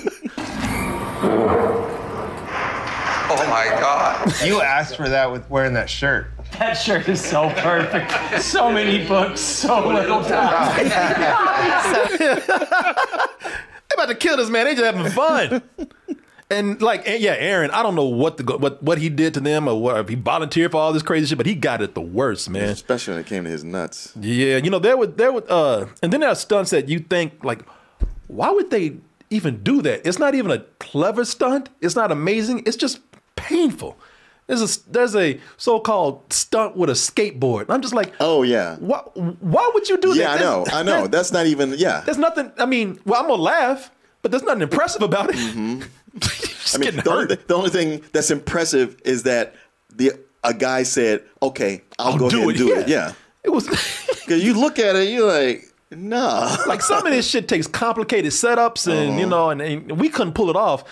Oh 3.33 3.47
my 3.49 3.65
God. 3.79 4.33
You 4.43 4.61
asked 4.61 4.97
for 4.97 5.07
that 5.07 5.31
with 5.31 5.49
wearing 5.49 5.73
that 5.75 5.89
shirt. 5.89 6.27
That 6.61 6.73
shirt 6.73 7.09
is 7.09 7.19
so 7.19 7.49
perfect. 7.55 8.39
So 8.39 8.71
many 8.71 9.07
books, 9.07 9.41
so 9.41 9.87
little 9.87 10.23
time. 10.23 10.87
They 12.19 13.95
about 13.95 14.09
to 14.09 14.15
kill 14.15 14.37
this 14.37 14.47
man. 14.51 14.65
They 14.65 14.75
just 14.75 14.85
having 14.85 15.11
fun. 15.11 15.63
And 16.51 16.79
like, 16.79 17.07
and 17.07 17.19
yeah, 17.19 17.35
Ehren, 17.35 17.71
I 17.71 17.81
don't 17.81 17.95
know 17.95 18.05
what 18.05 18.37
the 18.37 18.43
what 18.43 18.83
what 18.83 18.99
he 18.99 19.09
did 19.09 19.33
to 19.33 19.39
them 19.39 19.67
or 19.67 19.81
what 19.81 20.01
if 20.01 20.09
he 20.09 20.13
volunteered 20.13 20.71
for 20.71 20.77
all 20.77 20.93
this 20.93 21.01
crazy 21.01 21.25
shit, 21.25 21.37
but 21.39 21.47
he 21.47 21.55
got 21.55 21.81
it 21.81 21.95
the 21.95 22.01
worst, 22.01 22.47
man. 22.47 22.69
Especially 22.69 23.15
when 23.15 23.21
it 23.21 23.25
came 23.25 23.43
to 23.45 23.49
his 23.49 23.63
nuts. 23.63 24.13
Yeah, 24.19 24.57
you 24.57 24.69
know 24.69 24.77
there 24.77 24.95
would 24.95 25.17
there 25.17 25.31
would 25.31 25.49
uh, 25.49 25.87
and 26.03 26.13
then 26.13 26.19
there 26.19 26.29
are 26.29 26.35
stunts 26.35 26.69
that 26.69 26.89
you 26.89 26.99
think 26.99 27.43
like, 27.43 27.63
why 28.27 28.51
would 28.51 28.69
they 28.69 28.97
even 29.31 29.63
do 29.63 29.81
that? 29.81 30.05
It's 30.07 30.19
not 30.19 30.35
even 30.35 30.51
a 30.51 30.59
clever 30.79 31.25
stunt. 31.25 31.69
It's 31.81 31.95
not 31.95 32.11
amazing. 32.11 32.61
It's 32.67 32.77
just 32.77 32.99
painful. 33.35 33.97
There's 34.51 34.77
a 34.77 34.91
there's 34.91 35.15
a 35.15 35.39
so-called 35.55 36.33
stunt 36.33 36.75
with 36.75 36.89
a 36.89 36.93
skateboard. 36.93 37.67
I'm 37.69 37.81
just 37.81 37.93
like, 37.93 38.11
oh 38.19 38.43
yeah, 38.43 38.75
why 38.79 38.97
why 39.39 39.71
would 39.73 39.87
you 39.87 39.97
do 39.97 40.09
that? 40.13 40.17
Yeah, 40.19 40.31
I 40.33 40.39
know, 40.39 40.65
I 40.73 40.83
know. 40.83 41.07
That's 41.07 41.31
not 41.31 41.45
even, 41.45 41.73
yeah. 41.77 42.01
There's 42.01 42.17
nothing. 42.17 42.51
I 42.57 42.65
mean, 42.65 42.99
well, 43.05 43.21
I'm 43.21 43.29
gonna 43.29 43.41
laugh, 43.41 43.89
but 44.21 44.31
there's 44.31 44.43
nothing 44.43 44.61
impressive 44.63 45.03
about 45.03 45.29
it. 45.29 45.37
Mm-hmm. 45.37 45.83
I 46.75 46.77
mean, 46.79 46.95
the 47.01 47.09
only, 47.09 47.35
the 47.35 47.53
only 47.55 47.69
thing 47.69 48.01
that's 48.11 48.29
impressive 48.29 48.99
is 49.05 49.23
that 49.23 49.55
the 49.95 50.11
a 50.43 50.53
guy 50.53 50.83
said, 50.83 51.23
"Okay, 51.41 51.81
I'll, 51.97 52.11
I'll 52.13 52.17
go 52.19 52.29
do 52.29 52.39
ahead 52.39 52.49
and 52.49 52.55
it." 52.55 52.57
do 52.57 52.67
Yeah. 52.73 52.79
it." 52.81 52.87
Yeah, 52.89 53.13
it 53.45 53.49
was 53.51 53.67
because 54.25 54.43
you 54.43 54.53
look 54.59 54.79
at 54.79 54.97
it, 54.97 55.07
you're 55.11 55.31
like, 55.31 55.63
"Nah." 55.91 56.57
like 56.67 56.81
some 56.81 57.05
of 57.05 57.13
this 57.13 57.25
shit 57.25 57.47
takes 57.47 57.67
complicated 57.67 58.33
setups, 58.33 58.91
and 58.91 59.17
you 59.17 59.25
Uh-huh. 59.27 59.29
know, 59.29 59.49
and, 59.51 59.61
and 59.61 59.97
we 59.97 60.09
couldn't 60.09 60.33
pull 60.33 60.49
it 60.49 60.57
off. 60.57 60.83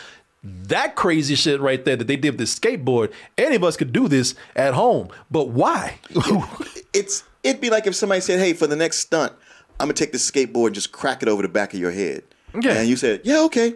That 0.43 0.95
crazy 0.95 1.36
shit 1.36 1.60
right 1.60 1.84
there 1.84 1.97
that 1.97 2.08
they 2.08 2.15
did 2.15 2.32
with 2.32 2.39
this 2.39 2.58
skateboard. 2.58 3.12
Any 3.38 3.56
of 3.56 3.63
us 3.63 3.75
could 3.75 3.91
do 3.91 4.08
this 4.08 4.36
at 4.56 4.73
home, 4.73 5.10
but 5.30 5.49
why? 5.49 5.99
it's 6.93 7.23
it'd 7.43 7.62
be 7.62 7.69
like 7.69 7.88
if 7.88 7.95
somebody 7.95 8.21
said, 8.21 8.39
"Hey, 8.39 8.54
for 8.54 8.65
the 8.65 8.75
next 8.75 8.99
stunt, 8.99 9.34
I'm 9.80 9.88
gonna 9.88 9.93
take 9.93 10.13
this 10.13 10.30
skateboard 10.30 10.67
and 10.67 10.75
just 10.75 10.91
crack 10.93 11.21
it 11.21 11.28
over 11.28 11.41
the 11.41 11.49
back 11.49 11.73
of 11.73 11.80
your 11.80 11.91
head." 11.91 12.23
Yeah. 12.60 12.73
and 12.73 12.88
you 12.88 12.95
said, 12.95 13.21
"Yeah, 13.25 13.41
okay." 13.41 13.75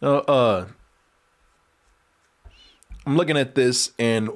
Uh, 0.00 0.18
uh, 0.18 0.66
I'm 3.04 3.16
looking 3.16 3.36
at 3.36 3.54
this, 3.54 3.92
and 3.98 4.30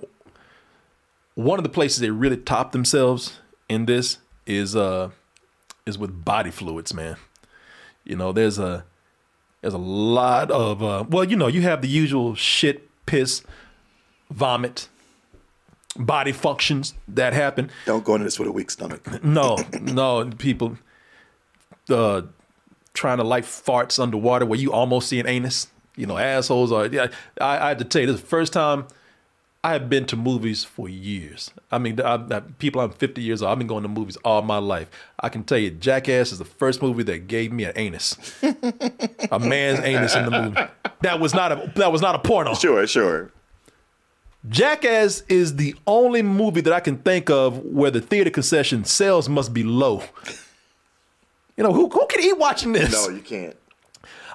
one 1.35 1.59
of 1.59 1.62
the 1.62 1.70
places 1.70 2.00
they 2.00 2.11
really 2.11 2.37
top 2.37 2.72
themselves 2.72 3.38
in 3.68 3.87
this 3.87 4.18
is 4.46 4.76
uh 4.76 5.11
is 5.87 5.96
with 5.96 6.24
body 6.24 6.50
fluids, 6.50 6.92
man. 6.92 7.16
You 8.05 8.16
know, 8.16 8.33
there's 8.33 8.59
a 8.59 8.85
there's 9.62 9.75
a 9.75 9.79
lot 9.79 10.51
of 10.51 10.83
uh, 10.83 11.05
well, 11.09 11.25
you 11.25 11.37
know, 11.37 11.46
you 11.46 11.62
have 11.62 11.81
the 11.81 11.88
usual 11.88 12.35
shit, 12.35 12.88
piss, 13.07 13.42
vomit, 14.31 14.88
body 15.96 16.33
functions 16.33 16.94
that 17.09 17.33
happen. 17.33 17.70
Don't 17.87 18.05
go 18.05 18.14
into 18.14 18.25
this 18.25 18.38
with 18.38 18.48
a 18.48 18.53
weak 18.53 18.70
stomach. 18.70 19.22
No, 19.25 19.57
no, 19.81 20.31
people 20.37 20.77
uh, 21.88 22.22
trying 22.92 23.18
to 23.18 23.25
light 23.25 23.44
farts 23.44 24.03
underwater 24.03 24.44
where 24.44 24.59
you 24.59 24.72
almost 24.72 25.09
see 25.09 25.20
an 25.20 25.27
anus. 25.27 25.68
You 25.96 26.07
know, 26.07 26.18
assholes 26.18 26.72
are. 26.72 26.87
Yeah, 26.87 27.09
I, 27.40 27.59
I 27.59 27.68
had 27.68 27.79
to 27.79 27.85
tell 27.85 28.01
you, 28.01 28.07
this 28.07 28.16
is 28.16 28.22
the 28.22 28.27
first 28.27 28.53
time 28.53 28.87
I 29.64 29.72
have 29.75 29.88
been 29.88 30.07
to 30.07 30.16
movies 30.16 30.64
for 30.64 30.88
years. 30.88 31.53
I 31.70 31.79
mean, 31.79 32.01
I, 32.01 32.14
I, 32.14 32.40
people, 32.40 32.81
I'm 32.81 32.90
50 32.90 33.22
years 33.22 33.42
old. 33.42 33.53
I've 33.53 33.59
been 33.59 33.68
going 33.68 33.85
to 33.85 33.88
movies 33.88 34.16
all 34.25 34.42
my 34.42 34.59
life. 34.59 34.88
I 35.20 35.29
can 35.29 35.44
tell 35.44 35.59
you, 35.59 35.70
Jackass 35.70 36.33
is 36.33 36.38
the 36.38 36.44
first 36.44 36.83
movie 36.83 37.05
that 37.05 37.29
gave 37.29 37.53
me 37.53 37.64
an 37.64 37.72
anus, 37.77 38.16
a 39.31 39.38
man's 39.38 39.79
anus 39.81 40.16
in 40.16 40.25
the 40.25 40.31
movie. 40.31 40.61
That 41.03 41.20
was 41.20 41.33
not 41.33 41.53
a 41.53 41.72
that 41.77 41.92
was 41.92 42.03
not 42.03 42.16
a 42.16 42.18
porno. 42.18 42.55
Sure, 42.55 42.87
sure. 42.88 43.31
Jackass 44.48 45.22
is 45.29 45.55
the 45.55 45.77
only 45.87 46.22
movie 46.22 46.61
that 46.62 46.72
I 46.72 46.81
can 46.81 46.96
think 46.98 47.31
of 47.31 47.59
where 47.64 47.92
the 47.92 48.01
theater 48.01 48.31
concession 48.31 48.85
sales 48.85 49.29
must 49.29 49.55
be 49.55 49.62
low. 49.62 50.03
You 51.57 51.62
know, 51.62 51.72
who, 51.72 51.88
who 51.88 52.07
can 52.07 52.20
eat 52.20 52.37
watching 52.38 52.72
this? 52.72 52.92
No, 52.92 53.14
you 53.14 53.20
can't. 53.20 53.57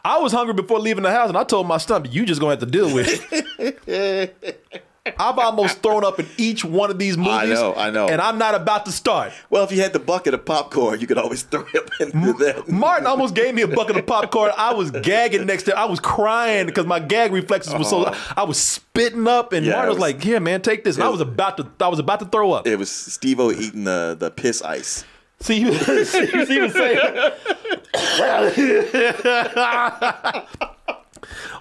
I 0.05 0.19
was 0.19 0.31
hungry 0.31 0.53
before 0.53 0.79
leaving 0.79 1.03
the 1.03 1.11
house 1.11 1.27
and 1.27 1.37
I 1.37 1.43
told 1.43 1.67
my 1.67 1.77
stomach, 1.77 2.13
you 2.13 2.25
just 2.25 2.39
gonna 2.39 2.51
have 2.51 2.59
to 2.59 2.65
deal 2.65 2.93
with 2.93 3.27
it. 3.59 4.83
I've 5.19 5.37
almost 5.37 5.81
thrown 5.81 6.03
up 6.03 6.19
in 6.19 6.27
each 6.37 6.63
one 6.65 6.89
of 6.89 6.99
these 6.99 7.17
movies. 7.17 7.33
I 7.33 7.45
know, 7.45 7.73
I 7.75 7.89
know. 7.89 8.07
And 8.07 8.21
I'm 8.21 8.37
not 8.37 8.55
about 8.55 8.85
to 8.85 8.91
start. 8.91 9.31
Well, 9.49 9.63
if 9.63 9.71
you 9.71 9.81
had 9.81 9.93
the 9.93 9.99
bucket 9.99 10.33
of 10.33 10.45
popcorn, 10.45 10.99
you 10.99 11.07
could 11.07 11.17
always 11.17 11.43
throw 11.43 11.65
it 11.73 11.75
up 11.75 11.89
into 11.99 12.33
that. 12.33 12.67
Martin 12.67 13.07
almost 13.07 13.35
gave 13.35 13.53
me 13.55 13.61
a 13.61 13.67
bucket 13.67 13.97
of 13.97 14.05
popcorn. 14.05 14.51
I 14.57 14.73
was 14.73 14.91
gagging 14.91 15.45
next 15.45 15.63
to 15.63 15.77
I 15.77 15.85
was 15.85 15.99
crying 15.99 16.65
because 16.65 16.85
my 16.85 16.99
gag 16.99 17.31
reflexes 17.31 17.73
were 17.73 17.83
so 17.83 18.05
oh. 18.07 18.33
I 18.35 18.43
was 18.43 18.59
spitting 18.59 19.27
up 19.27 19.53
and. 19.53 19.65
Yeah, 19.65 19.73
Martin 19.73 19.89
was, 19.89 19.95
was- 19.97 20.01
like, 20.01 20.25
Yeah, 20.25 20.39
man, 20.39 20.61
take 20.61 20.83
this. 20.83 20.95
And 20.95 21.03
I 21.03 21.09
was 21.09 21.21
about 21.21 21.57
to 21.57 21.67
I 21.79 21.87
was 21.87 21.99
about 21.99 22.19
to 22.19 22.25
throw 22.25 22.51
up. 22.51 22.67
It 22.67 22.77
was 22.77 22.89
Steve-O 22.89 23.51
eating 23.51 23.83
the, 23.83 24.15
the 24.17 24.31
piss 24.31 24.61
ice. 24.61 25.05
See 25.39 25.59
you 25.59 25.73
see 25.73 26.19
you 26.33 26.41
even 26.41 26.71
say 26.71 26.97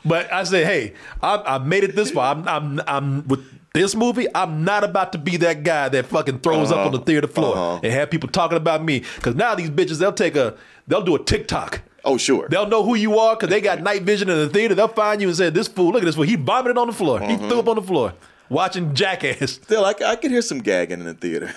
But 0.04 0.32
I 0.32 0.44
say, 0.44 0.64
hey, 0.64 0.94
I, 1.22 1.42
I 1.46 1.58
made 1.58 1.84
it 1.84 1.94
this 1.96 2.10
far. 2.10 2.34
I'm, 2.34 2.46
I'm, 2.48 2.80
I'm 2.86 3.28
with 3.28 3.40
this 3.72 3.94
movie. 3.94 4.26
I'm 4.34 4.64
not 4.64 4.84
about 4.84 5.12
to 5.12 5.18
be 5.18 5.36
that 5.38 5.62
guy 5.62 5.88
that 5.90 6.06
fucking 6.06 6.40
throws 6.40 6.70
up 6.70 6.78
Uh-huh. 6.78 6.86
on 6.86 6.92
the 6.92 7.00
theater 7.00 7.26
floor 7.26 7.56
Uh-huh. 7.56 7.80
and 7.82 7.92
have 7.92 8.10
people 8.10 8.28
talking 8.28 8.56
about 8.56 8.82
me. 8.84 9.02
Because 9.16 9.34
now 9.34 9.54
these 9.54 9.70
bitches, 9.70 9.98
they'll 9.98 10.12
take 10.12 10.36
a, 10.36 10.56
they'll 10.86 11.02
do 11.02 11.14
a 11.14 11.22
TikTok. 11.22 11.82
Oh, 12.04 12.16
sure. 12.16 12.48
They'll 12.48 12.68
know 12.68 12.84
who 12.84 12.94
you 12.94 13.18
are 13.18 13.34
because 13.34 13.50
they 13.50 13.60
got 13.60 13.82
night 13.90 14.02
vision 14.02 14.30
in 14.30 14.38
the 14.38 14.48
theater. 14.48 14.74
They'll 14.74 14.86
find 14.88 15.20
you 15.20 15.28
and 15.28 15.36
say, 15.36 15.50
this 15.50 15.66
fool, 15.68 15.92
look 15.92 16.02
at 16.02 16.06
this 16.06 16.14
fool. 16.14 16.24
He 16.24 16.36
vomited 16.36 16.78
on 16.78 16.86
the 16.86 16.92
floor. 16.92 17.20
He 17.20 17.34
Uh-huh. 17.34 17.48
threw 17.48 17.58
up 17.58 17.68
on 17.68 17.76
the 17.76 17.82
floor 17.82 18.14
watching 18.48 18.94
Jackass. 18.94 19.52
Still, 19.62 19.84
I, 19.84 19.94
I 20.04 20.16
could 20.16 20.30
hear 20.30 20.42
some 20.42 20.58
gagging 20.58 21.00
in 21.00 21.06
the 21.06 21.14
theater. 21.14 21.54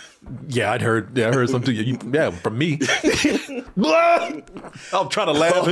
Yeah, 0.47 0.71
I'd 0.71 0.81
heard. 0.81 1.17
Yeah, 1.17 1.29
I 1.29 1.33
heard 1.33 1.49
something. 1.49 1.73
You, 1.75 1.97
yeah, 2.11 2.31
from 2.31 2.57
me. 2.57 2.79
I'm 4.93 5.09
trying 5.09 5.27
to 5.27 5.33
laugh. 5.33 5.67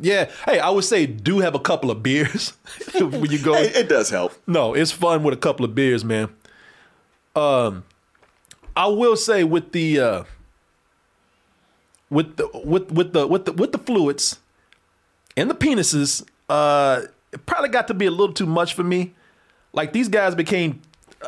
yeah. 0.00 0.30
Hey, 0.46 0.58
I 0.58 0.70
would 0.70 0.84
say 0.84 1.06
do 1.06 1.40
have 1.40 1.54
a 1.54 1.60
couple 1.60 1.90
of 1.90 2.02
beers 2.02 2.54
when 2.98 3.30
you 3.30 3.38
go. 3.38 3.54
Hey, 3.54 3.68
it 3.68 3.88
does 3.88 4.10
help. 4.10 4.32
No, 4.46 4.74
it's 4.74 4.90
fun 4.90 5.22
with 5.22 5.34
a 5.34 5.38
couple 5.38 5.64
of 5.64 5.74
beers, 5.74 6.04
man. 6.04 6.28
Um, 7.36 7.84
I 8.76 8.86
will 8.86 9.16
say 9.16 9.44
with 9.44 9.72
the 9.72 10.00
uh, 10.00 10.24
with 12.10 12.36
the 12.36 12.48
with 12.64 12.90
with 12.90 13.12
the 13.12 13.26
with 13.26 13.44
the 13.44 13.52
with 13.52 13.72
the 13.72 13.78
fluids 13.78 14.38
and 15.36 15.50
the 15.50 15.54
penises, 15.54 16.24
uh, 16.48 17.02
it 17.34 17.44
probably 17.46 17.68
got 17.68 17.88
to 17.88 17.94
be 17.94 18.06
a 18.06 18.10
little 18.10 18.32
too 18.32 18.46
much 18.46 18.74
for 18.74 18.84
me. 18.84 19.12
Like 19.72 19.92
these 19.92 20.08
guys 20.08 20.34
became 20.34 20.80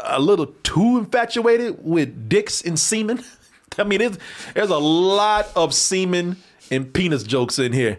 a 0.05 0.21
little 0.21 0.47
too 0.63 0.99
infatuated 0.99 1.79
with 1.85 2.29
dicks 2.29 2.63
and 2.63 2.79
semen. 2.79 3.23
I 3.79 3.85
mean, 3.85 4.01
it's, 4.01 4.19
there's 4.55 4.71
a 4.71 4.79
lot 4.79 5.49
of 5.55 5.75
semen 5.75 6.37
and 6.71 6.93
penis 6.93 7.23
jokes 7.23 7.59
in 7.59 7.73
here. 7.73 7.99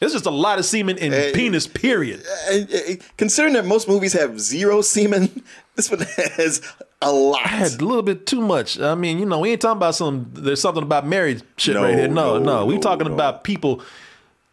There's 0.00 0.12
just 0.12 0.26
a 0.26 0.30
lot 0.30 0.60
of 0.60 0.64
semen 0.64 0.96
and 1.00 1.34
penis, 1.34 1.66
period. 1.66 2.24
And, 2.48 2.72
uh, 2.72 3.02
considering 3.16 3.54
that 3.54 3.66
most 3.66 3.88
movies 3.88 4.12
have 4.12 4.38
zero 4.38 4.80
semen, 4.80 5.42
this 5.74 5.90
one 5.90 6.00
has 6.36 6.62
a 7.02 7.10
lot. 7.10 7.40
Had 7.40 7.80
a 7.80 7.84
little 7.84 8.02
bit 8.02 8.24
too 8.24 8.40
much. 8.40 8.78
I 8.78 8.94
mean, 8.94 9.18
you 9.18 9.26
know, 9.26 9.40
we 9.40 9.50
ain't 9.50 9.60
talking 9.60 9.78
about 9.78 9.96
some. 9.96 10.30
There's 10.34 10.60
something 10.60 10.84
about 10.84 11.04
marriage 11.04 11.42
shit 11.56 11.74
No, 11.74 11.82
right 11.82 11.96
here. 11.96 12.06
No, 12.06 12.38
no, 12.38 12.60
no, 12.60 12.66
we 12.66 12.76
no, 12.76 12.80
talking 12.80 13.08
no. 13.08 13.14
about 13.14 13.42
people, 13.42 13.82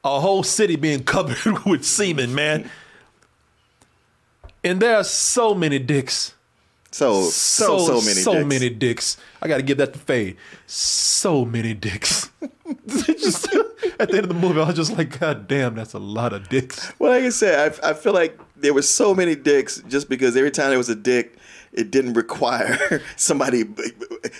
a 0.04 0.20
whole 0.20 0.42
city 0.42 0.78
being 0.78 1.04
covered 1.04 1.64
with 1.64 1.86
semen, 1.86 2.34
man. 2.34 2.70
And 4.66 4.82
there 4.82 4.98
are 4.98 5.04
so 5.04 5.54
many 5.54 5.80
dicks. 5.80 6.34
So 6.92 7.24
so 7.30 7.78
so, 7.80 7.94
many 8.02 8.22
so 8.22 8.34
dicks. 8.34 8.46
many 8.46 8.70
dicks. 8.70 9.18
I 9.42 9.48
got 9.48 9.58
to 9.58 9.64
give 9.64 9.78
that 9.78 9.94
to 9.94 10.00
Faye. 10.00 10.38
So 10.66 11.46
many 11.46 11.74
dicks. 11.74 12.30
Just- 12.88 13.48
at 14.00 14.10
the 14.10 14.18
end 14.18 14.26
of 14.26 14.30
the 14.30 14.34
movie, 14.34 14.60
I 14.60 14.66
was 14.66 14.76
just 14.76 14.98
like, 14.98 15.20
God 15.20 15.48
damn, 15.48 15.76
that's 15.76 15.94
a 15.94 16.00
lot 16.00 16.34
of 16.34 16.50
dicks. 16.50 16.92
Well, 17.00 17.12
like 17.12 17.24
I 17.24 17.30
said, 17.30 17.80
I, 17.84 17.90
I 17.92 17.94
feel 17.94 18.14
like 18.14 18.38
there 18.56 18.74
were 18.74 18.82
so 18.82 19.14
many 19.14 19.36
dicks 19.36 19.82
just 19.88 20.10
because 20.10 20.36
every 20.36 20.52
time 20.52 20.70
there 20.70 20.78
was 20.78 20.90
a 20.90 20.96
dick, 20.96 21.38
it 21.72 21.92
didn't 21.92 22.14
require 22.14 23.02
somebody 23.16 23.64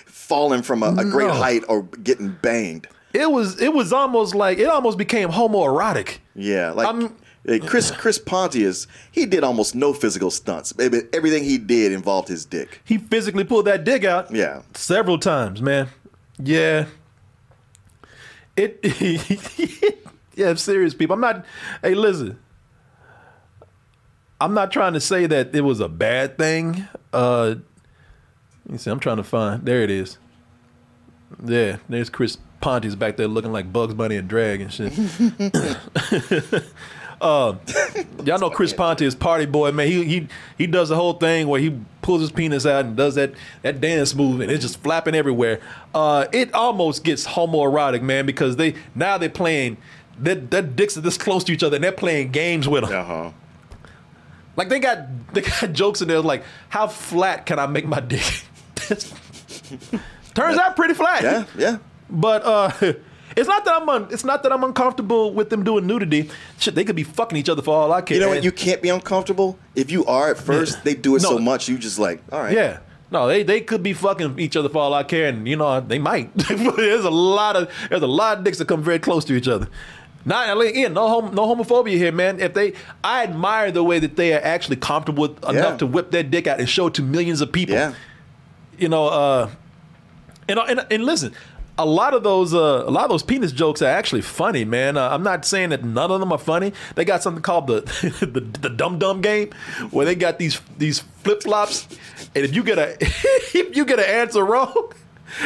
falling 0.06 0.62
from 0.62 0.82
a, 0.82 0.94
a 0.96 1.04
great 1.04 1.28
No. 1.28 1.34
height 1.34 1.62
or 1.68 1.82
getting 1.84 2.30
banged. 2.42 2.88
It 3.12 3.30
was 3.30 3.58
it 3.60 3.72
was 3.72 3.92
almost 3.92 4.34
like 4.34 4.58
it 4.58 4.66
almost 4.68 4.98
became 4.98 5.30
homoerotic. 5.30 6.18
Yeah, 6.34 6.72
like 6.72 6.88
eh, 6.94 7.08
Chris 7.46 7.92
Chris 7.92 8.18
Pontius, 8.18 8.86
he 9.12 9.24
did 9.24 9.44
almost 9.44 9.74
no 9.74 9.92
physical 9.92 10.30
stunts. 10.30 10.74
Everything 10.78 11.44
he 11.44 11.58
did 11.58 11.92
involved 11.92 12.28
his 12.28 12.44
dick. 12.44 12.80
He 12.84 12.98
physically 12.98 13.44
pulled 13.44 13.66
that 13.66 13.84
dick 13.84 14.04
out. 14.04 14.32
Yeah. 14.34 14.62
Several 14.74 15.18
times, 15.18 15.62
man. 15.62 15.88
Yeah. 16.38 16.86
It 18.56 18.80
Yeah, 20.34 20.50
I'm 20.50 20.56
serious 20.56 20.92
people. 20.92 21.14
I'm 21.14 21.20
not 21.20 21.44
hey 21.82 21.94
listen. 21.94 22.38
I'm 24.40 24.52
not 24.52 24.70
trying 24.72 24.92
to 24.94 25.00
say 25.00 25.26
that 25.26 25.54
it 25.54 25.62
was 25.62 25.80
a 25.80 25.88
bad 25.88 26.36
thing. 26.36 26.88
Uh 27.12 27.56
let 28.64 28.72
me 28.72 28.78
see, 28.78 28.90
I'm 28.90 29.00
trying 29.00 29.18
to 29.18 29.24
find 29.24 29.64
there 29.64 29.82
it 29.82 29.90
is. 29.90 30.18
Yeah, 31.44 31.76
there's 31.88 32.10
Chris 32.10 32.38
Pontius 32.60 32.96
back 32.96 33.16
there 33.16 33.28
looking 33.28 33.52
like 33.52 33.72
Bugs 33.72 33.94
Bunny 33.94 34.16
and 34.16 34.28
drag 34.28 34.60
and 34.62 34.72
shit. 34.72 34.92
Um, 37.20 37.60
y'all 38.24 38.38
know 38.38 38.50
Chris 38.50 38.72
Pontius 38.72 39.14
party 39.14 39.46
boy, 39.46 39.72
man. 39.72 39.86
He 39.88 40.04
he 40.04 40.28
he 40.58 40.66
does 40.66 40.90
the 40.90 40.96
whole 40.96 41.14
thing 41.14 41.48
where 41.48 41.60
he 41.60 41.78
pulls 42.02 42.20
his 42.20 42.30
penis 42.30 42.66
out 42.66 42.84
and 42.84 42.96
does 42.96 43.14
that 43.14 43.32
that 43.62 43.80
dance 43.80 44.14
move, 44.14 44.40
and 44.40 44.50
it's 44.50 44.62
just 44.62 44.82
flapping 44.82 45.14
everywhere. 45.14 45.60
Uh, 45.94 46.26
it 46.32 46.52
almost 46.52 47.04
gets 47.04 47.26
homoerotic, 47.26 48.02
man, 48.02 48.26
because 48.26 48.56
they 48.56 48.74
now 48.94 49.18
they're 49.18 49.28
playing. 49.28 49.78
Their, 50.18 50.36
their 50.36 50.62
dicks 50.62 50.96
are 50.96 51.02
this 51.02 51.18
close 51.18 51.44
to 51.44 51.52
each 51.52 51.62
other, 51.62 51.76
and 51.76 51.84
they're 51.84 51.92
playing 51.92 52.30
games 52.30 52.66
with 52.66 52.84
them. 52.88 52.98
Uh-huh. 52.98 53.30
Like 54.56 54.68
they 54.70 54.78
got 54.78 55.34
they 55.34 55.42
got 55.42 55.72
jokes 55.72 56.02
in 56.02 56.08
there 56.08 56.20
like, 56.20 56.44
how 56.68 56.86
flat 56.86 57.46
can 57.46 57.58
I 57.58 57.66
make 57.66 57.86
my 57.86 58.00
dick? 58.00 58.44
Turns 60.34 60.58
out 60.58 60.76
pretty 60.76 60.94
flat. 60.94 61.22
Yeah, 61.22 61.44
yeah. 61.56 61.78
But 62.10 62.44
uh, 62.44 62.70
it's 63.36 63.48
not 63.48 63.64
that 63.66 63.80
I'm 63.82 63.88
un, 63.88 64.08
it's 64.10 64.24
not 64.24 64.42
that 64.42 64.52
I'm 64.52 64.64
uncomfortable 64.64 65.32
with 65.32 65.50
them 65.50 65.62
doing 65.62 65.86
nudity. 65.86 66.30
Shit, 66.58 66.74
they 66.74 66.84
could 66.84 66.96
be 66.96 67.02
fucking 67.04 67.36
each 67.38 67.48
other 67.48 67.62
for 67.62 67.74
all 67.76 67.92
I 67.92 68.00
care. 68.02 68.16
You 68.16 68.22
know 68.22 68.28
what? 68.30 68.42
You 68.44 68.50
can't 68.52 68.80
be 68.82 68.88
uncomfortable. 68.88 69.58
If 69.74 69.90
you 69.90 70.04
are 70.06 70.30
at 70.30 70.38
first, 70.38 70.82
they 70.84 70.94
do 70.94 71.16
it 71.16 71.22
No. 71.22 71.30
so 71.30 71.38
much, 71.38 71.68
you 71.68 71.78
just 71.78 71.98
like, 71.98 72.22
all 72.32 72.40
right. 72.40 72.54
Yeah. 72.54 72.78
No, 73.10 73.28
they, 73.28 73.44
they 73.44 73.60
could 73.60 73.84
be 73.84 73.92
fucking 73.92 74.38
each 74.40 74.56
other 74.56 74.68
for 74.68 74.78
all 74.78 74.92
I 74.94 75.04
care, 75.04 75.28
and 75.28 75.46
you 75.46 75.54
know 75.56 75.80
they 75.80 75.98
might. 76.00 76.34
there's 76.36 77.04
a 77.04 77.10
lot 77.10 77.54
of 77.54 77.70
there's 77.88 78.02
a 78.02 78.06
lot 78.08 78.38
of 78.38 78.44
dicks 78.44 78.58
that 78.58 78.66
come 78.66 78.82
very 78.82 78.98
close 78.98 79.24
to 79.26 79.34
each 79.34 79.46
other. 79.46 79.68
Not 80.24 80.60
again, 80.60 80.92
no 80.94 81.06
hom- 81.08 81.32
no 81.32 81.46
homophobia 81.46 81.96
here, 81.96 82.10
man. 82.10 82.40
If 82.40 82.54
they, 82.54 82.72
I 83.04 83.22
admire 83.22 83.70
the 83.70 83.84
way 83.84 84.00
that 84.00 84.16
they 84.16 84.34
are 84.34 84.40
actually 84.42 84.74
comfortable 84.74 85.22
with 85.28 85.36
enough 85.48 85.54
Yeah. 85.54 85.76
to 85.76 85.86
whip 85.86 86.10
their 86.10 86.24
dick 86.24 86.48
out 86.48 86.58
and 86.58 86.68
show 86.68 86.88
it 86.88 86.94
to 86.94 87.02
millions 87.02 87.40
of 87.40 87.52
people. 87.52 87.76
Yeah. 87.76 87.94
You 88.76 88.88
know, 88.88 89.06
uh, 89.06 89.50
and 90.48 90.58
and, 90.58 90.84
and 90.90 91.04
listen, 91.04 91.32
a 91.78 91.86
lot 91.86 92.14
of 92.14 92.22
those 92.22 92.54
uh, 92.54 92.84
a 92.86 92.90
lot 92.90 93.04
of 93.04 93.10
those 93.10 93.22
penis 93.22 93.52
jokes 93.52 93.82
are 93.82 93.86
actually 93.88 94.22
funny, 94.22 94.64
man. 94.64 94.96
Uh, 94.96 95.08
I'm 95.08 95.22
not 95.22 95.44
saying 95.44 95.70
that 95.70 95.84
none 95.84 96.10
of 96.10 96.20
them 96.20 96.32
are 96.32 96.38
funny. 96.38 96.72
They 96.94 97.04
got 97.04 97.22
something 97.22 97.42
called 97.42 97.66
the 97.66 97.80
the, 98.20 98.40
the 98.40 98.70
dum 98.70 98.98
dum 98.98 99.20
game, 99.20 99.50
where 99.90 100.06
they 100.06 100.14
got 100.14 100.38
these 100.38 100.60
these 100.78 101.00
flip 101.00 101.42
flops, 101.42 101.86
and 102.34 102.44
if 102.44 102.54
you 102.54 102.62
get 102.62 102.78
a 102.78 102.96
if 103.00 103.76
you 103.76 103.84
get 103.84 103.98
an 103.98 104.06
answer 104.06 104.44
wrong, 104.44 104.92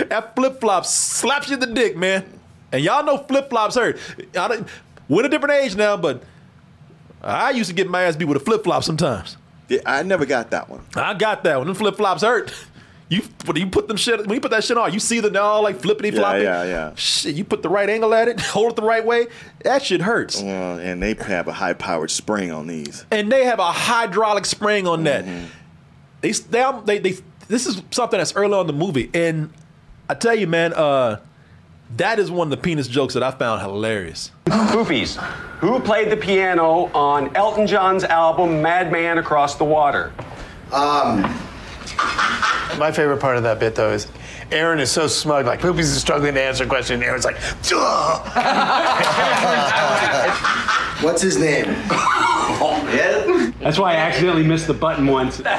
that 0.08 0.36
flip 0.36 0.60
flop 0.60 0.86
slaps 0.86 1.48
you 1.48 1.54
in 1.54 1.60
the 1.60 1.66
dick, 1.66 1.96
man. 1.96 2.24
And 2.72 2.84
y'all 2.84 3.04
know 3.04 3.18
flip 3.18 3.50
flops 3.50 3.74
hurt. 3.74 3.98
I 4.38 4.46
don't, 4.46 4.68
we're 5.08 5.26
a 5.26 5.28
different 5.28 5.54
age 5.54 5.74
now, 5.74 5.96
but 5.96 6.22
I 7.20 7.50
used 7.50 7.68
to 7.68 7.74
get 7.74 7.90
my 7.90 8.02
ass 8.02 8.14
beat 8.14 8.26
with 8.26 8.36
a 8.36 8.44
flip 8.44 8.62
flop 8.62 8.84
sometimes. 8.84 9.36
Yeah, 9.68 9.80
I 9.84 10.02
never 10.04 10.24
got 10.26 10.50
that 10.50 10.68
one. 10.68 10.84
I 10.94 11.14
got 11.14 11.44
that 11.44 11.58
one. 11.58 11.66
Them 11.66 11.76
flip 11.76 11.96
flops 11.96 12.22
hurt. 12.22 12.54
You 13.10 13.22
when 13.44 13.56
you 13.56 13.66
put 13.66 13.88
them 13.88 13.96
shit 13.96 14.20
when 14.20 14.30
you 14.36 14.40
put 14.40 14.52
that 14.52 14.62
shit 14.62 14.78
on, 14.78 14.92
you 14.92 15.00
see 15.00 15.18
them 15.18 15.36
all 15.36 15.62
like 15.64 15.80
flippity 15.80 16.10
Yeah, 16.10 16.20
floppy. 16.20 16.42
yeah, 16.42 16.62
yeah. 16.64 16.92
Shit, 16.94 17.34
you 17.34 17.44
put 17.44 17.60
the 17.62 17.68
right 17.68 17.90
angle 17.90 18.14
at 18.14 18.28
it, 18.28 18.40
hold 18.56 18.70
it 18.72 18.76
the 18.76 18.82
right 18.82 19.04
way. 19.04 19.26
That 19.64 19.82
shit 19.82 20.00
hurts. 20.00 20.40
Well, 20.40 20.78
and 20.78 21.02
they 21.02 21.14
have 21.14 21.48
a 21.48 21.52
high 21.52 21.72
powered 21.74 22.12
spring 22.12 22.52
on 22.52 22.68
these. 22.68 23.04
And 23.10 23.30
they 23.30 23.44
have 23.46 23.58
a 23.58 23.72
hydraulic 23.72 24.46
spring 24.46 24.86
on 24.86 25.02
that. 25.04 25.24
Mm-hmm. 25.24 25.46
They, 26.20 26.30
they 26.30 26.80
they 26.84 26.98
they 27.10 27.18
this 27.48 27.66
is 27.66 27.82
something 27.90 28.16
that's 28.18 28.36
early 28.36 28.54
on 28.54 28.60
in 28.60 28.66
the 28.68 28.72
movie, 28.72 29.10
and 29.12 29.52
I 30.08 30.14
tell 30.14 30.36
you, 30.36 30.46
man, 30.46 30.72
uh, 30.72 31.18
that 31.96 32.20
is 32.20 32.30
one 32.30 32.46
of 32.46 32.50
the 32.52 32.56
penis 32.62 32.86
jokes 32.86 33.14
that 33.14 33.24
I 33.24 33.32
found 33.32 33.60
hilarious. 33.60 34.30
Poopies, 34.44 35.16
who 35.58 35.80
played 35.80 36.10
the 36.10 36.16
piano 36.16 36.90
on 36.94 37.34
Elton 37.34 37.66
John's 37.66 38.04
album 38.04 38.62
Madman 38.62 39.18
Across 39.18 39.56
the 39.56 39.64
Water? 39.64 40.12
Um, 40.72 41.24
my 42.80 42.90
favorite 42.90 43.18
part 43.20 43.36
of 43.36 43.44
that 43.44 43.60
bit 43.60 43.74
though 43.76 43.92
is 43.92 44.06
Ehren 44.50 44.80
is 44.80 44.90
so 44.90 45.06
smug, 45.06 45.46
like 45.46 45.60
Poopies 45.60 45.80
is 45.80 46.00
struggling 46.00 46.34
to 46.34 46.42
answer 46.42 46.64
a 46.64 46.66
question, 46.66 46.94
and 46.94 47.04
Ehren's 47.04 47.24
like, 47.24 47.36
Duh! 47.62 48.18
What's 51.04 51.22
his 51.22 51.38
name? 51.38 51.66
Oh, 52.62 53.54
That's 53.60 53.78
why 53.78 53.92
I 53.92 53.96
accidentally 53.96 54.42
missed 54.42 54.66
the 54.66 54.74
button 54.74 55.06
once. 55.06 55.40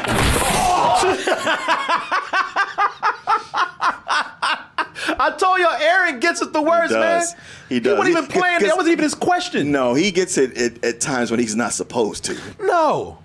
I 5.23 5.33
told 5.37 5.57
you, 5.57 5.67
Aaron 5.81 6.19
gets 6.19 6.43
it 6.43 6.53
the 6.53 6.61
worst, 6.61 6.93
he 6.93 6.99
does. 6.99 7.33
man. 7.33 7.41
He 7.69 7.79
does. 7.79 7.97
wasn't 7.97 8.17
even 8.17 8.29
playing. 8.29 8.59
That 8.59 8.75
wasn't 8.75 8.91
even 8.91 9.03
his 9.03 9.15
question. 9.15 9.71
No, 9.71 9.95
he 9.95 10.11
gets 10.11 10.37
it 10.37 10.55
at, 10.55 10.83
at 10.85 10.99
times 10.99 11.31
when 11.31 11.39
he's 11.39 11.55
not 11.55 11.73
supposed 11.73 12.23
to. 12.25 12.37
No. 12.59 13.17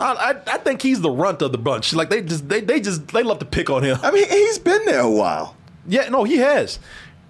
I, 0.00 0.12
I, 0.12 0.54
I 0.54 0.58
think 0.58 0.82
he's 0.82 1.00
the 1.00 1.10
runt 1.10 1.42
of 1.42 1.52
the 1.52 1.58
bunch. 1.58 1.92
Like 1.92 2.08
they 2.10 2.22
just 2.22 2.48
they, 2.48 2.60
they 2.60 2.80
just 2.80 3.08
they 3.08 3.22
love 3.22 3.38
to 3.40 3.44
pick 3.44 3.68
on 3.70 3.82
him. 3.82 3.98
I 4.02 4.10
mean, 4.10 4.28
he's 4.28 4.58
been 4.58 4.84
there 4.86 5.00
a 5.00 5.10
while. 5.10 5.56
Yeah, 5.86 6.08
no, 6.08 6.24
he 6.24 6.38
has. 6.38 6.78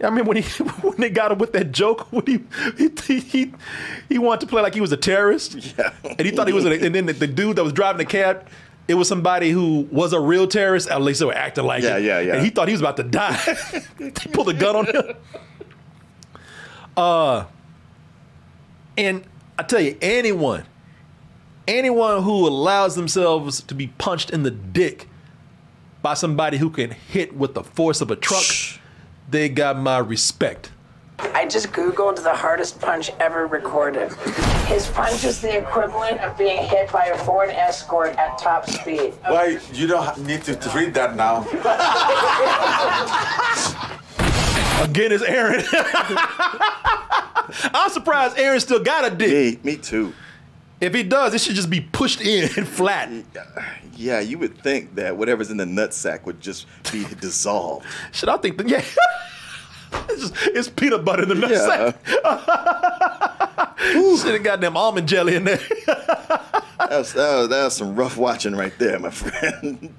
I 0.03 0.09
mean, 0.11 0.25
when 0.25 0.37
he 0.39 0.43
when 0.83 0.97
they 0.99 1.11
got 1.11 1.33
him 1.33 1.39
with 1.39 1.53
that 1.53 1.73
joke, 1.73 2.11
when 2.13 2.25
he 2.27 2.41
he 3.07 3.21
he, 3.21 3.53
he 4.09 4.19
wanted 4.19 4.41
to 4.43 4.47
play 4.47 4.63
like 4.63 4.75
he 4.75 4.81
was 4.81 4.93
a 4.93 4.97
terrorist, 4.97 5.55
yeah. 5.79 5.93
and 6.05 6.21
he 6.21 6.31
thought 6.31 6.47
he 6.47 6.53
was, 6.55 6.65
a, 6.65 6.73
and 6.85 6.95
then 6.95 7.07
the, 7.07 7.13
the 7.13 7.27
dude 7.27 7.57
that 7.57 7.65
was 7.65 7.73
driving 7.73 7.99
the 7.99 8.05
cab, 8.07 8.49
it 8.89 8.95
was 8.95 9.09
somebody 9.09 9.51
who 9.51 9.89
was 9.91 10.13
a 10.13 10.21
real 10.21 10.47
terrorist. 10.47 10.89
At 10.89 11.03
least 11.03 11.21
they 11.21 11.27
were 11.27 11.35
acting 11.35 11.65
like 11.65 11.83
Yeah, 11.83 11.99
it. 11.99 12.05
yeah, 12.05 12.21
yeah. 12.21 12.35
And 12.35 12.45
he 12.45 12.51
thought 12.51 12.69
he 12.69 12.73
was 12.73 12.81
about 12.81 12.97
to 12.99 13.03
die. 13.03 13.35
he 13.99 14.11
pulled 14.33 14.49
a 14.49 14.55
gun 14.55 14.77
on 14.77 14.87
him. 14.87 15.17
Uh, 16.97 17.45
and 18.97 19.25
I 19.59 19.63
tell 19.63 19.81
you, 19.81 19.97
anyone, 20.01 20.65
anyone 21.69 22.23
who 22.23 22.47
allows 22.47 22.95
themselves 22.95 23.63
to 23.63 23.75
be 23.75 23.87
punched 23.87 24.31
in 24.31 24.43
the 24.43 24.51
dick 24.51 25.09
by 26.03 26.15
somebody 26.15 26.59
who 26.59 26.71
can 26.71 26.91
hit 26.91 27.37
with 27.37 27.55
the 27.55 27.63
force 27.63 28.01
of 28.01 28.11
a 28.11 28.17
truck, 28.17 28.45
they 29.29 29.49
got 29.49 29.79
my 29.79 29.99
respect. 29.99 30.71
I 31.35 31.47
just 31.47 31.73
Googled 31.73 32.23
the 32.23 32.35
hardest 32.35 32.81
punch 32.81 33.11
ever 33.21 33.47
recorded. 33.47 34.13
His 34.67 34.89
punch 34.89 35.25
is 35.25 35.41
the 35.41 35.59
equivalent 35.59 36.21
of 36.21 36.37
being 36.39 36.63
hit 36.63 36.91
by 36.91 37.07
a 37.07 37.19
Ford 37.19 37.51
Escort 37.51 38.17
at 38.17 38.39
top 38.39 38.69
speed. 38.69 39.13
Why 39.27 39.59
you 39.73 39.87
don't 39.87 40.27
need 40.27 40.43
to, 40.45 40.57
to 40.57 40.71
read 40.71 40.95
that 40.95 41.17
now? 41.17 41.43
Again, 44.83 45.13
it's 45.13 45.25
Ehren. 45.25 45.63
I'm 47.75 47.91
surprised 47.91 48.37
Ehren 48.37 48.61
still 48.61 48.83
got 48.83 49.13
a 49.13 49.15
dick. 49.15 49.63
Me, 49.63 49.73
me 49.73 49.77
too. 49.77 50.15
If 50.81 50.95
it 50.95 51.09
does, 51.09 51.35
it 51.35 51.41
should 51.43 51.55
just 51.57 51.69
be 51.71 51.81
pushed 51.81 52.21
in 52.21 52.49
and 52.57 52.67
flattened. 52.77 53.27
Yeah, 53.97 54.21
you 54.21 54.39
would 54.39 54.57
think 54.63 54.95
that 54.95 55.17
whatever's 55.17 55.51
in 55.51 55.59
the 55.59 55.67
nut 55.67 55.93
sack 55.93 56.25
would 56.27 56.41
just 56.41 56.67
be 56.91 57.05
dissolved. 57.21 57.85
Should 58.13 58.29
I 58.31 58.37
think 58.39 58.57
that? 58.59 58.69
Yeah. 58.69 58.83
it's, 60.09 60.23
just, 60.31 60.35
it's 60.47 60.69
peanut 60.71 61.05
butter 61.05 61.25
in 61.25 61.29
the 61.29 61.35
nut 61.35 61.51
Yeah. 61.51 61.93
sack. 61.93 61.97
Should 64.23 64.35
have 64.35 64.43
got 64.43 64.61
them 64.61 64.77
almond 64.77 65.09
jelly 65.09 65.35
in 65.37 65.45
there. 65.45 65.57
That 65.57 66.89
was, 66.91 67.13
that, 67.13 67.37
was, 67.37 67.49
that 67.51 67.65
was 67.65 67.77
some 67.77 67.95
rough 67.97 68.17
watching 68.17 68.55
right 68.57 68.77
there, 68.79 68.99
my 68.99 69.11
friend. 69.11 69.95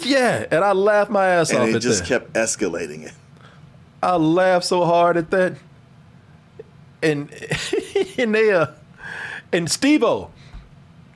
yeah, 0.00 0.44
and 0.50 0.64
I 0.64 0.72
laughed 0.72 1.10
my 1.10 1.26
ass 1.26 1.52
off 1.52 1.60
and 1.66 1.76
it 1.76 1.80
just 1.80 2.00
that. 2.00 2.08
kept 2.08 2.32
escalating 2.34 3.04
it. 3.06 3.12
I 4.02 4.16
laughed 4.16 4.66
so 4.66 4.84
hard 4.84 5.16
at 5.16 5.30
that. 5.30 5.54
And 7.02 7.30
and 8.18 8.34
they 8.34 8.52
uh 8.52 8.66
and 9.52 9.70
Steve-O. 9.70 10.30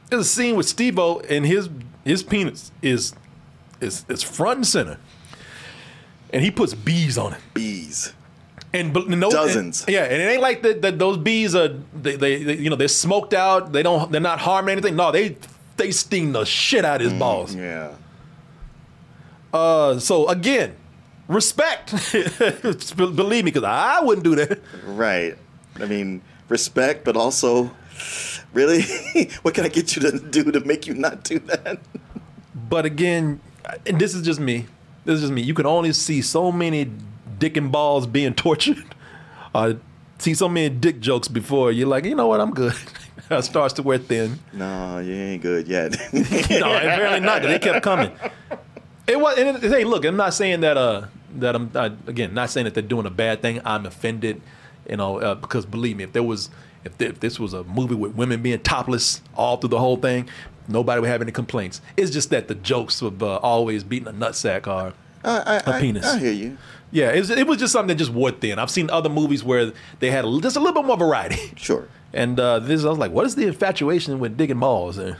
There's 0.08 0.22
a 0.22 0.24
scene 0.24 0.56
with 0.56 0.66
Steve-O 0.68 1.20
and 1.20 1.46
his 1.46 1.68
his 2.04 2.22
penis 2.22 2.72
is 2.82 3.14
is 3.80 4.04
is 4.08 4.22
front 4.22 4.56
and 4.58 4.66
center. 4.66 4.98
And 6.32 6.42
he 6.44 6.50
puts 6.50 6.74
bees 6.74 7.18
on 7.18 7.32
it. 7.34 7.40
Bees. 7.54 8.12
And 8.72 8.92
but 8.94 9.08
no, 9.08 9.30
Dozens. 9.30 9.84
and- 9.84 9.92
yeah, 9.92 10.04
and 10.04 10.14
it 10.22 10.26
ain't 10.26 10.42
like 10.42 10.62
that. 10.62 10.80
that 10.82 10.98
those 10.98 11.16
bees 11.18 11.54
are 11.56 11.68
they, 11.94 12.14
they, 12.16 12.42
they 12.44 12.56
you 12.56 12.70
know 12.70 12.76
they're 12.76 12.86
smoked 12.88 13.34
out. 13.34 13.72
They 13.72 13.82
don't 13.82 14.10
they're 14.12 14.20
not 14.20 14.38
harming 14.40 14.72
anything. 14.72 14.94
No, 14.96 15.10
they 15.10 15.36
they 15.76 15.90
sting 15.90 16.32
the 16.32 16.44
shit 16.44 16.84
out 16.84 17.00
of 17.00 17.10
his 17.10 17.18
balls. 17.18 17.54
Yeah. 17.54 17.94
Uh, 19.52 19.98
so 19.98 20.28
again, 20.28 20.76
respect. 21.28 21.90
Believe 22.96 23.44
me, 23.44 23.50
because 23.50 23.64
I 23.64 24.00
wouldn't 24.00 24.24
do 24.24 24.36
that. 24.36 24.60
Right. 24.84 25.36
I 25.80 25.86
mean, 25.86 26.22
respect, 26.48 27.04
but 27.04 27.16
also, 27.16 27.70
really, 28.52 28.82
what 29.42 29.54
can 29.54 29.64
I 29.64 29.68
get 29.68 29.96
you 29.96 30.02
to 30.02 30.18
do 30.18 30.50
to 30.52 30.60
make 30.60 30.86
you 30.86 30.94
not 30.94 31.24
do 31.24 31.38
that? 31.40 31.80
But 32.68 32.84
again, 32.84 33.40
and 33.86 33.98
this 33.98 34.14
is 34.14 34.22
just 34.22 34.40
me. 34.40 34.66
This 35.04 35.16
is 35.16 35.20
just 35.22 35.32
me. 35.32 35.42
You 35.42 35.54
can 35.54 35.66
only 35.66 35.92
see 35.92 36.22
so 36.22 36.52
many 36.52 36.90
dick 37.38 37.56
and 37.56 37.72
balls 37.72 38.06
being 38.06 38.34
tortured. 38.46 38.84
Uh, 39.54 39.74
see 40.18 40.34
so 40.34 40.48
many 40.48 40.68
dick 40.68 41.00
jokes 41.00 41.28
before 41.28 41.72
you're 41.72 41.88
like, 41.88 42.04
you 42.04 42.14
know 42.14 42.26
what, 42.26 42.40
I'm 42.40 42.52
good. 42.52 42.74
it 43.30 43.42
starts 43.42 43.74
to 43.74 43.82
wear 43.82 43.98
thin. 43.98 44.38
No, 44.52 44.98
you 44.98 45.14
ain't 45.14 45.42
good 45.42 45.66
yet. 45.66 45.96
no, 46.12 46.20
apparently 46.20 47.20
not. 47.20 47.42
They 47.42 47.58
kept 47.58 47.82
coming. 47.82 48.12
It 49.06 49.18
was. 49.18 49.38
And 49.38 49.56
it, 49.56 49.70
hey, 49.70 49.84
look, 49.84 50.04
I'm 50.04 50.16
not 50.16 50.34
saying 50.34 50.60
that. 50.60 50.76
Uh, 50.76 51.06
that 51.36 51.54
I'm 51.54 51.70
uh, 51.74 51.90
again 52.06 52.34
not 52.34 52.50
saying 52.50 52.64
that 52.64 52.74
they're 52.74 52.82
doing 52.82 53.06
a 53.06 53.10
bad 53.10 53.42
thing. 53.42 53.60
I'm 53.64 53.86
offended, 53.86 54.40
you 54.88 54.96
know, 54.96 55.18
uh, 55.18 55.34
because 55.34 55.66
believe 55.66 55.96
me, 55.96 56.04
if 56.04 56.12
there 56.12 56.22
was, 56.22 56.50
if, 56.84 56.96
th- 56.98 57.12
if 57.12 57.20
this 57.20 57.38
was 57.38 57.52
a 57.52 57.64
movie 57.64 57.94
with 57.94 58.14
women 58.14 58.42
being 58.42 58.58
topless 58.60 59.20
all 59.36 59.56
through 59.56 59.70
the 59.70 59.78
whole 59.78 59.96
thing, 59.96 60.28
nobody 60.68 61.00
would 61.00 61.10
have 61.10 61.22
any 61.22 61.32
complaints. 61.32 61.80
It's 61.96 62.10
just 62.10 62.30
that 62.30 62.48
the 62.48 62.54
jokes 62.54 63.02
of 63.02 63.22
uh, 63.22 63.36
always 63.36 63.84
beating 63.84 64.08
a 64.08 64.12
nutsack 64.12 64.66
are 64.66 64.94
I, 65.24 65.62
I, 65.66 65.76
a 65.76 65.80
penis. 65.80 66.06
I, 66.06 66.16
I 66.16 66.18
hear 66.18 66.32
you. 66.32 66.58
Yeah, 66.92 67.12
it 67.12 67.20
was, 67.20 67.30
it 67.30 67.46
was 67.46 67.58
just 67.58 67.72
something 67.72 67.88
that 67.88 67.96
just 67.96 68.12
wore 68.12 68.32
thin. 68.32 68.58
I've 68.58 68.70
seen 68.70 68.90
other 68.90 69.08
movies 69.08 69.44
where 69.44 69.72
they 70.00 70.10
had 70.10 70.24
a, 70.24 70.40
just 70.40 70.56
a 70.56 70.60
little 70.60 70.82
bit 70.82 70.86
more 70.86 70.96
variety. 70.96 71.52
Sure. 71.56 71.88
And 72.12 72.40
uh, 72.40 72.58
this, 72.58 72.84
I 72.84 72.88
was 72.88 72.98
like, 72.98 73.12
what 73.12 73.24
is 73.26 73.36
the 73.36 73.46
infatuation 73.46 74.18
with 74.18 74.36
digging 74.36 74.58
balls? 74.58 74.98
And, 74.98 75.16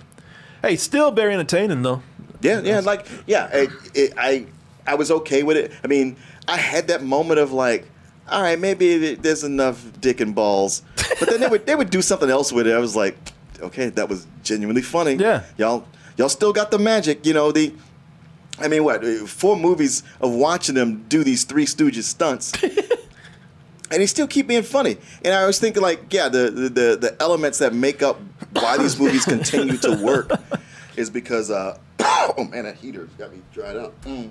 hey, 0.62 0.74
still 0.74 1.12
very 1.12 1.32
entertaining 1.34 1.82
though. 1.82 2.02
Yeah, 2.40 2.60
yeah, 2.62 2.80
like 2.80 3.06
yeah, 3.26 3.48
it, 3.52 3.70
it, 3.94 4.14
I 4.16 4.46
I 4.86 4.94
was 4.94 5.10
okay 5.10 5.42
with 5.42 5.56
it. 5.56 5.72
I 5.84 5.86
mean, 5.86 6.16
I 6.48 6.56
had 6.56 6.88
that 6.88 7.02
moment 7.02 7.38
of 7.38 7.52
like, 7.52 7.86
all 8.28 8.42
right, 8.42 8.58
maybe 8.58 9.14
there's 9.14 9.44
enough 9.44 9.86
dick 10.00 10.20
and 10.20 10.34
balls, 10.34 10.82
but 11.20 11.28
then 11.28 11.40
they 11.40 11.46
would 11.46 11.66
they 11.66 11.76
would 11.76 11.90
do 11.90 12.02
something 12.02 12.30
else 12.30 12.52
with 12.52 12.66
it. 12.66 12.74
I 12.74 12.78
was 12.78 12.96
like, 12.96 13.16
okay, 13.60 13.90
that 13.90 14.08
was 14.08 14.26
genuinely 14.42 14.82
funny. 14.82 15.14
Yeah, 15.14 15.44
y'all 15.56 15.86
y'all 16.16 16.28
still 16.28 16.52
got 16.52 16.70
the 16.70 16.78
magic, 16.78 17.24
you 17.24 17.34
know 17.34 17.52
the. 17.52 17.72
I 18.58 18.68
mean, 18.68 18.84
what 18.84 19.04
four 19.26 19.56
movies 19.56 20.02
of 20.20 20.32
watching 20.32 20.74
them 20.74 21.04
do 21.08 21.24
these 21.24 21.44
Three 21.44 21.64
Stooges 21.64 22.02
stunts. 22.04 22.52
And 23.92 24.00
they 24.00 24.06
still 24.06 24.28
keep 24.28 24.46
being 24.46 24.62
funny, 24.62 24.98
and 25.24 25.34
I 25.34 25.46
was 25.46 25.58
thinking, 25.58 25.82
like, 25.82 26.12
yeah, 26.12 26.28
the, 26.28 26.48
the 26.48 26.68
the 26.68 26.96
the 26.96 27.16
elements 27.18 27.58
that 27.58 27.74
make 27.74 28.04
up 28.04 28.20
why 28.52 28.78
these 28.78 28.96
movies 28.96 29.24
continue 29.24 29.76
to 29.78 29.96
work 29.96 30.30
is 30.96 31.10
because, 31.10 31.50
uh, 31.50 31.76
oh 31.98 32.44
man, 32.44 32.64
that 32.64 32.76
heater 32.76 33.08
got 33.18 33.32
me 33.32 33.42
dried 33.52 33.76
up. 33.76 34.00
Mm. 34.04 34.30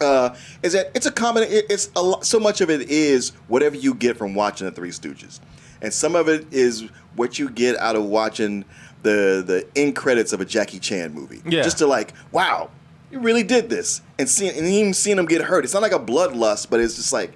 Uh, 0.00 0.34
is 0.62 0.72
that 0.72 0.90
it's 0.94 1.06
a 1.06 1.12
common? 1.12 1.44
it- 1.44 1.66
It's 1.70 1.90
a 1.96 2.02
lot. 2.02 2.24
So 2.26 2.38
much 2.40 2.60
of 2.60 2.70
it 2.70 2.90
is 2.90 3.30
whatever 3.48 3.76
you 3.76 3.94
get 3.94 4.16
from 4.16 4.34
watching 4.34 4.66
the 4.66 4.72
Three 4.72 4.90
Stooges, 4.90 5.40
and 5.82 5.92
some 5.92 6.14
of 6.16 6.28
it 6.28 6.46
is 6.52 6.84
what 7.16 7.38
you 7.38 7.48
get 7.50 7.76
out 7.78 7.96
of 7.96 8.04
watching 8.04 8.64
the 9.02 9.42
the 9.46 9.66
end 9.76 9.94
credits 9.96 10.32
of 10.32 10.40
a 10.40 10.44
Jackie 10.44 10.78
Chan 10.78 11.12
movie. 11.12 11.42
Yeah. 11.46 11.62
just 11.62 11.78
to 11.78 11.86
like, 11.86 12.12
wow, 12.32 12.70
you 13.10 13.20
really 13.20 13.42
did 13.44 13.68
this, 13.70 14.00
and 14.18 14.28
seeing 14.28 14.56
and 14.56 14.66
even 14.66 14.94
seeing 14.94 15.18
him 15.18 15.26
get 15.26 15.42
hurt. 15.42 15.64
It's 15.64 15.74
not 15.74 15.82
like 15.82 15.92
a 15.92 15.98
bloodlust, 16.00 16.70
but 16.70 16.80
it's 16.80 16.96
just 16.96 17.12
like 17.12 17.32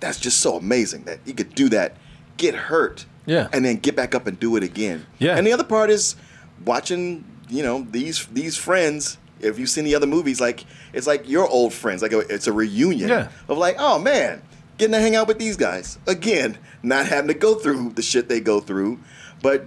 that's 0.00 0.18
just 0.18 0.40
so 0.40 0.56
amazing 0.56 1.04
that 1.04 1.18
you 1.26 1.34
could 1.34 1.54
do 1.54 1.68
that, 1.68 1.96
get 2.38 2.54
hurt, 2.54 3.04
Yeah. 3.26 3.48
and 3.52 3.64
then 3.64 3.76
get 3.76 3.94
back 3.94 4.14
up 4.14 4.26
and 4.26 4.40
do 4.40 4.56
it 4.56 4.62
again. 4.64 5.04
Yeah. 5.18 5.36
And 5.36 5.46
the 5.46 5.52
other 5.52 5.62
part 5.64 5.90
is 5.90 6.16
watching, 6.64 7.24
you 7.48 7.62
know, 7.62 7.86
these 7.90 8.26
these 8.32 8.56
friends. 8.56 9.18
If 9.42 9.58
you've 9.58 9.70
seen 9.70 9.84
the 9.84 9.94
other 9.94 10.06
movies, 10.06 10.40
like 10.40 10.64
it's 10.92 11.06
like 11.06 11.28
your 11.28 11.46
old 11.48 11.72
friends, 11.72 12.02
like 12.02 12.12
a, 12.12 12.20
it's 12.20 12.46
a 12.46 12.52
reunion 12.52 13.08
Yeah. 13.08 13.28
of 13.48 13.58
like, 13.58 13.76
oh 13.78 13.98
man, 13.98 14.42
getting 14.78 14.92
to 14.92 15.00
hang 15.00 15.16
out 15.16 15.28
with 15.28 15.38
these 15.38 15.56
guys 15.56 15.98
again, 16.06 16.58
not 16.82 17.06
having 17.06 17.28
to 17.28 17.34
go 17.34 17.54
through 17.54 17.90
the 17.94 18.02
shit 18.02 18.28
they 18.28 18.40
go 18.40 18.60
through, 18.60 18.98
but 19.42 19.64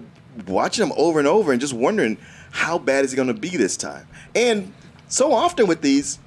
watching 0.47 0.87
them 0.87 0.97
over 0.97 1.19
and 1.19 1.27
over 1.27 1.51
and 1.51 1.61
just 1.61 1.73
wondering 1.73 2.17
how 2.51 2.77
bad 2.77 3.05
is 3.05 3.13
it 3.13 3.15
going 3.15 3.27
to 3.27 3.33
be 3.33 3.49
this 3.49 3.77
time. 3.77 4.07
And 4.35 4.73
so 5.07 5.31
often 5.33 5.67
with 5.67 5.81
these, 5.81 6.19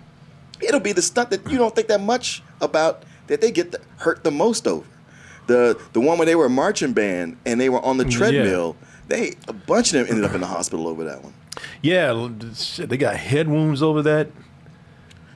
it'll 0.60 0.80
be 0.80 0.92
the 0.92 1.02
stunt 1.02 1.30
that 1.30 1.48
you 1.50 1.58
don't 1.58 1.74
think 1.74 1.88
that 1.88 2.00
much 2.00 2.42
about 2.60 3.02
that 3.26 3.40
they 3.40 3.50
get 3.50 3.72
the, 3.72 3.80
hurt 3.98 4.22
the 4.24 4.30
most 4.30 4.66
over. 4.66 4.86
The 5.48 5.80
the 5.92 6.00
one 6.00 6.18
where 6.18 6.26
they 6.26 6.34
were 6.34 6.46
a 6.46 6.50
marching 6.50 6.92
band 6.92 7.36
and 7.46 7.60
they 7.60 7.68
were 7.68 7.80
on 7.84 7.98
the 7.98 8.04
Yeah. 8.08 8.16
treadmill. 8.18 8.76
They 9.08 9.34
a 9.46 9.52
bunch 9.52 9.92
of 9.92 10.00
them 10.00 10.06
ended 10.08 10.24
up 10.28 10.34
in 10.34 10.40
the 10.40 10.46
hospital 10.48 10.88
over 10.88 11.04
that 11.04 11.22
one. 11.22 11.32
Yeah, 11.82 12.28
shit, 12.54 12.88
they 12.88 12.96
got 12.96 13.16
head 13.16 13.48
wounds 13.48 13.82
over 13.82 14.02
that. 14.02 14.28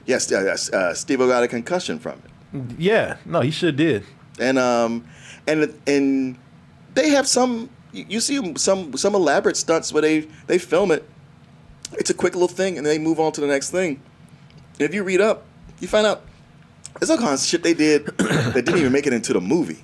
Yes, 0.05 0.31
uh, 0.31 0.57
uh, 0.73 0.93
Steve 0.93 1.19
got 1.19 1.43
a 1.43 1.47
concussion 1.47 1.99
from 1.99 2.21
it. 2.25 2.79
Yeah, 2.79 3.17
no, 3.25 3.41
he 3.41 3.51
sure 3.51 3.71
did. 3.71 4.03
and 4.39 4.57
um 4.57 5.05
and 5.47 5.73
and 5.87 6.37
they 6.93 7.09
have 7.09 7.27
some 7.27 7.69
you 7.93 8.19
see 8.19 8.53
some 8.57 8.95
some 8.97 9.15
elaborate 9.15 9.55
stunts 9.57 9.93
where 9.93 10.01
they 10.01 10.21
they 10.47 10.57
film 10.57 10.91
it 10.91 11.07
it's 11.93 12.09
a 12.09 12.13
quick 12.13 12.33
little 12.33 12.47
thing 12.47 12.77
and 12.77 12.85
they 12.85 12.97
move 12.97 13.19
on 13.19 13.31
to 13.33 13.41
the 13.41 13.47
next 13.47 13.69
thing 13.69 13.99
and 14.79 14.81
if 14.81 14.93
you 14.93 15.03
read 15.03 15.19
up 15.21 15.43
you 15.79 15.87
find 15.87 16.07
out 16.07 16.21
there's 16.99 17.09
all 17.09 17.17
kinds 17.17 17.41
of 17.43 17.47
shit 17.47 17.63
they 17.63 17.73
did 17.73 18.05
that 18.17 18.63
didn't 18.65 18.77
even 18.79 18.91
make 18.93 19.05
it 19.07 19.13
into 19.13 19.33
the 19.33 19.41
movie 19.41 19.83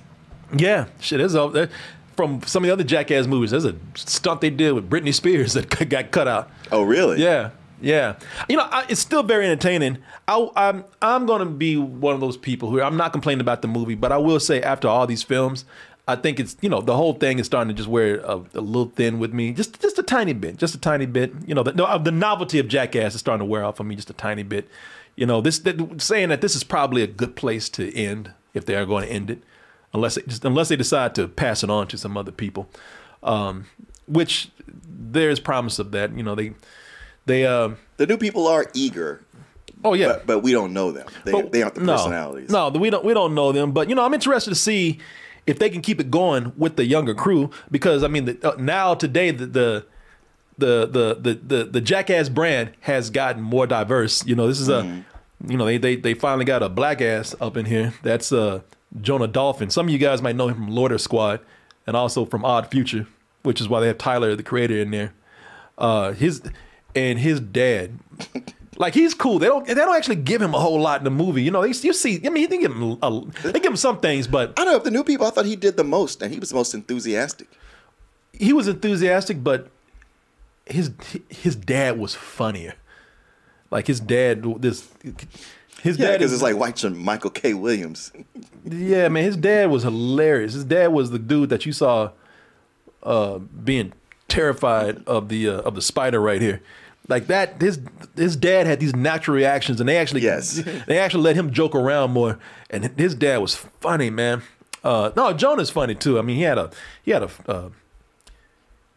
Yeah, 0.56 0.86
shit. 1.00 1.18
There's 1.18 1.34
a 1.34 1.48
there- 1.52 1.70
from 2.18 2.42
some 2.42 2.64
of 2.64 2.66
the 2.66 2.72
other 2.72 2.82
Jackass 2.82 3.28
movies. 3.28 3.52
There's 3.52 3.64
a 3.64 3.76
stunt 3.94 4.40
they 4.40 4.50
did 4.50 4.72
with 4.72 4.90
Britney 4.90 5.14
Spears 5.14 5.52
that 5.54 5.88
got 5.88 6.10
cut 6.10 6.26
out. 6.26 6.50
oh 6.72 6.82
really 6.82 7.22
Yeah, 7.22 7.50
yeah. 7.80 8.16
You 8.48 8.56
know, 8.56 8.66
I, 8.68 8.86
it's 8.88 9.00
still 9.00 9.22
very 9.22 9.46
entertaining. 9.46 9.98
I, 10.26 10.48
I'm 10.56 10.84
I'm 11.00 11.26
gonna 11.26 11.46
be 11.46 11.76
one 11.76 12.16
of 12.16 12.20
those 12.20 12.36
people 12.36 12.70
who 12.70 12.82
I'm 12.82 12.96
not 12.96 13.12
complaining 13.12 13.40
about 13.40 13.62
the 13.62 13.68
movie, 13.68 13.94
but 13.94 14.10
I 14.10 14.18
will 14.18 14.40
say 14.40 14.60
after 14.60 14.88
all 14.88 15.06
these 15.06 15.22
films, 15.22 15.64
I 16.08 16.16
think 16.16 16.40
it's 16.40 16.56
you 16.60 16.68
know 16.68 16.80
the 16.80 16.96
whole 16.96 17.12
thing 17.12 17.38
is 17.38 17.46
starting 17.46 17.68
to 17.68 17.74
just 17.74 17.88
wear 17.88 18.16
a, 18.16 18.42
a 18.52 18.60
little 18.60 18.90
thin 18.96 19.20
with 19.20 19.32
me, 19.32 19.52
just 19.52 19.80
just 19.80 19.96
a 20.00 20.02
tiny 20.02 20.32
bit, 20.32 20.56
just 20.56 20.74
a 20.74 20.78
tiny 20.78 21.06
bit. 21.06 21.32
You 21.46 21.54
know, 21.54 21.62
the, 21.62 21.72
no, 21.72 21.98
the 21.98 22.10
novelty 22.10 22.58
of 22.58 22.66
Jackass 22.66 23.14
is 23.14 23.20
starting 23.20 23.46
to 23.46 23.48
wear 23.48 23.64
off 23.64 23.80
on 23.80 23.86
me 23.86 23.94
just 23.94 24.10
a 24.10 24.14
tiny 24.14 24.42
bit. 24.42 24.68
You 25.14 25.26
know, 25.26 25.40
this 25.40 25.60
that, 25.60 26.02
saying 26.02 26.30
that 26.30 26.40
this 26.40 26.56
is 26.56 26.64
probably 26.64 27.02
a 27.02 27.06
good 27.06 27.36
place 27.36 27.68
to 27.70 27.96
end 27.96 28.32
if 28.54 28.66
they 28.66 28.74
are 28.74 28.86
going 28.86 29.06
to 29.06 29.12
end 29.12 29.30
it, 29.30 29.44
unless 29.92 30.16
they, 30.16 30.22
just, 30.22 30.44
unless 30.44 30.68
they 30.68 30.76
decide 30.76 31.14
to 31.16 31.28
pass 31.28 31.62
it 31.62 31.70
on 31.70 31.86
to 31.88 31.98
some 31.98 32.16
other 32.16 32.32
people, 32.32 32.68
um, 33.22 33.66
which 34.06 34.50
there's 34.86 35.40
promise 35.40 35.78
of 35.78 35.92
that. 35.92 36.16
You 36.16 36.22
know, 36.22 36.34
they 36.34 36.52
they 37.26 37.46
uh, 37.46 37.70
the 37.96 38.06
new 38.06 38.16
people 38.16 38.46
are 38.46 38.66
eager 38.74 39.24
oh 39.84 39.94
yeah 39.94 40.08
but, 40.08 40.26
but 40.26 40.38
we 40.40 40.52
don't 40.52 40.72
know 40.72 40.90
them 40.90 41.06
they, 41.24 41.32
but- 41.32 41.52
they 41.52 41.62
aren't 41.62 41.74
the 41.76 41.80
no, 41.82 41.96
personalities 41.96 42.50
No, 42.50 42.68
we 42.70 42.90
don't 42.90 43.04
we 43.04 43.14
don't 43.14 43.34
know 43.34 43.52
them, 43.52 43.72
but 43.72 43.88
you 43.88 43.94
know, 43.94 44.04
I'm 44.04 44.14
interested 44.14 44.50
to 44.50 44.56
see 44.56 44.98
if 45.46 45.58
they 45.58 45.70
can 45.70 45.80
keep 45.80 46.00
it 46.00 46.10
going 46.10 46.52
with 46.56 46.76
the 46.76 46.84
younger 46.84 47.14
crew 47.14 47.50
because 47.70 48.02
I 48.02 48.08
mean, 48.08 48.26
the, 48.26 48.52
uh, 48.52 48.56
now 48.58 48.94
today 48.94 49.30
the, 49.30 49.46
the 49.46 49.86
the 50.58 51.16
the 51.20 51.34
the 51.34 51.64
the 51.64 51.80
Jackass 51.80 52.28
brand 52.28 52.72
has 52.80 53.10
gotten 53.10 53.42
more 53.42 53.66
diverse. 53.66 54.26
You 54.26 54.34
know, 54.34 54.48
this 54.48 54.60
is 54.60 54.68
a 54.68 55.04
you 55.46 55.56
know 55.56 55.64
they 55.64 55.78
they 55.78 55.96
they 55.96 56.14
finally 56.14 56.44
got 56.44 56.62
a 56.62 56.68
black 56.68 57.00
ass 57.00 57.34
up 57.40 57.56
in 57.56 57.64
here. 57.64 57.94
That's 58.02 58.32
uh 58.32 58.60
Jonah 59.00 59.26
Dolphin. 59.26 59.70
Some 59.70 59.86
of 59.86 59.92
you 59.92 59.98
guys 59.98 60.22
might 60.22 60.36
know 60.36 60.48
him 60.48 60.54
from 60.56 60.68
Loiter 60.68 60.98
Squad 60.98 61.40
and 61.86 61.96
also 61.96 62.24
from 62.24 62.44
Odd 62.44 62.70
Future, 62.70 63.06
which 63.42 63.60
is 63.60 63.68
why 63.68 63.80
they 63.80 63.86
have 63.88 63.98
Tyler 63.98 64.34
the 64.34 64.42
creator 64.42 64.78
in 64.78 64.90
there. 64.90 65.12
Uh, 65.76 66.12
his 66.12 66.42
and 66.94 67.18
his 67.18 67.40
dad. 67.40 67.98
Like 68.80 68.94
he's 68.94 69.12
cool. 69.12 69.40
They 69.40 69.48
don't. 69.48 69.66
They 69.66 69.74
don't 69.74 69.96
actually 69.96 70.14
give 70.14 70.40
him 70.40 70.54
a 70.54 70.60
whole 70.60 70.80
lot 70.80 71.00
in 71.00 71.04
the 71.04 71.10
movie. 71.10 71.42
You 71.42 71.50
know, 71.50 71.62
they, 71.62 71.76
you 71.76 71.92
see. 71.92 72.24
I 72.24 72.28
mean, 72.28 72.48
they 72.48 72.58
give 72.58 72.70
him. 72.70 72.96
A, 73.02 73.22
they 73.42 73.58
give 73.58 73.72
him 73.72 73.76
some 73.76 73.98
things, 73.98 74.28
but 74.28 74.50
i 74.50 74.64
don't 74.64 74.66
know 74.66 74.76
if 74.76 74.84
the 74.84 74.92
new 74.92 75.02
people 75.02 75.26
i 75.26 75.30
thought 75.30 75.46
he 75.46 75.56
did 75.56 75.76
the 75.76 75.82
most 75.82 76.22
and 76.22 76.32
he 76.32 76.38
was 76.38 76.50
the 76.50 76.54
most 76.54 76.74
enthusiastic 76.74 77.48
he 78.38 78.52
was 78.52 78.68
enthusiastic, 78.68 79.42
but 79.42 79.68
his 80.66 80.92
his 81.28 81.56
dad 81.56 81.98
was 81.98 82.14
funnier. 82.14 82.74
Like 83.70 83.86
his 83.86 84.00
dad, 84.00 84.44
this 84.60 84.88
his 85.82 85.98
Yeah, 85.98 86.06
dad 86.08 86.12
because 86.18 86.32
is 86.32 86.38
it's 86.38 86.42
like 86.42 86.56
watching 86.56 86.96
Michael 86.96 87.30
K. 87.30 87.54
Williams. 87.54 88.12
yeah, 88.64 89.08
man. 89.08 89.24
His 89.24 89.36
dad 89.36 89.70
was 89.70 89.82
hilarious. 89.82 90.54
His 90.54 90.64
dad 90.64 90.88
was 90.88 91.10
the 91.10 91.18
dude 91.18 91.48
that 91.50 91.64
you 91.66 91.72
saw 91.72 92.10
uh, 93.02 93.38
being 93.38 93.92
terrified 94.28 95.02
of 95.06 95.28
the 95.28 95.48
uh, 95.48 95.60
of 95.60 95.74
the 95.74 95.82
spider 95.82 96.20
right 96.20 96.40
here. 96.40 96.60
Like 97.08 97.28
that, 97.28 97.60
his 97.62 97.80
his 98.16 98.36
dad 98.36 98.66
had 98.66 98.80
these 98.80 98.94
natural 98.94 99.34
reactions, 99.36 99.80
and 99.80 99.88
they 99.88 99.96
actually 99.96 100.22
Yes. 100.22 100.62
they 100.86 100.98
actually 100.98 101.22
let 101.22 101.36
him 101.36 101.52
joke 101.52 101.74
around 101.74 102.10
more. 102.12 102.38
And 102.70 102.92
his 102.98 103.14
dad 103.14 103.38
was 103.38 103.54
funny, 103.54 104.10
man. 104.10 104.42
Uh, 104.84 105.10
no, 105.16 105.32
Jonah's 105.32 105.70
funny 105.70 105.94
too. 105.94 106.18
I 106.18 106.22
mean, 106.22 106.36
he 106.36 106.42
had 106.42 106.58
a 106.58 106.70
he 107.02 107.12
had 107.12 107.22
a 107.22 107.30
uh, 107.46 107.68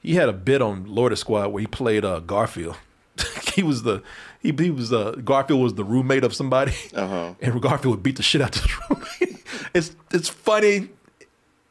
he 0.02 0.16
had 0.16 0.28
a 0.30 0.34
bit 0.34 0.62
on 0.62 0.86
Loiter 0.86 1.16
Squad 1.16 1.50
where 1.50 1.62
he 1.62 1.68
played 1.68 2.04
uh, 2.04 2.20
Garfield. 2.20 2.78
he 3.54 3.64
was 3.64 3.84
the 3.84 4.02
he, 4.42 4.52
he 4.58 4.72
was 4.72 4.92
uh, 4.94 5.12
Garfield 5.24 5.62
was 5.62 5.74
the 5.76 5.84
roommate 5.84 6.24
of 6.24 6.34
somebody, 6.34 6.74
Uh-huh. 6.94 7.34
and 7.42 7.62
Garfield 7.62 7.96
would 7.96 8.04
beat 8.04 8.16
the 8.18 8.24
shit 8.24 8.42
out 8.42 8.56
of 8.56 8.64
his 8.64 8.72
roommate. 8.90 9.44
it's 9.74 9.96
it's 10.12 10.30
funny. 10.30 10.90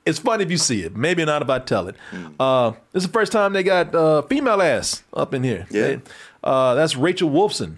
It's 0.06 0.18
funny 0.18 0.44
if 0.44 0.50
you 0.50 0.56
see 0.56 0.82
it. 0.82 0.96
Maybe 0.96 1.24
not 1.24 1.42
if 1.42 1.50
I 1.50 1.58
tell 1.58 1.86
it. 1.88 1.94
Hmm. 2.10 2.26
Uh, 2.40 2.70
this 2.92 3.02
is 3.02 3.06
the 3.06 3.12
first 3.12 3.32
time 3.32 3.52
they 3.52 3.62
got 3.62 3.94
uh, 3.94 4.22
female 4.22 4.62
ass 4.62 5.02
up 5.12 5.34
in 5.34 5.42
here. 5.42 5.66
Yeah. 5.70 5.82
They- 5.82 6.00
uh, 6.42 6.74
that's 6.74 6.96
Rachel 6.96 7.28
Wolfson. 7.30 7.76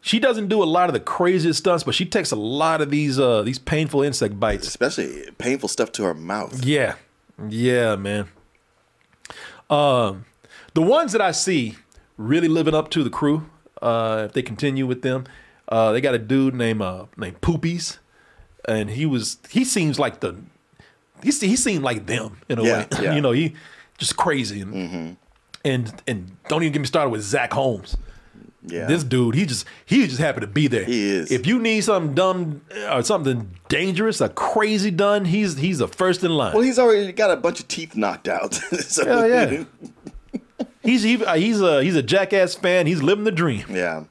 She 0.00 0.20
doesn't 0.20 0.48
do 0.48 0.62
a 0.62 0.64
lot 0.64 0.88
of 0.88 0.92
the 0.92 1.00
craziest 1.00 1.58
stunts, 1.60 1.82
but 1.82 1.94
she 1.94 2.04
takes 2.04 2.30
a 2.30 2.36
lot 2.36 2.80
of 2.80 2.90
these 2.90 3.18
uh, 3.18 3.42
these 3.42 3.58
painful 3.58 4.02
insect 4.02 4.38
bites. 4.38 4.68
Especially 4.68 5.30
painful 5.38 5.68
stuff 5.68 5.90
to 5.92 6.04
her 6.04 6.14
mouth. 6.14 6.62
Yeah, 6.64 6.94
yeah, 7.48 7.96
man. 7.96 8.28
Um, 9.70 10.26
the 10.74 10.82
ones 10.82 11.12
that 11.12 11.20
I 11.22 11.32
see 11.32 11.76
really 12.16 12.48
living 12.48 12.74
up 12.74 12.90
to 12.90 13.02
the 13.02 13.10
crew, 13.10 13.46
uh, 13.82 14.24
if 14.26 14.32
they 14.32 14.42
continue 14.42 14.86
with 14.86 15.02
them, 15.02 15.24
uh, 15.68 15.92
they 15.92 16.00
got 16.00 16.14
a 16.14 16.18
dude 16.18 16.54
named 16.54 16.82
uh, 16.82 17.06
named 17.16 17.40
Poopies, 17.40 17.98
and 18.68 18.90
he 18.90 19.06
was 19.06 19.38
he 19.50 19.64
seems 19.64 19.98
like 19.98 20.20
the 20.20 20.36
he 21.22 21.30
he 21.30 21.56
seemed 21.56 21.82
like 21.82 22.06
them 22.06 22.38
in 22.48 22.58
a 22.58 22.62
Yeah, 22.64 22.78
way. 22.78 22.86
yeah. 23.02 23.14
you 23.14 23.20
know, 23.20 23.32
he 23.32 23.54
just 23.98 24.16
crazy 24.16 24.60
and 24.60 25.16
and 25.64 26.02
and 26.06 26.36
don't 26.48 26.62
even 26.62 26.72
get 26.72 26.80
me 26.80 26.86
started 26.86 27.10
with 27.10 27.22
Zach 27.22 27.52
Holmes. 27.52 27.96
Yeah. 28.66 28.86
This 28.86 29.04
dude, 29.04 29.34
he 29.34 29.44
just 29.44 29.66
he 29.84 30.06
just 30.06 30.18
happy 30.18 30.40
to 30.40 30.46
be 30.46 30.68
there. 30.68 30.84
He 30.84 31.10
is. 31.10 31.30
If 31.30 31.46
you 31.46 31.58
need 31.58 31.82
something 31.82 32.14
dumb 32.14 32.62
or 32.90 33.02
something 33.02 33.50
dangerous, 33.68 34.22
a 34.22 34.30
crazy 34.30 34.90
done, 34.90 35.26
he's 35.26 35.58
he's 35.58 35.78
the 35.78 35.88
first 35.88 36.24
in 36.24 36.30
line. 36.30 36.54
Well, 36.54 36.62
he's 36.62 36.78
already 36.78 37.12
got 37.12 37.30
a 37.30 37.36
bunch 37.36 37.60
of 37.60 37.68
teeth 37.68 37.94
knocked 37.94 38.26
out. 38.26 38.54
so, 38.80 39.26
yeah. 39.26 39.64
He's 40.84 41.02
he, 41.02 41.24
uh, 41.24 41.34
he's 41.34 41.60
a 41.60 41.82
he's 41.82 41.96
a 41.96 42.02
jackass 42.02 42.54
fan. 42.54 42.86
He's 42.86 43.02
living 43.02 43.24
the 43.24 43.32
dream. 43.32 43.64
Yeah. 43.70 44.04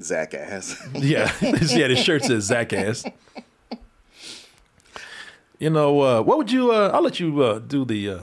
Zach 0.00 0.34
ass. 0.34 0.80
Yeah, 0.94 1.32
yeah. 1.40 1.88
His 1.88 1.98
shirt 1.98 2.24
says 2.24 2.44
Zach 2.44 2.72
ass. 2.72 3.04
You 5.58 5.70
know 5.70 6.00
uh, 6.00 6.22
what 6.22 6.38
would 6.38 6.50
you? 6.50 6.72
Uh, 6.72 6.90
I'll 6.92 7.02
let 7.02 7.20
you 7.20 7.42
uh, 7.42 7.58
do 7.60 7.84
the. 7.84 8.10
Uh, 8.10 8.18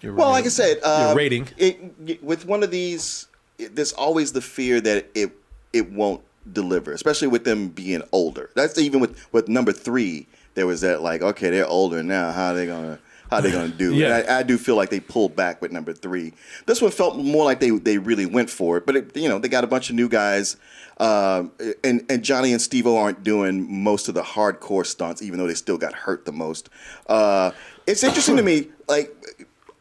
your, 0.00 0.14
Well, 0.14 0.30
like 0.30 0.44
I 0.44 0.48
said, 0.48 0.78
uh, 0.84 1.06
your 1.08 1.16
rating. 1.16 1.48
It, 1.56 2.22
with 2.22 2.46
one 2.46 2.62
of 2.62 2.70
these, 2.70 3.26
it, 3.58 3.74
there's 3.74 3.92
always 3.92 4.32
the 4.32 4.40
fear 4.40 4.80
that 4.80 5.06
it 5.14 5.32
it 5.72 5.90
won't 5.90 6.22
deliver, 6.52 6.92
especially 6.92 7.28
with 7.28 7.44
them 7.44 7.68
being 7.68 8.02
older. 8.12 8.50
That's 8.54 8.78
even 8.78 9.00
with 9.00 9.32
with 9.32 9.48
number 9.48 9.72
three. 9.72 10.26
There 10.54 10.66
was 10.66 10.80
that 10.82 11.02
like, 11.02 11.22
okay, 11.22 11.50
they're 11.50 11.66
older 11.66 12.02
now. 12.02 12.30
How 12.32 12.52
are 12.52 12.54
they 12.54 12.66
gonna 12.66 12.98
how 13.30 13.38
are 13.38 13.42
they 13.42 13.50
gonna 13.50 13.68
do? 13.68 13.94
Yeah. 13.94 14.18
And 14.18 14.28
I, 14.30 14.38
I 14.38 14.42
do 14.42 14.56
feel 14.56 14.76
like 14.76 14.90
they 14.90 15.00
pulled 15.00 15.34
back 15.34 15.60
with 15.60 15.72
number 15.72 15.92
three. 15.92 16.32
This 16.66 16.80
one 16.80 16.90
felt 16.90 17.16
more 17.16 17.44
like 17.44 17.60
they 17.60 17.70
they 17.70 17.98
really 17.98 18.26
went 18.26 18.50
for 18.50 18.76
it, 18.76 18.86
but 18.86 18.96
it, 18.96 19.16
you 19.16 19.28
know 19.28 19.38
they 19.38 19.48
got 19.48 19.64
a 19.64 19.66
bunch 19.66 19.90
of 19.90 19.96
new 19.96 20.08
guys. 20.08 20.56
Um, 20.98 21.52
and 21.84 22.04
and 22.08 22.22
Johnny 22.22 22.52
and 22.52 22.62
Steve-O 22.62 22.96
aren't 22.96 23.22
doing 23.22 23.82
most 23.82 24.08
of 24.08 24.14
the 24.14 24.22
hardcore 24.22 24.86
stunts, 24.86 25.20
even 25.20 25.38
though 25.38 25.46
they 25.46 25.54
still 25.54 25.76
got 25.76 25.92
hurt 25.92 26.24
the 26.24 26.32
most. 26.32 26.70
Uh, 27.06 27.50
it's 27.86 28.02
interesting 28.02 28.36
to 28.36 28.42
me, 28.42 28.68
like 28.88 29.14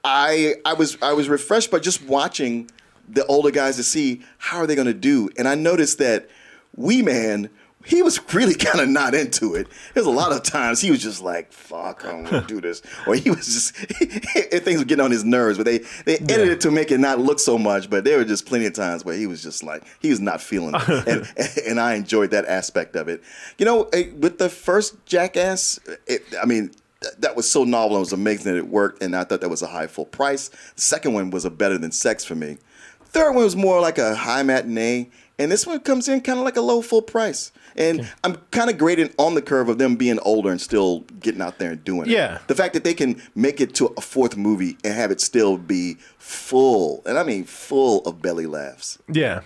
I 0.04 0.56
I 0.66 0.74
was 0.74 0.98
I 1.02 1.14
was 1.14 1.30
refreshed 1.30 1.72
by 1.72 1.80
just 1.80 2.04
watching 2.04 2.70
the 3.08 3.26
older 3.28 3.52
guys 3.52 3.76
to 3.78 3.84
see 3.84 4.24
how 4.40 4.58
are 4.58 4.68
they 4.68 4.76
going 4.76 4.88
to 4.88 4.94
do, 4.94 5.30
and 5.38 5.48
I 5.48 5.56
noticed 5.56 6.00
that 6.00 6.30
Wee 6.76 7.02
Man 7.02 7.50
he 7.86 8.02
was 8.02 8.20
really 8.34 8.56
kind 8.56 8.80
of 8.80 8.90
not 8.90 9.14
into 9.14 9.56
it. 9.56 9.68
There's 9.94 10.06
a 10.06 10.12
lot 10.12 10.32
of 10.32 10.44
times 10.44 10.82
he 10.82 10.92
was 10.92 11.02
just 11.02 11.22
like, 11.22 11.52
"Fuck, 11.52 12.04
I 12.06 12.12
don't 12.12 12.24
want 12.24 12.48
to 12.48 12.54
do 12.54 12.62
this," 12.62 12.82
or 13.08 13.16
he 13.16 13.30
was 13.30 13.46
just 13.46 13.76
things 14.64 14.80
were 14.80 14.86
getting 14.86 15.04
on 15.04 15.12
his 15.12 15.24
nerves. 15.24 15.58
But 15.58 15.66
they 15.66 15.80
they 16.06 16.18
edited 16.18 16.50
it 16.50 16.62
to 16.62 16.72
make 16.72 16.92
it 16.92 17.00
not 17.00 17.20
look 17.20 17.40
so 17.40 17.58
much. 17.58 17.90
But 17.90 18.04
there 18.04 18.18
were 18.18 18.26
just 18.26 18.46
plenty 18.46 18.66
of 18.66 18.74
times 18.74 19.06
where 19.06 19.16
he 19.16 19.28
was 19.28 19.42
just 19.44 19.64
like 19.64 19.84
he 20.00 20.10
was 20.10 20.20
not 20.20 20.42
feeling 20.42 20.76
it, 20.76 21.08
and 21.08 21.68
and 21.68 21.80
I 21.80 21.94
enjoyed 21.94 22.32
that 22.32 22.46
aspect 22.46 22.96
of 22.96 23.08
it. 23.08 23.24
You 23.58 23.66
know, 23.66 23.84
eh, 23.94 24.10
with 24.18 24.38
the 24.38 24.50
first 24.50 25.06
Jackass, 25.06 25.80
it, 26.08 26.24
I 26.42 26.46
mean 26.46 26.72
that 27.20 27.36
was 27.36 27.50
so 27.50 27.64
novel 27.64 27.98
and 27.98 27.98
it 27.98 28.00
was 28.00 28.14
amazing 28.14 28.52
that 28.52 28.58
it 28.58 28.68
worked 28.68 29.04
and 29.04 29.16
I 29.16 29.24
thought 29.24 29.42
that 29.42 29.50
was 29.50 29.62
a 29.62 29.68
high 29.68 29.86
full 29.86 30.06
price. 30.06 30.50
The 30.50 30.82
second 30.82 31.14
one 31.14 31.30
was 31.30 31.46
a 31.46 31.52
better 31.52 31.78
than 31.78 31.92
sex 31.92 32.24
for 32.26 32.34
me. 32.34 32.58
Third 33.06 33.34
one 33.34 33.44
was 33.44 33.56
more 33.56 33.80
like 33.80 33.98
a 33.98 34.16
high 34.16 34.44
matinee, 34.44 35.10
and 35.38 35.52
this 35.52 35.68
one 35.68 35.80
comes 35.82 36.08
in 36.08 36.22
kind 36.22 36.40
of 36.40 36.46
like 36.46 36.56
a 36.56 36.62
low 36.62 36.82
full 36.82 37.02
price. 37.02 37.52
And 37.76 38.10
I'm 38.24 38.38
kind 38.52 38.70
of 38.70 38.78
grading 38.78 39.14
on 39.18 39.36
the 39.36 39.42
curve 39.42 39.68
of 39.68 39.78
them 39.78 39.98
being 39.98 40.18
older 40.20 40.50
and 40.50 40.62
still 40.62 41.02
getting 41.20 41.42
out 41.42 41.60
there 41.60 41.72
and 41.72 41.84
doing 41.84 42.04
it. 42.04 42.08
Yeah. 42.08 42.40
The 42.48 42.56
fact 42.56 42.74
that 42.74 42.86
they 42.86 42.94
can 42.94 43.22
make 43.36 43.60
it 43.60 43.76
to 43.76 43.94
a 43.98 44.02
fourth 44.02 44.38
movie 44.38 44.78
and 44.84 44.94
have 44.94 45.12
it 45.12 45.20
still 45.20 45.58
be 45.58 45.96
full, 46.18 47.04
and 47.06 47.18
I 47.18 47.24
mean 47.24 47.44
full 47.44 48.02
of 48.06 48.22
belly 48.22 48.46
laughs. 48.46 48.98
Yeah, 49.12 49.42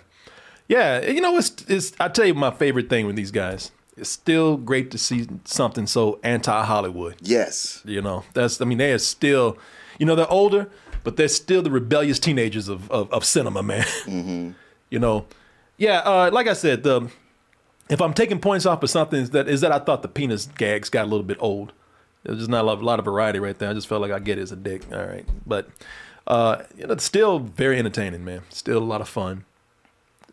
yeah. 0.68 1.02
You 1.02 1.22
know, 1.22 1.38
it's 1.38 1.52
it's. 1.68 1.94
I 2.00 2.08
tell 2.08 2.26
you, 2.26 2.34
my 2.34 2.52
favorite 2.52 2.90
thing 2.90 3.06
with 3.06 3.16
these 3.16 3.32
guys. 3.32 3.72
It's 3.98 4.10
still 4.10 4.56
great 4.56 4.92
to 4.92 4.98
see 4.98 5.28
something 5.44 5.86
so 5.86 6.22
anti 6.24 6.64
Hollywood. 6.64 7.16
Yes. 7.22 7.82
You 7.84 8.02
know, 8.02 8.24
that's. 8.34 8.62
I 8.62 8.66
mean, 8.66 8.78
they 8.78 8.94
are 8.94 9.00
still. 9.00 9.58
You 9.98 10.06
know, 10.06 10.16
they're 10.16 10.32
older, 10.32 10.70
but 11.04 11.18
they're 11.18 11.28
still 11.28 11.62
the 11.62 11.72
rebellious 11.72 12.20
teenagers 12.20 12.70
of 12.70 12.90
of, 12.92 13.12
of 13.12 13.26
cinema, 13.26 13.64
man. 13.64 13.84
Mm-hmm. 14.06 14.52
you 14.90 15.00
know, 15.00 15.26
yeah. 15.80 16.00
Uh, 16.02 16.30
like 16.32 16.46
I 16.48 16.54
said, 16.54 16.84
the 16.84 17.10
if 17.90 18.00
I'm 18.02 18.14
taking 18.14 18.40
points 18.40 18.68
off 18.68 18.84
of 18.84 18.90
something 18.92 19.20
is 19.20 19.32
that 19.32 19.48
is 19.50 19.62
that 19.62 19.72
I 19.72 19.80
thought 19.80 20.04
the 20.04 20.08
penis 20.08 20.46
gags 20.58 20.90
got 20.92 21.06
a 21.06 21.10
little 21.10 21.26
bit 21.26 21.38
old. 21.40 21.74
There's 22.24 22.38
just 22.38 22.50
not 22.50 22.62
a 22.66 22.68
lot, 22.68 22.78
a 22.80 22.86
lot 22.86 23.00
of 23.00 23.06
variety 23.06 23.40
right 23.40 23.58
there. 23.58 23.70
I 23.70 23.74
just 23.74 23.88
felt 23.88 24.02
like 24.02 24.12
I 24.12 24.20
get 24.20 24.38
it 24.38 24.42
as 24.42 24.52
a 24.52 24.56
dick. 24.56 24.84
All 24.94 25.04
right, 25.06 25.26
but 25.48 25.68
uh, 26.28 26.64
you 26.78 26.86
know, 26.86 26.94
it's 26.94 27.04
still 27.04 27.40
very 27.40 27.80
entertaining, 27.80 28.24
man. 28.24 28.42
Still 28.50 28.78
a 28.78 28.84
lot 28.84 29.02
of 29.02 29.10
fun, 29.10 29.46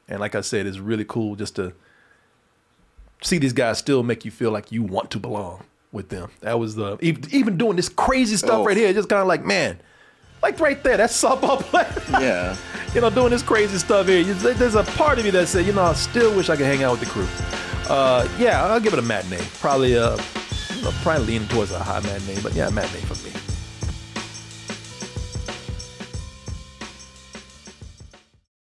and 0.09 0.21
like 0.21 0.35
I 0.35 0.43
said, 0.43 0.67
it's 0.67 0.79
really 0.79 1.05
cool 1.07 1.37
just 1.37 1.57
to 1.57 1.73
see 3.23 3.39
these 3.39 3.53
guys 3.55 3.79
still 3.79 4.03
make 4.03 4.25
you 4.25 4.31
feel 4.31 4.51
like 4.51 4.71
you 4.71 4.83
want 4.83 5.11
to 5.13 5.19
belong 5.19 5.63
with 5.93 6.11
them. 6.11 6.31
That 6.41 6.59
was 6.59 6.75
the 6.75 6.99
even, 7.01 7.25
even 7.33 7.57
doing 7.57 7.77
this 7.77 7.89
crazy 7.89 8.37
stuff 8.37 8.51
Oh. 8.61 8.65
right 8.65 8.77
here. 8.77 8.93
Just 8.93 9.09
kind 9.09 9.23
of 9.23 9.29
like, 9.29 9.45
man, 9.45 9.81
like 10.47 10.61
right 10.61 10.81
there, 10.85 10.97
that's 10.97 11.21
softball 11.21 11.61
player. 11.61 11.93
Yeah. 12.23 12.57
you 12.95 13.01
know, 13.01 13.11
doing 13.11 13.31
this 13.31 13.43
crazy 13.43 13.79
stuff 13.79 14.07
here. 14.07 14.21
You- 14.21 14.35
There's 14.35 14.77
a 14.77 14.85
part 14.85 15.19
of 15.19 15.25
me 15.25 15.31
that 15.33 15.49
said, 15.49 15.67
you 15.67 15.73
know, 15.73 15.83
I 15.83 15.93
still 15.95 16.35
wish 16.37 16.49
I 16.51 16.57
could 16.57 16.67
hang 16.67 16.83
out 16.85 16.93
with 16.93 17.01
the 17.01 17.07
crew. 17.07 17.27
Uh, 17.93 18.27
yeah, 18.39 18.65
I'll 18.65 18.79
give 18.81 18.93
it 18.93 18.99
a 18.99 19.03
matinee. 19.03 19.45
Probably, 19.61 19.97
uh, 19.99 20.17
you 20.77 20.83
know, 20.83 20.93
probably 21.03 21.27
leaning 21.27 21.49
towards 21.49 21.73
a 21.73 21.79
high 21.81 22.01
matinee, 22.01 22.41
but 22.43 22.53
yeah, 22.55 22.69
matinee 22.71 23.01
for 23.03 23.15
me. 23.27 23.33